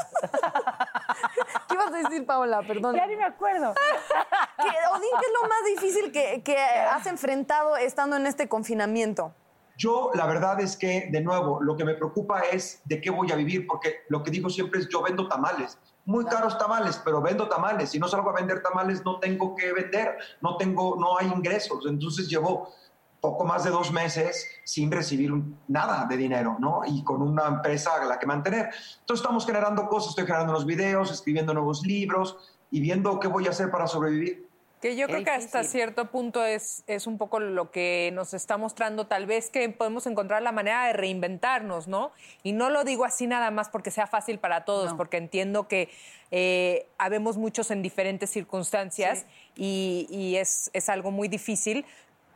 ¿Qué 1.68 1.74
ibas 1.74 1.92
a 1.92 1.96
decir, 1.96 2.24
Paola? 2.24 2.62
Perdón. 2.62 2.96
Ya 2.96 3.06
ni 3.06 3.16
me 3.16 3.24
acuerdo. 3.24 3.74
¿Qué, 3.74 4.68
Odín, 4.68 5.10
¿qué 5.20 5.26
es 5.26 5.32
lo 5.42 5.48
más 5.48 5.64
difícil 5.66 6.12
que, 6.12 6.42
que 6.42 6.56
has 6.56 7.06
enfrentado 7.06 7.76
estando 7.76 8.16
en 8.16 8.26
este 8.26 8.48
confinamiento? 8.48 9.34
Yo, 9.76 10.10
la 10.14 10.26
verdad 10.26 10.58
es 10.60 10.76
que, 10.76 11.08
de 11.10 11.20
nuevo, 11.20 11.60
lo 11.60 11.76
que 11.76 11.84
me 11.84 11.94
preocupa 11.94 12.40
es 12.40 12.80
de 12.84 13.00
qué 13.00 13.10
voy 13.10 13.30
a 13.30 13.36
vivir, 13.36 13.66
porque 13.66 14.04
lo 14.08 14.22
que 14.22 14.30
digo 14.30 14.48
siempre 14.48 14.80
es, 14.80 14.88
yo 14.88 15.02
vendo 15.02 15.28
tamales, 15.28 15.78
muy 16.06 16.24
caros 16.24 16.56
tamales, 16.56 17.00
pero 17.04 17.20
vendo 17.20 17.48
tamales. 17.48 17.90
Si 17.90 17.98
no 17.98 18.08
salgo 18.08 18.30
a 18.30 18.34
vender 18.34 18.62
tamales, 18.62 19.04
no 19.04 19.18
tengo 19.18 19.54
que 19.54 19.72
vender, 19.72 20.16
no 20.40 20.56
tengo, 20.56 20.96
no 20.98 21.18
hay 21.18 21.26
ingresos. 21.26 21.84
Entonces 21.86 22.28
llevo 22.28 22.72
poco 23.20 23.44
más 23.44 23.64
de 23.64 23.70
dos 23.70 23.92
meses 23.92 24.46
sin 24.62 24.90
recibir 24.90 25.32
nada 25.66 26.06
de 26.06 26.16
dinero, 26.16 26.56
¿no? 26.60 26.82
Y 26.86 27.02
con 27.02 27.22
una 27.22 27.46
empresa 27.46 27.90
a 28.00 28.04
la 28.04 28.18
que 28.20 28.26
mantener. 28.26 28.70
Entonces 29.00 29.22
estamos 29.22 29.44
generando 29.44 29.88
cosas, 29.88 30.10
estoy 30.10 30.26
generando 30.26 30.52
unos 30.52 30.64
videos, 30.64 31.10
escribiendo 31.10 31.52
nuevos 31.52 31.84
libros 31.84 32.36
y 32.70 32.80
viendo 32.80 33.18
qué 33.18 33.26
voy 33.26 33.48
a 33.48 33.50
hacer 33.50 33.70
para 33.70 33.88
sobrevivir. 33.88 34.45
Que 34.80 34.94
yo 34.94 35.06
creo 35.06 35.24
que 35.24 35.30
hasta 35.30 35.64
cierto 35.64 36.10
punto 36.10 36.44
es, 36.44 36.84
es 36.86 37.06
un 37.06 37.16
poco 37.16 37.40
lo 37.40 37.70
que 37.70 38.10
nos 38.12 38.34
está 38.34 38.58
mostrando, 38.58 39.06
tal 39.06 39.24
vez 39.24 39.48
que 39.48 39.66
podemos 39.70 40.06
encontrar 40.06 40.42
la 40.42 40.52
manera 40.52 40.86
de 40.86 40.92
reinventarnos, 40.92 41.88
¿no? 41.88 42.12
Y 42.42 42.52
no 42.52 42.68
lo 42.68 42.84
digo 42.84 43.06
así 43.06 43.26
nada 43.26 43.50
más 43.50 43.70
porque 43.70 43.90
sea 43.90 44.06
fácil 44.06 44.38
para 44.38 44.66
todos, 44.66 44.92
porque 44.92 45.16
entiendo 45.16 45.66
que 45.66 45.88
eh, 46.30 46.86
habemos 46.98 47.38
muchos 47.38 47.70
en 47.70 47.80
diferentes 47.80 48.28
circunstancias 48.28 49.24
y, 49.54 50.06
y 50.10 50.36
es, 50.36 50.70
es 50.74 50.90
algo 50.90 51.10
muy 51.10 51.28
difícil, 51.28 51.86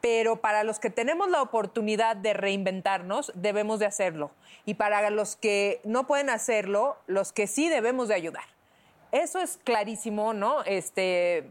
pero 0.01 0.41
para 0.41 0.65
los 0.65 0.79
que 0.79 0.91
tenemos 0.91 1.29
la 1.29 1.43
oportunidad 1.43 2.17
de 2.17 2.33
reinventarnos, 2.33 3.33
debemos 3.35 3.81
de 3.81 3.87
hacerlo. 3.87 4.31
Y 4.65 4.75
para 4.75 5.11
los 5.11 5.37
que 5.37 5.81
no 5.85 6.07
pueden 6.07 6.31
hacerlo, 6.31 6.97
los 7.07 7.33
que 7.33 7.47
sí 7.47 7.69
debemos 7.69 8.09
de 8.09 8.15
ayudar. 8.15 8.45
Eso 9.13 9.41
es 9.41 9.59
clarísimo, 9.63 10.33
¿no? 10.33 10.63
Este, 10.65 11.51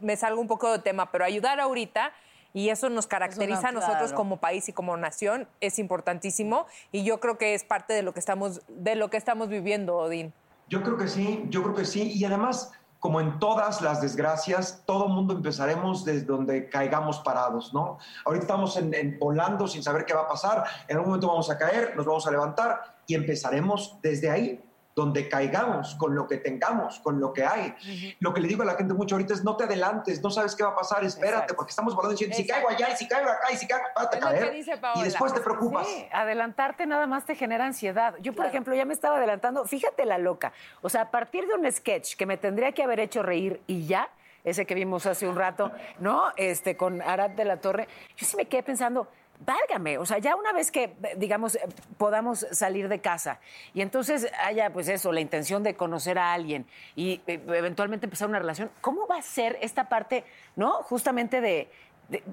me 0.00 0.16
salgo 0.16 0.40
un 0.40 0.46
poco 0.46 0.70
de 0.72 0.78
tema, 0.78 1.10
pero 1.10 1.24
ayudar 1.24 1.60
ahorita 1.60 2.12
y 2.52 2.70
eso 2.70 2.88
nos 2.88 3.06
caracteriza 3.06 3.68
a 3.68 3.72
nosotros 3.72 3.98
claro. 3.98 4.16
como 4.16 4.36
país 4.38 4.68
y 4.68 4.72
como 4.72 4.96
nación 4.96 5.46
es 5.60 5.78
importantísimo 5.78 6.66
y 6.90 7.04
yo 7.04 7.20
creo 7.20 7.36
que 7.36 7.54
es 7.54 7.64
parte 7.64 7.92
de 7.92 8.02
lo 8.02 8.14
que 8.14 8.20
estamos 8.20 8.62
de 8.68 8.96
lo 8.96 9.10
que 9.10 9.18
estamos 9.18 9.48
viviendo, 9.48 9.96
Odín. 9.96 10.32
Yo 10.68 10.82
creo 10.82 10.96
que 10.96 11.06
sí, 11.06 11.44
yo 11.48 11.62
creo 11.62 11.74
que 11.74 11.84
sí. 11.84 12.12
Y 12.12 12.24
además, 12.24 12.72
como 12.98 13.20
en 13.20 13.38
todas 13.38 13.82
las 13.82 14.00
desgracias, 14.00 14.82
todo 14.86 15.06
mundo 15.06 15.34
empezaremos 15.34 16.04
desde 16.04 16.24
donde 16.24 16.68
caigamos 16.68 17.20
parados, 17.20 17.74
¿no? 17.74 17.98
Ahorita 18.24 18.44
estamos 18.44 18.76
en, 18.78 18.94
en 18.94 19.18
volando 19.18 19.68
sin 19.68 19.82
saber 19.82 20.06
qué 20.06 20.14
va 20.14 20.22
a 20.22 20.28
pasar, 20.28 20.64
en 20.88 20.96
algún 20.96 21.10
momento 21.10 21.28
vamos 21.28 21.50
a 21.50 21.58
caer, 21.58 21.94
nos 21.94 22.06
vamos 22.06 22.26
a 22.26 22.30
levantar 22.30 22.96
y 23.06 23.14
empezaremos 23.14 23.98
desde 24.02 24.30
ahí, 24.30 24.64
donde 24.96 25.28
caigamos, 25.28 25.94
con 25.96 26.14
lo 26.14 26.26
que 26.26 26.38
tengamos, 26.38 27.00
con 27.00 27.20
lo 27.20 27.34
que 27.34 27.44
hay. 27.44 27.74
Lo 28.18 28.32
que 28.32 28.40
le 28.40 28.48
digo 28.48 28.62
a 28.62 28.64
la 28.64 28.76
gente 28.76 28.94
mucho 28.94 29.14
ahorita 29.16 29.34
es 29.34 29.44
no 29.44 29.54
te 29.54 29.64
adelantes, 29.64 30.22
no 30.22 30.30
sabes 30.30 30.56
qué 30.56 30.64
va 30.64 30.70
a 30.70 30.74
pasar, 30.74 31.04
espérate, 31.04 31.34
Exacto. 31.34 31.54
porque 31.54 31.70
estamos 31.70 31.94
volando 31.94 32.12
diciendo, 32.12 32.34
si 32.34 32.46
caigo 32.46 32.70
allá, 32.70 32.88
y 32.90 32.96
si 32.96 33.06
caigo 33.06 33.28
acá, 33.28 33.52
y 33.52 33.56
si 33.56 33.66
caigo, 33.68 33.84
caer. 34.18 34.54
Y 34.94 35.02
después 35.02 35.34
te 35.34 35.40
preocupas. 35.40 35.86
Sí, 35.86 36.06
adelantarte 36.10 36.86
nada 36.86 37.06
más 37.06 37.26
te 37.26 37.34
genera 37.34 37.66
ansiedad. 37.66 38.14
Yo, 38.22 38.32
por 38.32 38.46
ejemplo, 38.46 38.74
ya 38.74 38.86
me 38.86 38.94
estaba 38.94 39.18
adelantando. 39.18 39.66
Fíjate 39.66 40.06
la 40.06 40.16
loca. 40.16 40.54
O 40.80 40.88
sea, 40.88 41.02
a 41.02 41.10
partir 41.10 41.46
de 41.46 41.52
un 41.52 41.70
sketch 41.70 42.16
que 42.16 42.24
me 42.24 42.38
tendría 42.38 42.72
que 42.72 42.82
haber 42.82 42.98
hecho 43.00 43.22
reír 43.22 43.60
y 43.66 43.86
ya, 43.86 44.08
ese 44.44 44.64
que 44.64 44.74
vimos 44.74 45.04
hace 45.04 45.28
un 45.28 45.36
rato, 45.36 45.72
¿no? 45.98 46.32
Este, 46.36 46.74
con 46.74 47.02
Arad 47.02 47.30
de 47.30 47.44
la 47.44 47.58
Torre, 47.58 47.86
yo 48.16 48.24
sí 48.24 48.34
me 48.36 48.46
quedé 48.46 48.62
pensando. 48.62 49.08
Válgame, 49.44 49.98
o 49.98 50.06
sea, 50.06 50.18
ya 50.18 50.34
una 50.34 50.52
vez 50.52 50.70
que, 50.70 50.84
eh, 50.84 51.14
digamos, 51.16 51.56
eh, 51.56 51.60
podamos 51.98 52.46
salir 52.52 52.88
de 52.88 53.00
casa 53.00 53.38
y 53.74 53.82
entonces 53.82 54.30
haya, 54.42 54.72
pues 54.72 54.88
eso, 54.88 55.12
la 55.12 55.20
intención 55.20 55.62
de 55.62 55.74
conocer 55.74 56.18
a 56.18 56.32
alguien 56.32 56.66
y 56.94 57.20
eh, 57.26 57.40
eventualmente 57.48 58.06
empezar 58.06 58.28
una 58.28 58.38
relación, 58.38 58.70
¿cómo 58.80 59.06
va 59.06 59.18
a 59.18 59.22
ser 59.22 59.58
esta 59.60 59.88
parte, 59.88 60.24
¿no? 60.54 60.82
Justamente 60.84 61.40
de, 61.40 61.68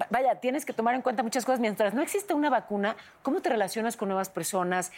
vaya, 0.08 0.36
tienes 0.36 0.64
que 0.64 0.72
tomar 0.72 0.94
en 0.94 1.02
cuenta 1.02 1.22
muchas 1.22 1.44
cosas. 1.44 1.60
Mientras 1.60 1.92
no 1.94 2.00
existe 2.00 2.32
una 2.32 2.48
vacuna, 2.48 2.96
¿cómo 3.22 3.40
te 3.40 3.50
relacionas 3.50 3.96
con 3.96 4.08
nuevas 4.08 4.30
personas? 4.30 4.92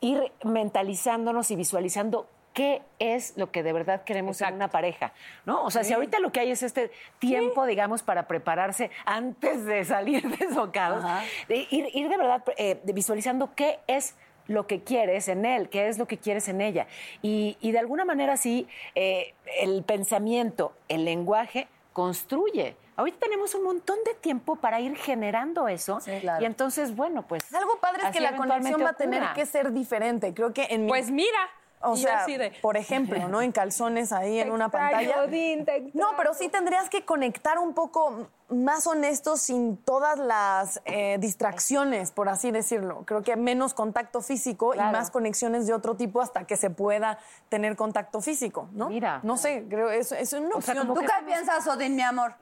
Ir 0.00 0.32
mentalizándonos 0.44 1.50
y 1.50 1.56
visualizando 1.56 2.28
qué 2.52 2.82
es 2.98 3.36
lo 3.36 3.50
que 3.50 3.62
de 3.62 3.72
verdad 3.72 4.04
queremos 4.04 4.40
en 4.42 4.54
una 4.54 4.68
pareja, 4.68 5.12
¿no? 5.46 5.64
O 5.64 5.70
sea, 5.70 5.82
si 5.84 5.88
Sí. 5.88 5.94
ahorita 5.94 6.18
lo 6.20 6.32
que 6.32 6.40
hay 6.40 6.50
es 6.50 6.62
este 6.62 6.90
tiempo, 7.18 7.64
digamos, 7.66 8.02
para 8.02 8.26
prepararse 8.28 8.90
antes 9.04 9.64
de 9.64 9.84
salir 9.84 10.22
desbocados, 10.38 11.04
de 11.48 11.66
ir, 11.70 11.88
ir 11.94 12.08
de 12.08 12.16
verdad 12.16 12.42
eh, 12.58 12.80
visualizando 12.84 13.54
qué 13.54 13.80
es 13.86 14.14
lo 14.48 14.66
que 14.66 14.82
quieres 14.82 15.28
en 15.28 15.44
él, 15.46 15.68
qué 15.68 15.88
es 15.88 15.98
lo 15.98 16.06
que 16.06 16.18
quieres 16.18 16.48
en 16.48 16.60
ella. 16.60 16.86
Y, 17.22 17.56
y 17.60 17.72
de 17.72 17.78
alguna 17.78 18.04
manera 18.04 18.36
sí, 18.36 18.66
eh, 18.94 19.34
el 19.60 19.82
pensamiento, 19.84 20.74
el 20.88 21.04
lenguaje 21.04 21.68
construye. 21.92 22.76
Ahorita 22.96 23.18
tenemos 23.20 23.54
un 23.54 23.64
montón 23.64 23.96
de 24.04 24.14
tiempo 24.14 24.56
para 24.56 24.80
ir 24.80 24.96
generando 24.96 25.68
eso. 25.68 25.98
Y 26.40 26.44
entonces, 26.44 26.94
bueno, 26.94 27.22
pues... 27.26 27.52
Algo 27.54 27.78
padre 27.80 28.02
es 28.04 28.10
que 28.10 28.20
la 28.20 28.36
conexión 28.36 28.82
va 28.84 28.90
a 28.90 28.92
tener 28.94 29.20
ocurra. 29.22 29.34
que 29.34 29.46
ser 29.46 29.72
diferente. 29.72 30.34
Creo 30.34 30.52
que 30.52 30.64
en 30.70 30.82
mi- 30.84 30.88
Pues 30.88 31.10
mira. 31.10 31.38
O 31.84 31.94
y 31.94 31.98
sea, 32.02 32.24
de- 32.26 32.52
por 32.62 32.76
ejemplo, 32.76 33.28
¿no? 33.28 33.42
En 33.42 33.52
calzones 33.52 34.12
ahí 34.12 34.38
en 34.38 34.52
una 34.52 34.68
pantalla. 34.70 35.22
Odín, 35.24 35.64
te 35.64 35.90
no, 35.94 36.08
pero 36.16 36.32
sí 36.34 36.48
tendrías 36.48 36.88
que 36.88 37.04
conectar 37.04 37.58
un 37.58 37.74
poco 37.74 38.28
más 38.48 38.86
honesto 38.86 39.36
sin 39.36 39.76
todas 39.78 40.18
las 40.18 40.80
eh, 40.84 41.16
distracciones, 41.18 42.10
por 42.12 42.28
así 42.28 42.50
decirlo. 42.50 43.04
Creo 43.06 43.22
que 43.22 43.34
menos 43.36 43.74
contacto 43.74 44.20
físico 44.20 44.74
y 44.74 44.78
más 44.78 45.10
conexiones 45.10 45.66
de 45.66 45.72
otro 45.74 45.96
tipo 45.96 46.20
hasta 46.20 46.44
que 46.46 46.56
se 46.56 46.70
pueda 46.70 47.18
tener 47.48 47.76
contacto 47.76 48.20
físico, 48.20 48.68
¿no? 48.72 48.88
Mira. 48.88 49.20
No 49.22 49.36
sé, 49.36 49.66
creo 49.68 49.90
eso 49.90 50.14
es 50.14 50.32
una 50.32 50.54
opción. 50.56 50.86
¿Tú 50.86 50.94
qué 51.00 51.06
piensas, 51.26 51.66
Odín, 51.66 51.96
mi 51.96 52.02
amor? 52.02 52.34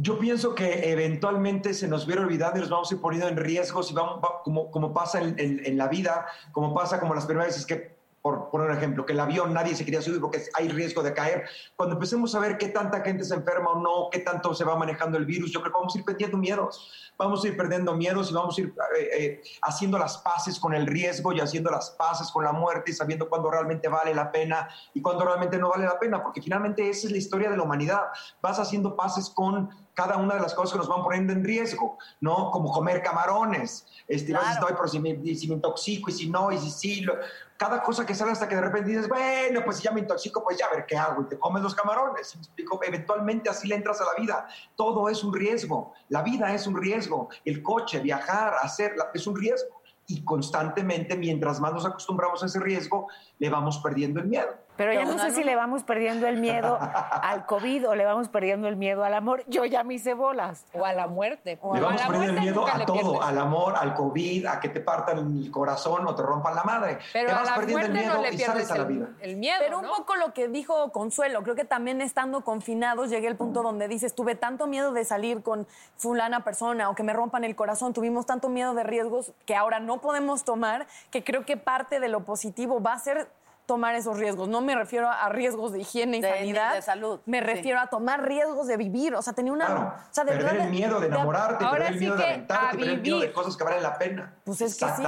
Yo 0.00 0.16
pienso 0.20 0.54
que 0.54 0.92
eventualmente 0.92 1.74
se 1.74 1.88
nos 1.88 2.06
viera 2.06 2.22
olvidando 2.22 2.58
y 2.58 2.60
nos 2.60 2.70
vamos 2.70 2.88
a 2.90 2.94
ir 2.94 3.00
poniendo 3.00 3.26
en 3.28 3.36
riesgos 3.36 3.90
y 3.90 3.94
vamos, 3.94 4.20
va- 4.22 4.42
como, 4.44 4.70
como 4.70 4.94
pasa 4.94 5.20
en, 5.20 5.34
en- 5.40 5.60
en 5.66 5.76
la 5.76 5.88
vida, 5.88 6.24
como 6.52 6.72
pasa 6.72 7.00
como 7.00 7.14
las 7.16 7.26
primeras 7.26 7.48
veces 7.48 7.66
que, 7.66 7.97
por 8.22 8.50
poner 8.50 8.70
un 8.70 8.76
ejemplo, 8.76 9.06
que 9.06 9.12
el 9.12 9.20
avión 9.20 9.54
nadie 9.54 9.74
se 9.74 9.84
quería 9.84 10.02
subir 10.02 10.20
porque 10.20 10.42
hay 10.54 10.68
riesgo 10.68 11.02
de 11.02 11.14
caer. 11.14 11.48
Cuando 11.76 11.94
empecemos 11.94 12.34
a 12.34 12.40
ver 12.40 12.58
qué 12.58 12.68
tanta 12.68 13.00
gente 13.00 13.24
se 13.24 13.34
enferma 13.34 13.70
o 13.70 13.80
no, 13.80 14.08
qué 14.10 14.20
tanto 14.20 14.54
se 14.54 14.64
va 14.64 14.76
manejando 14.76 15.18
el 15.18 15.26
virus, 15.26 15.50
yo 15.52 15.60
creo 15.60 15.72
que 15.72 15.78
vamos 15.78 15.94
a 15.94 15.98
ir 15.98 16.04
perdiendo 16.04 16.36
miedos. 16.36 17.07
Vamos 17.18 17.44
a 17.44 17.48
ir 17.48 17.56
perdiendo 17.56 17.94
miedos 17.94 18.30
y 18.30 18.34
vamos 18.34 18.56
a 18.56 18.60
ir 18.60 18.74
eh, 18.96 19.08
eh, 19.18 19.42
haciendo 19.62 19.98
las 19.98 20.18
paces 20.18 20.60
con 20.60 20.72
el 20.72 20.86
riesgo 20.86 21.32
y 21.32 21.40
haciendo 21.40 21.70
las 21.70 21.90
paces 21.90 22.30
con 22.30 22.44
la 22.44 22.52
muerte 22.52 22.92
y 22.92 22.94
sabiendo 22.94 23.28
cuándo 23.28 23.50
realmente 23.50 23.88
vale 23.88 24.14
la 24.14 24.30
pena 24.30 24.68
y 24.94 25.02
cuándo 25.02 25.24
realmente 25.24 25.58
no 25.58 25.70
vale 25.70 25.84
la 25.84 25.98
pena, 25.98 26.22
porque 26.22 26.40
finalmente 26.40 26.88
esa 26.88 27.06
es 27.08 27.12
la 27.12 27.18
historia 27.18 27.50
de 27.50 27.56
la 27.56 27.64
humanidad. 27.64 28.02
Vas 28.40 28.58
haciendo 28.60 28.94
paces 28.94 29.30
con 29.30 29.68
cada 29.94 30.16
una 30.16 30.36
de 30.36 30.40
las 30.40 30.54
cosas 30.54 30.74
que 30.74 30.78
nos 30.78 30.88
van 30.88 31.02
poniendo 31.02 31.32
en 31.32 31.42
riesgo, 31.42 31.98
¿no? 32.20 32.52
Como 32.52 32.70
comer 32.72 33.02
camarones. 33.02 33.84
Este, 34.06 34.32
decir, 34.32 34.38
"Ay, 34.40 34.74
pero 34.76 34.86
si 34.86 35.00
me, 35.00 35.10
si 35.34 35.48
me 35.48 35.54
intoxico 35.54 36.10
y 36.10 36.12
si 36.12 36.30
no, 36.30 36.52
y 36.52 36.58
si 36.58 36.70
sí. 36.70 37.00
lo-". 37.00 37.16
Cada 37.56 37.82
cosa 37.82 38.06
que 38.06 38.14
sale 38.14 38.30
hasta 38.30 38.46
que 38.48 38.54
de 38.54 38.60
repente 38.60 38.90
dices, 38.90 39.08
bueno, 39.08 39.62
pues 39.64 39.78
si 39.78 39.82
ya 39.82 39.90
me 39.90 39.98
intoxico, 39.98 40.44
pues 40.44 40.56
ya 40.56 40.66
a 40.66 40.70
ver 40.70 40.86
qué 40.86 40.96
hago. 40.96 41.22
Y 41.22 41.24
te 41.26 41.36
comes 41.36 41.60
los 41.60 41.74
camarones. 41.74 42.36
¿Me 42.36 42.42
explico? 42.42 42.78
Eventualmente 42.84 43.50
así 43.50 43.66
le 43.66 43.74
entras 43.74 44.00
a 44.00 44.04
la 44.04 44.14
vida. 44.16 44.46
Todo 44.76 45.08
es 45.08 45.24
un 45.24 45.34
riesgo. 45.34 45.92
La 46.08 46.22
vida 46.22 46.54
es 46.54 46.68
un 46.68 46.80
riesgo. 46.80 47.07
El 47.44 47.62
coche, 47.62 48.00
viajar, 48.00 48.54
hacer, 48.62 48.94
es 49.14 49.26
un 49.26 49.36
riesgo. 49.36 49.82
Y 50.06 50.24
constantemente, 50.24 51.16
mientras 51.16 51.60
más 51.60 51.72
nos 51.72 51.84
acostumbramos 51.84 52.42
a 52.42 52.46
ese 52.46 52.60
riesgo, 52.60 53.08
le 53.38 53.50
vamos 53.50 53.78
perdiendo 53.78 54.20
el 54.20 54.26
miedo. 54.26 54.67
Pero 54.78 54.92
ya 54.92 55.04
no 55.04 55.18
sé 55.18 55.32
si 55.32 55.42
le 55.42 55.56
vamos 55.56 55.82
perdiendo 55.82 56.28
el 56.28 56.38
miedo 56.38 56.78
al 56.80 57.46
COVID 57.46 57.88
o 57.88 57.94
le 57.96 58.04
vamos 58.04 58.28
perdiendo 58.28 58.68
el 58.68 58.76
miedo 58.76 59.02
al 59.02 59.12
amor. 59.12 59.42
Yo 59.48 59.64
ya 59.64 59.82
me 59.82 59.94
hice 59.94 60.14
bolas. 60.14 60.64
O 60.72 60.84
a 60.84 60.92
la 60.92 61.08
muerte. 61.08 61.58
Le 61.74 61.80
vamos 61.80 62.00
perdiendo 62.00 62.38
el 62.38 62.40
miedo 62.40 62.64
a 62.64 62.86
todo, 62.86 63.20
al 63.20 63.38
amor, 63.38 63.74
al 63.76 63.92
COVID, 63.94 64.46
a 64.46 64.60
que 64.60 64.68
te 64.68 64.80
partan 64.80 65.18
el 65.18 65.50
corazón 65.50 66.06
o 66.06 66.14
te 66.14 66.22
rompan 66.22 66.54
la 66.54 66.62
madre. 66.62 66.98
Pero 67.12 67.26
te 67.26 67.32
a 67.32 67.38
vas 67.38 67.46
la 67.46 67.54
perdiendo 67.56 67.86
el 67.86 67.92
muerte 67.92 68.06
no 68.06 68.20
miedo 68.20 68.22
le 68.22 68.34
y 68.34 68.38
sales 68.38 68.54
pierdes 68.54 68.70
a 68.70 68.78
la 68.78 68.84
vida. 68.84 69.08
El 69.20 69.36
miedo, 69.36 69.58
Pero 69.58 69.80
un 69.80 69.88
poco 69.88 70.14
lo 70.14 70.32
que 70.32 70.46
dijo 70.46 70.92
Consuelo, 70.92 71.42
creo 71.42 71.56
que 71.56 71.64
también 71.64 72.00
estando 72.00 72.44
confinados 72.44 73.10
llegué 73.10 73.26
al 73.26 73.36
punto 73.36 73.64
donde 73.64 73.88
dices, 73.88 74.14
tuve 74.14 74.36
tanto 74.36 74.68
miedo 74.68 74.92
de 74.92 75.04
salir 75.04 75.42
con 75.42 75.66
fulana 75.96 76.44
persona 76.44 76.88
o 76.88 76.94
que 76.94 77.02
me 77.02 77.12
rompan 77.12 77.42
el 77.42 77.56
corazón, 77.56 77.92
tuvimos 77.92 78.26
tanto 78.26 78.48
miedo 78.48 78.74
de 78.74 78.84
riesgos 78.84 79.32
que 79.44 79.56
ahora 79.56 79.80
no 79.80 80.00
podemos 80.00 80.44
tomar, 80.44 80.86
que 81.10 81.24
creo 81.24 81.44
que 81.44 81.56
parte 81.56 81.98
de 81.98 82.08
lo 82.08 82.20
positivo 82.20 82.80
va 82.80 82.92
a 82.92 82.98
ser 83.00 83.28
tomar 83.68 83.94
esos 83.94 84.16
riesgos. 84.16 84.48
No 84.48 84.62
me 84.62 84.74
refiero 84.74 85.10
a 85.10 85.28
riesgos 85.28 85.72
de 85.72 85.80
higiene 85.80 86.16
y 86.16 86.20
De- 86.22 86.30
sanidad. 86.30 86.72
de 86.72 86.80
salud, 86.80 87.20
Me 87.26 87.40
sí. 87.40 87.44
refiero 87.44 87.78
a 87.78 87.88
tomar 87.88 88.22
riesgos 88.26 88.66
de 88.66 88.78
vivir. 88.78 89.14
O 89.14 89.20
sea, 89.20 89.34
tenía 89.34 89.52
una... 89.52 89.66
Claro, 89.66 89.92
o 89.94 90.02
sea, 90.10 90.24
de 90.24 90.32
perder 90.32 90.46
verdad, 90.52 90.64
el 90.66 90.70
miedo 90.72 90.98
de 91.00 91.06
enamorarte, 91.08 91.64
Ahora 91.66 91.76
perder 91.76 91.92
el 91.92 91.98
sí 91.98 92.04
miedo 92.06 92.16
de 92.16 92.24
aventarte, 92.24 92.66
a 92.66 92.70
perder 92.70 92.88
el 92.88 93.00
miedo 93.02 93.16
de 93.16 93.20
vivir. 93.26 93.34
cosas 93.34 93.56
que 93.58 93.64
valen 93.64 93.82
la 93.82 93.98
pena. 93.98 94.32
Pues 94.44 94.60
es 94.62 94.74
que 94.78 94.86
sí. 94.86 95.02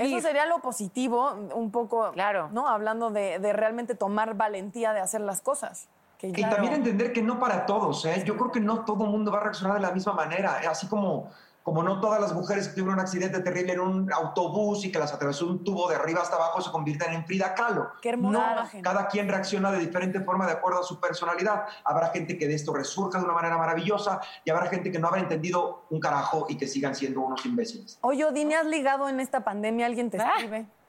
Eso 0.00 0.20
sería 0.26 0.46
lo 0.46 0.60
positivo, 0.60 1.32
un 1.54 1.70
poco, 1.70 2.12
claro. 2.12 2.48
¿no? 2.50 2.66
Hablando 2.66 3.10
de, 3.10 3.38
de 3.38 3.52
realmente 3.52 3.94
tomar 3.94 4.34
valentía 4.36 4.94
de 4.94 5.00
hacer 5.00 5.20
las 5.20 5.42
cosas. 5.42 5.86
Que 6.16 6.28
Y 6.28 6.32
también 6.32 6.72
entender 6.72 7.12
que 7.12 7.20
no 7.20 7.38
para 7.38 7.66
todos, 7.66 8.06
¿eh? 8.06 8.22
Yo 8.24 8.38
creo 8.38 8.50
que 8.50 8.60
no 8.60 8.86
todo 8.86 9.04
el 9.04 9.10
mundo 9.10 9.30
va 9.30 9.38
a 9.38 9.42
reaccionar 9.42 9.74
de 9.76 9.82
la 9.82 9.90
misma 9.92 10.14
manera. 10.14 10.60
Así 10.70 10.86
como, 10.86 11.30
como 11.62 11.82
no 11.82 12.00
todas 12.00 12.20
las 12.20 12.32
mujeres 12.32 12.68
que 12.68 12.74
tuvieron 12.74 12.94
un 12.94 13.00
accidente 13.00 13.40
terrible 13.40 13.74
en 13.74 13.80
un 13.80 14.12
autobús 14.12 14.84
y 14.84 14.92
que 14.92 14.98
las 14.98 15.12
atravesó 15.12 15.46
un 15.46 15.62
tubo 15.62 15.88
de 15.88 15.96
arriba 15.96 16.20
hasta 16.22 16.36
abajo 16.36 16.60
se 16.60 16.70
convierten 16.70 17.12
en 17.12 17.24
Frida 17.24 17.54
Kahlo. 17.54 17.92
Qué 18.00 18.10
hermosa 18.10 18.68
No, 18.74 18.82
cada 18.82 19.06
quien 19.08 19.28
reacciona 19.28 19.70
de 19.70 19.78
diferente 19.78 20.20
forma 20.20 20.46
de 20.46 20.52
acuerdo 20.52 20.80
a 20.80 20.82
su 20.82 21.00
personalidad. 21.00 21.64
Habrá 21.84 22.08
gente 22.08 22.36
que 22.36 22.48
de 22.48 22.54
esto 22.54 22.72
resurja 22.72 23.18
de 23.18 23.24
una 23.24 23.34
manera 23.34 23.56
maravillosa 23.56 24.20
y 24.44 24.50
habrá 24.50 24.66
gente 24.66 24.90
que 24.90 24.98
no 24.98 25.08
habrá 25.08 25.20
entendido 25.20 25.86
un 25.90 26.00
carajo 26.00 26.46
y 26.48 26.56
que 26.56 26.66
sigan 26.66 26.94
siendo 26.94 27.20
unos 27.20 27.44
imbéciles. 27.46 27.98
Oye, 28.02 28.24
Odine, 28.24 28.56
¿has 28.56 28.66
ligado 28.66 29.08
en 29.08 29.20
esta 29.20 29.44
pandemia? 29.44 29.86
¿Alguien 29.86 30.10
te 30.10 30.18
Ah. 30.20 30.36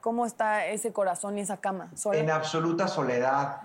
¿Cómo 0.04 0.26
está 0.26 0.66
ese 0.66 0.92
corazón 0.92 1.38
y 1.38 1.42
esa 1.42 1.62
cama? 1.62 1.90
¿Sola? 1.96 2.20
En 2.20 2.30
absoluta 2.30 2.90
soledad. 2.90 3.62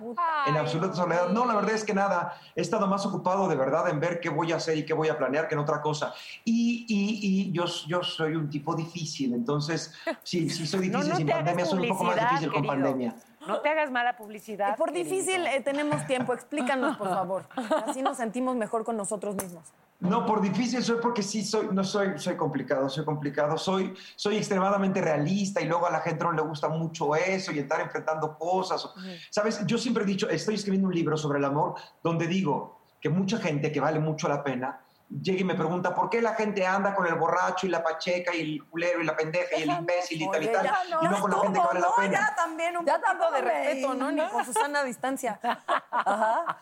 En 0.47 0.57
absoluta 0.57 0.95
soledad. 0.95 1.31
No, 1.31 1.45
la 1.45 1.57
verdad 1.57 1.73
es 1.73 1.83
que 1.83 1.93
nada. 1.93 2.33
He 2.55 2.61
estado 2.61 2.87
más 2.87 3.05
ocupado 3.05 3.49
de 3.49 3.57
verdad 3.57 3.89
en 3.89 3.99
ver 3.99 4.21
qué 4.21 4.29
voy 4.29 4.53
a 4.53 4.57
hacer 4.59 4.79
y 4.79 4.87
qué 4.87 4.95
voy 4.95 5.09
a 5.09 5.19
planear 5.19 5.49
que 5.49 5.57
en 5.57 5.61
otra 5.61 5.81
cosa. 5.81 6.15
Y, 6.45 6.87
y, 6.89 7.49
y 7.49 7.53
yo, 7.53 7.65
yo 7.89 8.05
soy 8.05 8.37
un 8.37 8.49
tipo 8.49 8.77
difícil. 8.77 9.35
Entonces, 9.35 9.93
sí, 10.23 10.49
sí 10.49 10.65
soy 10.65 10.89
No, 10.91 10.99
difícil 11.03 11.11
no 11.11 11.17
sin 11.17 11.27
te 11.27 11.33
hagas 11.33 11.45
pandemia. 11.45 11.67
Soy 11.67 11.83
un 11.83 11.89
poco 11.89 12.05
más 12.05 12.15
difícil 12.21 12.53
con 12.53 12.63
querido. 12.63 12.73
pandemia. 12.73 13.15
No 13.49 13.61
te 13.61 13.69
hagas 13.71 13.91
mala 13.91 14.17
publicidad. 14.17 14.77
Por 14.77 14.93
querido. 14.93 15.11
difícil 15.11 15.45
eh, 15.45 15.61
tenemos 15.61 16.07
tiempo. 16.07 16.35
Explícanos, 16.35 16.97
por 16.99 17.09
favor. 17.19 17.49
Así 17.85 18.01
nos 18.01 18.17
sentimos 18.17 18.55
mejor 18.55 18.85
con 18.85 18.97
nosotros 18.97 19.35
mismos. 19.35 19.65
No, 20.01 20.25
por 20.25 20.41
difícil 20.41 20.83
soy 20.85 20.99
porque 21.03 21.25
sí 21.25 21.45
soy, 21.45 21.69
no 21.73 21.83
soy, 21.83 22.19
soy 22.19 22.37
complicado, 22.37 22.89
soy 22.89 23.05
complicado, 23.05 23.59
soy, 23.59 23.95
soy 24.15 24.37
extremadamente 24.37 25.01
realista 25.01 25.61
y 25.61 25.65
luego 25.65 25.87
a 25.87 25.91
la 25.91 26.01
gente 26.01 26.23
no 26.23 26.33
le 26.33 26.43
gusta 26.43 26.69
mucho 26.69 27.17
eso 27.17 27.51
y 27.51 27.59
estar 27.59 27.81
enfrentando 27.81 28.39
cosas. 28.39 28.89
Sabes, 29.31 29.67
yo 29.67 29.77
siempre 29.77 30.05
he 30.05 30.07
dicho, 30.07 30.29
estoy 30.29 30.55
escribiendo 30.55 30.87
un 30.87 30.95
libro 30.95 31.17
sobre 31.17 31.39
el 31.39 31.45
amor 31.45 31.75
donde 32.03 32.29
digo 32.29 32.79
que 33.01 33.09
mucha 33.09 33.39
gente 33.39 33.73
que 33.73 33.81
vale 33.81 33.99
mucho 33.99 34.29
la 34.29 34.45
pena 34.45 34.81
llega 35.23 35.41
y 35.41 35.45
me 35.45 35.55
pregunta 35.55 35.95
por 35.95 36.11
qué 36.11 36.21
la 36.21 36.35
gente 36.35 36.67
anda 36.67 36.95
con 36.95 37.07
el 37.07 37.15
borracho 37.15 37.67
y 37.67 37.71
la 37.71 37.83
pacheca 37.83 38.35
y 38.35 38.41
el 38.41 38.65
culero 38.69 39.01
y 39.01 39.05
la 39.05 39.17
pendeja 39.17 39.57
y 39.57 39.63
el 39.63 39.71
imbécil 39.71 40.23
y 40.23 40.31
tal 40.31 40.43
y 40.43 40.49
tal 40.49 40.65
ya 40.65 40.79
no, 40.91 41.03
y 41.03 41.09
no 41.09 41.21
con 41.21 41.31
la 41.31 41.41
gente 41.41 41.61
que 41.61 41.67
vale 41.67 41.81
la 41.81 41.87
no, 41.87 41.95
pena. 41.97 42.13
ya 42.13 42.35
también 42.35 42.77
un 42.77 42.85
poquito 42.85 43.31
de 43.33 43.41
respeto, 43.41 43.95
¿no? 43.95 44.13
Ni 44.13 44.29
con 44.29 44.45
Susana 44.45 44.81
a 44.81 44.85
distancia. 44.85 45.41
Ajá. 45.91 46.59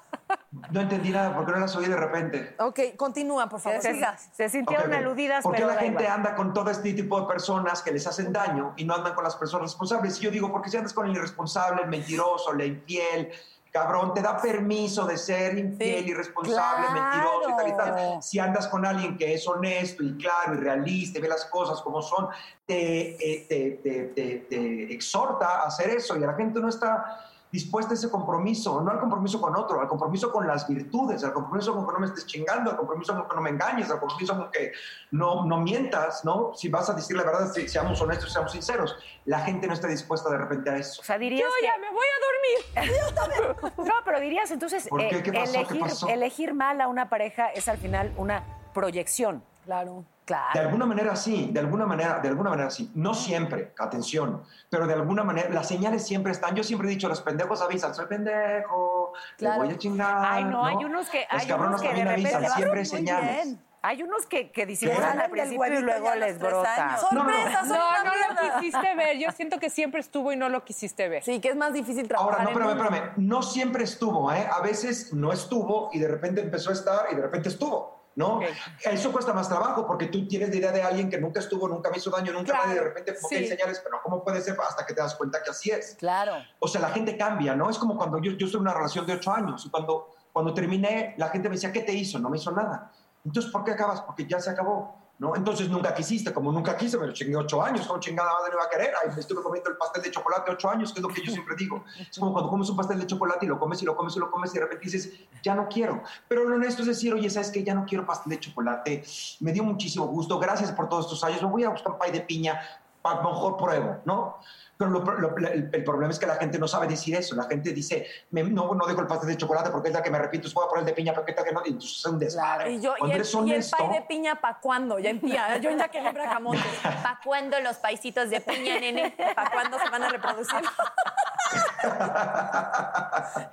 No 0.73 0.81
entendí 0.81 1.11
nada 1.11 1.35
porque 1.37 1.53
no 1.53 1.59
las 1.59 1.77
oí 1.77 1.87
de 1.87 1.97
repente. 1.97 2.57
Ok, 2.59 2.81
continúa, 2.97 3.49
por 3.49 3.61
favor. 3.61 3.81
Se- 3.81 3.95
Sigas. 3.95 4.29
Se 4.33 4.49
sintieron 4.49 4.87
Ok, 4.87 4.93
ok. 4.93 4.99
aludidas, 4.99 5.43
¿Por 5.43 5.53
qué 5.55 5.63
pero 5.63 5.73
la 5.75 5.79
gente 5.81 6.03
igual. 6.03 6.17
anda 6.19 6.35
con 6.35 6.53
todo 6.53 6.71
este 6.71 6.93
tipo 6.95 7.21
de 7.21 7.27
personas 7.27 7.83
que 7.83 7.93
les 7.93 8.07
hacen 8.07 8.33
daño 8.33 8.73
y 8.77 8.85
no 8.85 8.95
andan 8.95 9.15
con 9.15 9.23
las 9.25 9.37
personas 9.37 9.71
responsables? 9.71 10.19
Y 10.21 10.25
yo 10.25 10.31
digo, 10.31 10.51
porque 10.51 10.71
si 10.71 10.77
andas 10.77 10.93
con 10.93 11.07
el 11.07 11.15
irresponsable, 11.17 11.83
el 11.83 11.89
mentiroso, 11.89 12.53
la 12.55 12.65
infiel, 12.65 13.31
cabrón, 13.71 14.15
te 14.15 14.23
da 14.23 14.41
permiso 14.41 15.05
de 15.05 15.19
ser 15.19 15.59
infiel, 15.59 16.09
irresponsable, 16.09 16.87
mentiroso 16.99 17.51
y 17.51 17.57
tal 17.57 17.69
y 17.69 17.77
tal. 17.77 18.23
Si 18.23 18.39
andas 18.39 18.67
con 18.69 18.87
alguien 18.87 19.17
que 19.19 19.35
es 19.35 19.47
honesto 19.47 20.03
y 20.03 20.17
claro 20.17 20.55
y 20.55 20.57
realista 20.57 21.19
y 21.19 21.23
ve 21.23 21.29
las 21.29 21.45
cosas 21.45 21.81
como 21.83 22.01
son, 22.03 22.29
te, 22.65 23.11
eh, 23.35 23.47
te, 23.49 23.71
te- 23.83 24.05
te- 24.15 24.39
te 24.49 24.93
exhorta 24.95 25.61
a 25.63 25.67
hacer 25.67 25.91
eso 25.91 26.17
y 26.17 26.21
la 26.21 26.33
gente 26.35 26.59
no 26.61 26.69
está 26.69 27.21
dispuesta 27.53 27.93
a 27.93 27.95
ese 27.95 28.11
compromiso, 28.11 28.81
no 28.81 28.91
al 28.91 28.99
compromiso 28.99 29.41
con 29.41 29.57
otro, 29.57 29.81
al 29.81 29.89
compromiso 29.89 30.31
con 30.33 30.47
las 30.47 30.67
virtudes, 30.69 31.25
al 31.25 31.33
compromiso 31.33 31.75
con 31.75 31.87
que 31.87 31.93
no 31.93 31.99
me 32.01 32.07
estés 32.07 32.27
chingando, 32.27 32.71
al 32.71 32.77
compromiso 32.77 33.15
con 33.15 33.29
que 33.29 33.35
no 33.37 33.41
me 33.41 33.51
engañes, 33.51 33.91
al 33.91 34.01
compromiso 34.01 34.37
con 34.37 34.51
que 34.51 34.73
no, 35.13 35.45
no 35.47 35.59
mientas, 35.59 36.25
¿no? 36.25 36.53
Si 36.55 36.69
vas 36.69 36.91
a 36.91 36.93
decir 36.95 37.17
la 37.17 37.23
verdad, 37.23 37.51
si- 37.53 37.69
seamos 37.69 38.01
honestos, 38.03 38.33
seamos 38.33 38.53
sinceros. 38.53 38.97
La 39.25 39.41
gente 39.41 39.67
no 39.67 39.75
está 39.75 39.89
dispuesta 39.89 40.29
de 40.31 40.39
repente 40.39 40.71
a 40.71 40.77
eso. 40.77 41.01
O 41.01 41.05
sea, 41.05 41.19
dirías 41.19 41.49
Yo 41.49 41.55
que... 41.61 41.67
ya 41.67 41.79
me 41.79 41.91
voy 41.91 42.07
a 42.07 42.85
dormir. 42.85 43.73
Yo. 43.77 43.85
No, 43.85 43.95
pero 44.05 44.21
dirías 44.21 44.51
entonces, 44.51 44.89
¿Por 44.89 45.01
qué? 45.01 45.17
eh, 45.19 45.23
¿Qué 45.23 45.33
pasó? 45.33 45.53
¿Qué 45.53 45.59
elegir, 45.59 45.81
pasó? 45.81 46.09
elegir 46.09 46.55
mal 46.55 46.81
a 46.81 46.89
una 46.89 47.09
pareja 47.09 47.49
es 47.49 47.69
al 47.69 47.79
final 47.79 48.13
una 48.17 48.43
proyección. 48.75 49.43
Claro. 49.67 49.95
De 49.97 50.05
Claro. 50.27 50.61
alguna 50.61 50.87
manera 50.87 51.15
sí, 51.15 51.51
de 51.53 51.61
alguna 51.61 51.87
manera, 51.87 52.19
de 52.21 52.29
alguna 52.29 52.51
manera 52.51 52.71
sí. 52.71 52.91
No 52.95 53.15
siempre, 53.15 53.73
atención, 53.79 54.43
pero 54.71 54.87
de 54.87 54.95
alguna 54.95 55.23
manera 55.23 55.49
las 55.51 55.69
señales 55.69 56.05
siempre 56.05 56.33
están. 56.33 56.55
Yo 56.57 56.65
siempre 56.65 56.89
he 56.89 56.91
dicho, 56.91 57.09
los 57.09 57.21
pendejos 57.21 57.61
avisan, 57.63 57.95
soy 57.95 58.07
pendejo, 58.07 59.13
Claro. 59.39 59.61
te 59.63 59.67
voy 59.67 59.75
a 59.75 59.79
chingar. 59.79 60.17
Ay, 60.25 60.45
no, 60.45 60.65
hay 60.65 60.77
unos 60.77 61.09
que, 61.11 61.27
Los 61.31 61.43
hay 61.43 61.49
cabrones 61.49 61.81
unos 61.81 61.83
que 61.83 61.89
de 61.89 61.95
también 61.95 62.17
repente 62.17 62.35
avisan, 62.37 62.57
siempre 62.57 62.85
señales. 62.85 63.45
bien. 63.45 63.61
Hay 63.83 64.03
unos 64.03 64.27
que, 64.27 64.51
que 64.51 64.67
disimulan 64.67 65.21
al 65.21 65.31
principio 65.31 65.79
y 65.79 65.83
luego 65.83 66.13
les 66.17 66.41
brota. 66.41 66.99
No, 67.13 67.19
no, 67.19 67.25
no. 67.25 67.31
¡Sorpresa! 67.31 67.63
No, 67.63 68.05
no 68.05 68.13
lo 68.55 68.61
quisiste 68.61 68.95
ver. 68.97 69.19
Yo 69.19 69.31
siento 69.31 69.61
que 69.61 69.71
siempre 69.71 70.01
estuvo 70.01 70.33
y 70.33 70.37
no 70.37 70.49
lo 70.49 70.65
quisiste 70.65 71.09
ver. 71.09 71.23
Sí, 71.23 71.39
que 71.41 71.51
es 71.51 71.57
más 71.57 71.73
difícil 71.73 72.09
trabajar 72.09 72.41
Ahora, 72.41 72.45
no, 72.45 72.51
espérame, 72.51 72.95
espérame. 72.95 73.13
No 73.19 73.43
siempre 73.43 73.85
estuvo, 73.85 74.33
¿eh? 74.33 74.45
A 74.53 74.61
veces 74.61 75.13
no 75.15 75.33
estuvo 75.33 75.91
y 75.93 76.01
de 76.01 76.09
repente 76.09 76.41
empezó 76.41 76.71
a 76.71 76.73
estar 76.73 77.07
y 77.13 77.15
de 77.15 77.23
repente 77.23 77.49
estuvo, 77.49 78.06
¿no? 78.17 78.41
Eso 78.83 79.13
cuesta 79.13 79.33
más 79.33 79.49
trabajo 79.49 79.87
porque 79.87 80.07
tú 80.07 80.27
tienes 80.27 80.49
la 80.49 80.57
idea 80.57 80.73
de 80.73 80.83
alguien 80.83 81.11
que 81.11 81.19
nunca 81.19 81.39
estuvo, 81.41 81.69
nunca 81.69 81.91
me 81.91 81.99
hizo 81.99 82.11
daño, 82.11 82.33
nunca 82.33 82.53
Claro, 82.53 82.67
nadie, 82.67 82.81
de 82.81 82.85
repente, 82.87 83.13
ok, 83.13 83.29
sí. 83.29 83.47
señales, 83.47 83.81
pero 83.85 84.01
¿cómo 84.03 84.25
puede 84.25 84.41
ser 84.41 84.57
hasta 84.67 84.85
que 84.87 84.95
te 84.95 85.03
das 85.03 85.15
cuenta 85.15 85.43
que 85.43 85.51
así 85.51 85.71
es? 85.71 85.97
Claro. 85.99 86.33
O 86.59 86.67
sea, 86.67 86.81
la 86.81 86.89
gente 86.89 87.17
cambia, 87.17 87.55
¿no? 87.55 87.69
Es 87.69 87.79
como 87.79 87.97
cuando 87.97 88.19
yo, 88.19 88.33
yo 88.33 88.47
estuve 88.47 88.61
en 88.61 88.69
una 88.69 88.75
relación 88.75 89.07
de 89.07 89.13
ocho 89.13 89.31
años 89.33 89.65
y 89.67 89.71
cuando, 89.71 90.15
cuando 90.33 90.55
terminé, 90.55 91.15
la 91.19 91.29
gente 91.29 91.49
me 91.51 91.57
decía, 91.57 91.71
¿qué 91.71 91.83
te 91.83 91.93
hizo? 91.93 92.19
No 92.19 92.31
me 92.31 92.39
hizo 92.39 92.51
nada. 92.51 92.91
Entonces, 93.23 93.53
¿por 93.53 93.65
qué 93.65 93.73
acabas? 93.73 94.01
Porque 94.01 94.27
ya 94.27 94.41
se 94.41 94.49
acabó, 94.49 95.06
¿no? 95.19 95.35
Entonces, 95.35 95.69
nunca 95.69 95.95
quisiste. 95.95 96.33
Como 96.33 96.53
nunca 96.53 96.77
quise, 96.77 96.99
me 96.99 97.07
lo 97.07 97.13
chingué 97.13 97.37
ocho 97.37 97.63
años. 97.63 97.87
¿Cómo 97.87 98.01
chingada 98.01 98.33
madre 98.33 98.57
va 98.57 98.65
a 98.65 98.71
querer? 98.71 98.93
Ahí 99.03 99.11
me 99.15 99.21
estuve 99.21 99.43
comiendo 99.43 99.71
el 99.71 99.77
pastel 99.77 100.03
de 100.03 100.11
chocolate 100.11 100.51
ocho 100.51 100.69
años, 100.69 100.93
que 100.93 101.01
es 101.01 101.03
lo 101.03 101.09
que 101.09 101.23
yo 101.23 101.33
siempre 101.33 101.55
digo. 101.57 101.85
Es 101.99 102.19
como 102.19 102.33
cuando 102.33 102.51
comes 102.51 102.69
un 102.69 102.77
pastel 102.77 102.99
de 102.99 103.07
chocolate 103.07 103.47
y 103.47 103.49
lo 103.49 103.59
comes 103.59 103.83
y 103.83 103.85
lo 103.85 103.97
comes 103.97 104.17
y 104.17 104.19
lo 104.19 104.31
comes 104.31 104.51
y 104.51 104.55
de 104.55 104.61
repente 104.61 104.85
dices, 104.85 105.13
ya 105.43 105.55
no 105.55 105.69
quiero. 105.69 106.03
Pero 106.29 106.45
lo 106.45 106.57
honesto 106.57 106.83
es 106.83 106.89
decir, 106.89 107.15
oye, 107.15 107.31
¿sabes 107.31 107.51
qué? 107.51 107.65
Ya 107.65 107.75
no 107.75 107.85
quiero 107.87 108.07
pastel 108.07 108.31
de 108.31 108.41
chocolate. 108.41 109.05
Me 109.41 109.53
dio 109.53 109.65
muchísimo 109.65 110.07
gusto. 110.07 110.39
Gracias 110.39 110.73
por 110.73 110.89
todos 110.89 111.07
estos 111.07 111.23
años. 111.25 111.43
Me 111.43 111.49
voy 111.49 111.65
a 111.65 111.71
buscar 111.71 111.93
un 111.93 111.99
pay 111.99 112.13
de 112.13 112.21
piña. 112.21 112.61
A 113.09 113.15
lo 113.23 113.31
mejor 113.31 113.57
pruebo, 113.57 113.97
¿no? 114.05 114.37
Pero 114.79 114.91
lo- 114.91 115.01
lo- 115.01 115.37
el, 115.39 115.71
el 115.73 115.85
problema 115.85 116.13
es 116.13 116.19
que 116.19 116.27
la 116.27 116.35
gente 116.37 116.59
no 116.59 116.69
sabe 116.69 116.87
decir 116.87 117.17
eso. 117.17 117.35
La 117.35 117.45
gente 117.45 117.73
dice, 117.73 118.07
me- 118.31 118.43
no, 118.43 118.75
no 118.75 118.87
dejo 118.87 119.01
el 119.01 119.07
pastel 119.07 119.31
de 119.31 119.37
chocolate 119.39 119.71
porque 119.71 119.89
es 119.89 119.95
la 119.95 120.03
que 120.03 120.11
me 120.11 120.19
repito, 120.19 120.49
voy 120.55 120.67
a 120.67 120.69
poner 120.69 120.81
el 120.83 120.87
de 120.87 120.93
piña, 120.93 121.13
pero 121.15 121.25
qué 121.25 121.33
tal 121.33 121.45
que 121.47 121.53
no. 121.53 121.63
Y 121.65 121.69
entonces 121.71 121.97
es 121.99 122.05
un 122.05 122.19
desmadre. 122.19 122.73
Y, 122.73 122.81
yo, 122.83 122.95
y, 123.01 123.11
el, 123.11 123.23
y 123.47 123.53
el 123.53 123.65
pay 123.79 123.89
de 123.89 124.03
piña, 124.03 124.39
¿pa' 124.41 124.59
cuándo? 124.61 124.99
Ya 124.99 125.09
empieza. 125.11 125.57
Yo 125.59 125.71
ya 125.71 125.89
que 125.89 126.01
le 126.03 126.13
bracamonte. 126.13 126.63
¿Pa' 126.83 127.19
cuándo 127.25 127.59
los 127.61 127.77
paisitos 127.79 128.29
de 128.29 128.41
piña, 128.43 128.79
nene? 128.79 129.15
¿Pa' 129.35 129.51
cuándo 129.51 129.79
se 129.79 129.89
van 129.89 130.03
a 130.03 130.09
reproducir? 130.11 130.57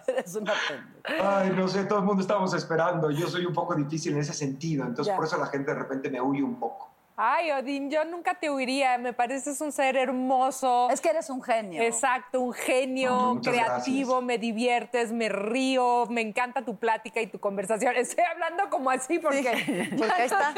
Eres 0.08 0.36
una 0.36 0.54
pendeja. 0.68 1.40
Ay, 1.40 1.50
no 1.56 1.68
sé, 1.68 1.86
todo 1.86 2.00
el 2.00 2.06
mundo 2.06 2.22
estábamos 2.22 2.54
esperando. 2.54 3.10
Yo 3.12 3.28
soy 3.28 3.46
un 3.46 3.54
poco 3.54 3.76
difícil 3.76 4.14
en 4.14 4.20
ese 4.20 4.34
sentido. 4.34 4.84
Entonces, 4.86 5.12
Ya. 5.12 5.16
por 5.16 5.26
eso 5.26 5.38
la 5.38 5.48
gente 5.48 5.74
de 5.74 5.80
repente 5.80 6.10
me 6.10 6.22
huye 6.22 6.44
un 6.44 6.60
poco. 6.60 6.90
Ay, 7.16 7.52
Odín, 7.52 7.92
yo 7.92 8.04
nunca 8.06 8.34
te 8.34 8.50
huiría. 8.50 8.98
Me 8.98 9.14
pareces 9.14 9.62
un 9.62 9.72
ser 9.72 9.96
hermoso. 9.98 10.90
Es 10.90 11.00
que 11.00 11.10
eres 11.10 11.30
un 11.30 11.44
genio. 11.44 11.84
Exacto, 11.84 12.42
un 12.42 12.54
genio, 12.54 13.40
creativo, 13.44 14.22
me 14.22 14.40
diviertes, 14.40 15.12
me 15.12 15.30
río, 15.30 16.08
me 16.10 16.22
encanta 16.22 16.64
tu 16.64 16.78
plática 16.78 17.22
y 17.22 17.28
tu 17.28 17.40
conversación. 17.40 17.96
Estoy 17.96 18.24
hablando 18.24 18.68
como 18.72 18.90
así 18.90 19.20
porque, 19.20 19.42
Porque 19.98 20.12
ahí 20.12 20.26
está. 20.26 20.54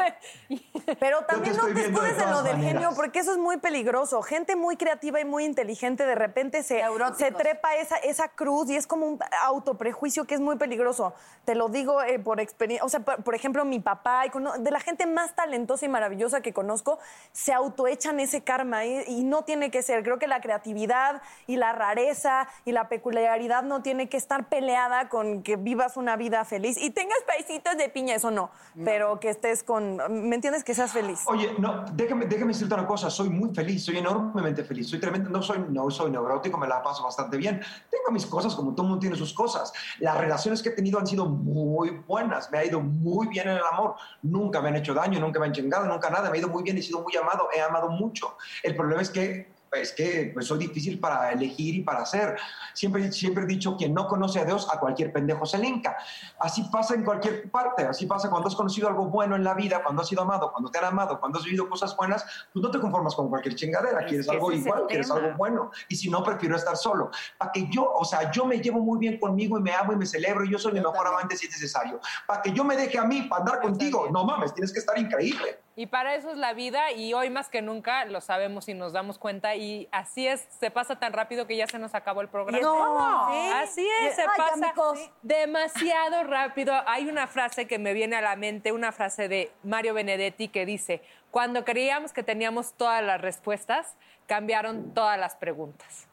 Pero 0.98 1.26
también 1.26 1.58
no 1.58 1.68
te 1.68 1.74
de 1.74 1.82
escudes 1.88 2.18
en 2.22 2.32
lo 2.32 2.44
del 2.44 2.54
maneras. 2.54 2.74
genio, 2.74 2.90
porque 2.96 3.20
eso 3.20 3.34
es 3.34 3.38
muy 3.38 3.58
peligroso. 3.58 4.22
Gente 4.22 4.56
muy 4.56 4.78
creativa 4.78 5.20
y 5.20 5.26
muy 5.26 5.44
inteligente 5.44 6.06
de 6.06 6.16
repente 6.16 6.64
se, 6.64 6.82
se 7.18 7.32
trepa 7.32 7.76
esa, 7.76 7.98
esa 7.98 8.30
cruz 8.30 8.70
y 8.70 8.78
es 8.78 8.88
como 8.88 9.08
un 9.08 9.20
autoprejuicio 9.44 10.26
que 10.26 10.36
es 10.36 10.42
muy 10.42 10.56
peligroso. 10.56 11.14
Te 11.44 11.54
lo 11.54 11.68
digo 11.68 12.02
eh, 12.02 12.18
por 12.18 12.40
experiencia. 12.40 12.86
O 12.86 12.90
sea, 12.90 13.02
por, 13.02 13.24
por 13.24 13.36
ejemplo, 13.36 13.66
mi 13.66 13.80
papá, 13.82 14.26
y 14.26 14.62
de 14.62 14.72
la 14.72 14.80
gente 14.80 15.06
más 15.06 15.36
talentosa 15.36 15.86
y 15.86 15.90
maravillosa 15.90 16.45
que 16.46 16.54
conozco, 16.54 17.00
se 17.32 17.52
autoechan 17.52 18.20
ese 18.20 18.44
karma 18.44 18.86
y, 18.86 19.04
y 19.08 19.24
no 19.24 19.42
tiene 19.42 19.72
que 19.72 19.82
ser. 19.82 20.04
Creo 20.04 20.20
que 20.20 20.28
la 20.28 20.40
creatividad 20.40 21.22
y 21.48 21.58
la 21.58 21.74
rareza 21.74 22.48
y 22.66 22.72
la 22.72 22.88
peculiaridad 22.88 23.64
no 23.64 23.82
tiene 23.82 24.08
que 24.08 24.18
estar 24.18 24.48
peleada 24.48 25.10
con 25.10 25.42
que 25.42 25.56
vivas 25.56 25.98
una 25.98 26.16
vida 26.16 26.46
feliz 26.46 26.78
y 26.78 26.92
tengas 26.92 27.18
paisitos 27.26 27.78
de 27.78 27.90
piña, 27.90 28.16
eso 28.16 28.30
no. 28.30 28.52
Pero 28.84 29.20
que 29.20 29.30
estés 29.30 29.64
con. 29.64 29.98
¿Me 30.28 30.36
entiendes? 30.36 30.64
Que 30.64 30.76
seas 30.76 30.92
feliz. 30.92 31.22
Oye, 31.26 31.56
no, 31.58 31.86
déjame, 31.94 32.26
déjame 32.26 32.54
decirte 32.54 32.74
una 32.74 32.86
cosa. 32.86 33.10
Soy 33.10 33.30
muy 33.30 33.54
feliz, 33.54 33.84
soy 33.84 33.98
enormemente 33.98 34.64
feliz. 34.64 34.90
Soy 34.90 35.00
tremendo, 35.00 35.30
no 35.30 35.42
soy, 35.42 35.66
no 35.70 35.90
soy 35.90 36.12
neurótico, 36.12 36.58
me 36.58 36.68
la 36.68 36.84
paso 36.84 37.04
bastante 37.04 37.38
bien. 37.38 37.62
Tengo 37.90 38.12
mis 38.12 38.26
cosas 38.26 38.54
como 38.54 38.76
todo 38.76 38.86
mundo 38.86 39.00
tiene 39.00 39.16
sus 39.16 39.34
cosas. 39.34 39.74
Las 40.00 40.18
relaciones 40.18 40.62
que 40.62 40.70
he 40.70 40.72
tenido 40.74 41.00
han 41.00 41.08
sido 41.08 41.26
muy 41.26 41.90
buenas. 42.08 42.52
Me 42.52 42.60
ha 42.60 42.66
ido 42.66 42.80
muy 42.82 43.28
bien 43.28 43.48
en 43.48 43.58
el 43.58 43.64
amor. 43.72 43.96
Nunca 44.22 44.62
me 44.62 44.70
han 44.70 44.76
hecho 44.76 44.94
daño, 44.94 45.20
nunca 45.20 45.40
me 45.40 45.48
han 45.48 45.54
chingado, 45.54 45.86
nunca 45.86 46.10
nada. 46.10 46.30
Me 46.36 46.40
ha 46.40 46.42
ido 46.42 46.50
muy 46.50 46.64
bien, 46.64 46.78
he 46.78 46.82
sido 46.82 47.00
muy 47.00 47.16
amado, 47.16 47.48
he 47.56 47.62
amado 47.62 47.90
mucho. 47.90 48.36
El 48.62 48.76
problema 48.76 49.02
es 49.02 49.10
que 49.10 49.56
es 49.82 49.92
que 49.92 50.32
pues, 50.34 50.48
soy 50.48 50.60
difícil 50.60 51.00
para 51.00 51.32
elegir 51.32 51.76
y 51.76 51.82
para 51.82 52.02
hacer. 52.02 52.38
Siempre, 52.74 53.12
siempre 53.12 53.44
he 53.44 53.48
dicho, 53.48 53.76
quien 53.78 53.94
no 53.94 54.08
conoce 54.08 54.40
a 54.40 54.46
Dios, 54.46 54.68
a 54.72 54.80
cualquier 54.80 55.12
pendejo 55.12 55.46
se 55.46 55.58
le 55.58 55.68
hinca. 55.68 55.98
Así 56.40 56.64
pasa 56.72 56.94
en 56.94 57.04
cualquier 57.04 57.50
parte, 57.50 57.84
así 57.84 58.06
pasa 58.06 58.30
cuando 58.30 58.48
has 58.48 58.56
conocido 58.56 58.88
algo 58.88 59.08
bueno 59.08 59.36
en 59.36 59.44
la 59.44 59.54
vida, 59.54 59.82
cuando 59.84 60.02
has 60.02 60.08
sido 60.08 60.22
amado, 60.22 60.52
cuando 60.52 60.70
te 60.70 60.78
han 60.78 60.86
amado, 60.86 61.20
cuando 61.20 61.40
has 61.40 61.46
vivido 61.46 61.70
cosas 61.70 61.96
buenas, 61.96 62.26
pues 62.54 62.64
no 62.64 62.72
te 62.72 62.80
conformas 62.80 63.16
con 63.16 63.30
cualquier 63.30 63.56
chingadera, 63.56 64.02
Es 64.02 64.08
quieres 64.08 64.30
algo 64.30 64.52
igual, 64.52 64.86
quieres 64.88 65.10
algo 65.12 65.36
bueno. 65.38 65.72
Y 65.90 65.96
si 65.96 66.10
no, 66.10 66.24
prefiero 66.24 66.56
estar 66.56 66.78
solo. 66.78 67.12
Para 67.38 67.52
que 67.52 67.68
yo, 67.70 67.92
o 67.94 68.06
sea, 68.06 68.32
yo 68.32 68.46
me 68.46 68.60
llevo 68.60 68.80
muy 68.80 69.00
bien 69.00 69.20
conmigo 69.20 69.58
y 69.58 69.62
me 69.62 69.74
amo 69.74 69.94
y 69.94 69.96
me 69.96 70.06
celebro 70.06 70.46
y 70.46 70.52
yo 70.52 70.60
soy 70.60 70.74
mi 70.74 70.80
mejor 70.80 71.08
amante 71.08 71.36
si 71.38 71.48
es 71.48 71.52
necesario. 71.52 72.00
Para 72.28 72.42
que 72.42 72.52
yo 72.52 72.64
me 72.64 72.76
deje 72.76 72.98
a 72.98 73.04
mí 73.04 73.24
para 73.24 73.42
andar 73.42 73.62
contigo, 73.62 74.08
no 74.12 74.24
mames, 74.24 74.54
tienes 74.54 74.72
que 74.72 74.80
estar 74.80 74.98
increíble. 74.98 75.65
Y 75.78 75.88
para 75.88 76.16
eso 76.16 76.32
es 76.32 76.38
la 76.38 76.54
vida 76.54 76.94
y 76.94 77.14
hoy 77.14 77.30
más 77.30 77.50
que 77.50 77.62
nunca 77.62 78.06
lo 78.06 78.22
sabemos 78.22 78.70
y 78.70 78.74
nos 78.74 78.94
damos 78.94 79.20
cuenta 79.20 79.56
y 79.56 79.90
así 79.92 80.26
es, 80.26 80.48
se 80.58 80.72
pasa 80.72 80.98
tan 81.00 81.12
rápido 81.12 81.48
que 81.48 81.58
ya 81.58 81.68
se 81.68 81.78
nos 81.80 81.94
acabó 81.96 82.22
el 82.22 82.30
programa. 82.30 82.62
No, 82.62 83.30
¿sí? 83.30 83.52
Así 83.54 83.90
es, 84.04 84.16
se 84.16 84.22
Ay, 84.22 84.28
pasa 84.38 84.54
amigos. 84.70 85.12
demasiado 85.22 86.24
rápido. 86.24 86.74
Hay 86.88 87.10
una 87.10 87.28
frase 87.28 87.68
que 87.68 87.78
me 87.78 87.94
viene 87.94 88.16
a 88.16 88.22
la 88.22 88.38
mente, 88.38 88.72
una 88.72 88.94
frase 88.94 89.28
de 89.28 89.52
Mario 89.64 89.94
Benedetti 89.94 90.48
que 90.48 90.66
dice, 90.66 91.02
cuando 91.30 91.66
creíamos 91.66 92.14
que 92.14 92.24
teníamos 92.24 92.74
todas 92.76 93.04
las 93.04 93.20
respuestas, 93.20 93.98
cambiaron 94.28 94.94
todas 94.94 95.20
las 95.20 95.36
preguntas. 95.36 96.08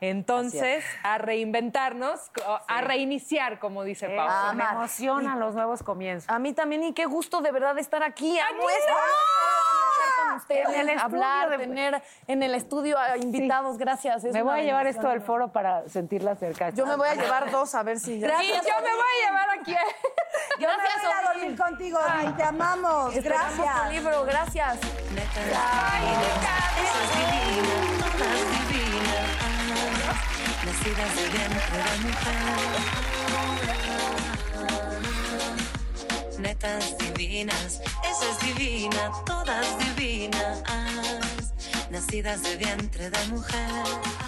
Entonces, 0.00 0.84
a 1.02 1.18
reinventarnos, 1.18 2.30
a 2.68 2.80
reiniciar, 2.82 3.58
como 3.58 3.82
dice 3.84 4.08
Pau. 4.08 4.54
me 4.54 4.64
emocionan 4.64 5.40
los 5.40 5.54
nuevos 5.54 5.82
comienzos. 5.82 6.28
A 6.30 6.38
mí 6.38 6.52
también, 6.52 6.84
y 6.84 6.92
qué 6.92 7.06
gusto 7.06 7.40
de 7.40 7.50
verdad 7.50 7.76
estar 7.78 8.02
aquí. 8.02 8.38
Con 10.28 10.36
ustedes, 10.36 10.68
En 10.68 10.88
el 10.88 10.98
hablar, 10.98 11.50
de- 11.50 11.58
tener 11.58 12.02
en 12.26 12.42
el 12.42 12.54
estudio 12.54 12.98
a 12.98 13.16
invitados, 13.16 13.78
gracias. 13.78 14.22
es 14.24 14.32
Me 14.32 14.42
voy 14.42 14.60
a 14.60 14.62
llevar 14.62 14.86
esto 14.86 15.08
al 15.08 15.20
foro 15.20 15.52
para 15.52 15.88
sentirla 15.88 16.36
cerca. 16.36 16.70
Yo 16.70 16.86
me 16.86 16.96
voy 16.96 17.08
a 17.08 17.14
llevar 17.14 17.50
dos 17.50 17.74
a 17.74 17.82
ver 17.82 17.98
si 17.98 18.20
ya. 18.20 18.42
Y 18.42 18.48
yo 18.52 18.54
me 18.54 18.94
voy 18.94 19.06
a 19.24 19.26
llevar 19.26 19.50
aquí. 19.58 19.74
Yo 20.58 20.68
me 20.68 20.74
voy 20.76 20.84
a 20.86 21.02
ir 21.02 21.26
a 21.26 21.32
dormir 21.32 21.56
contigo, 21.58 21.98
te 22.36 22.42
amamos. 22.42 23.14
Esperamos 23.14 23.54
tu 23.56 23.62
Gracias. 23.62 23.92
libro, 23.92 24.24
gracias. 24.24 24.78
Nacidas 30.68 31.16
de 31.16 31.28
vientre 31.30 31.78
de 31.78 31.96
mujer. 32.04 32.58
Netas 36.38 36.98
divinas, 36.98 37.80
esa 38.04 38.30
es 38.30 38.38
divina, 38.40 39.12
todas 39.24 39.66
divinas. 39.78 40.62
Nacidas 41.90 42.42
de 42.42 42.56
vientre 42.56 43.08
de 43.08 43.26
mujer. 43.28 44.27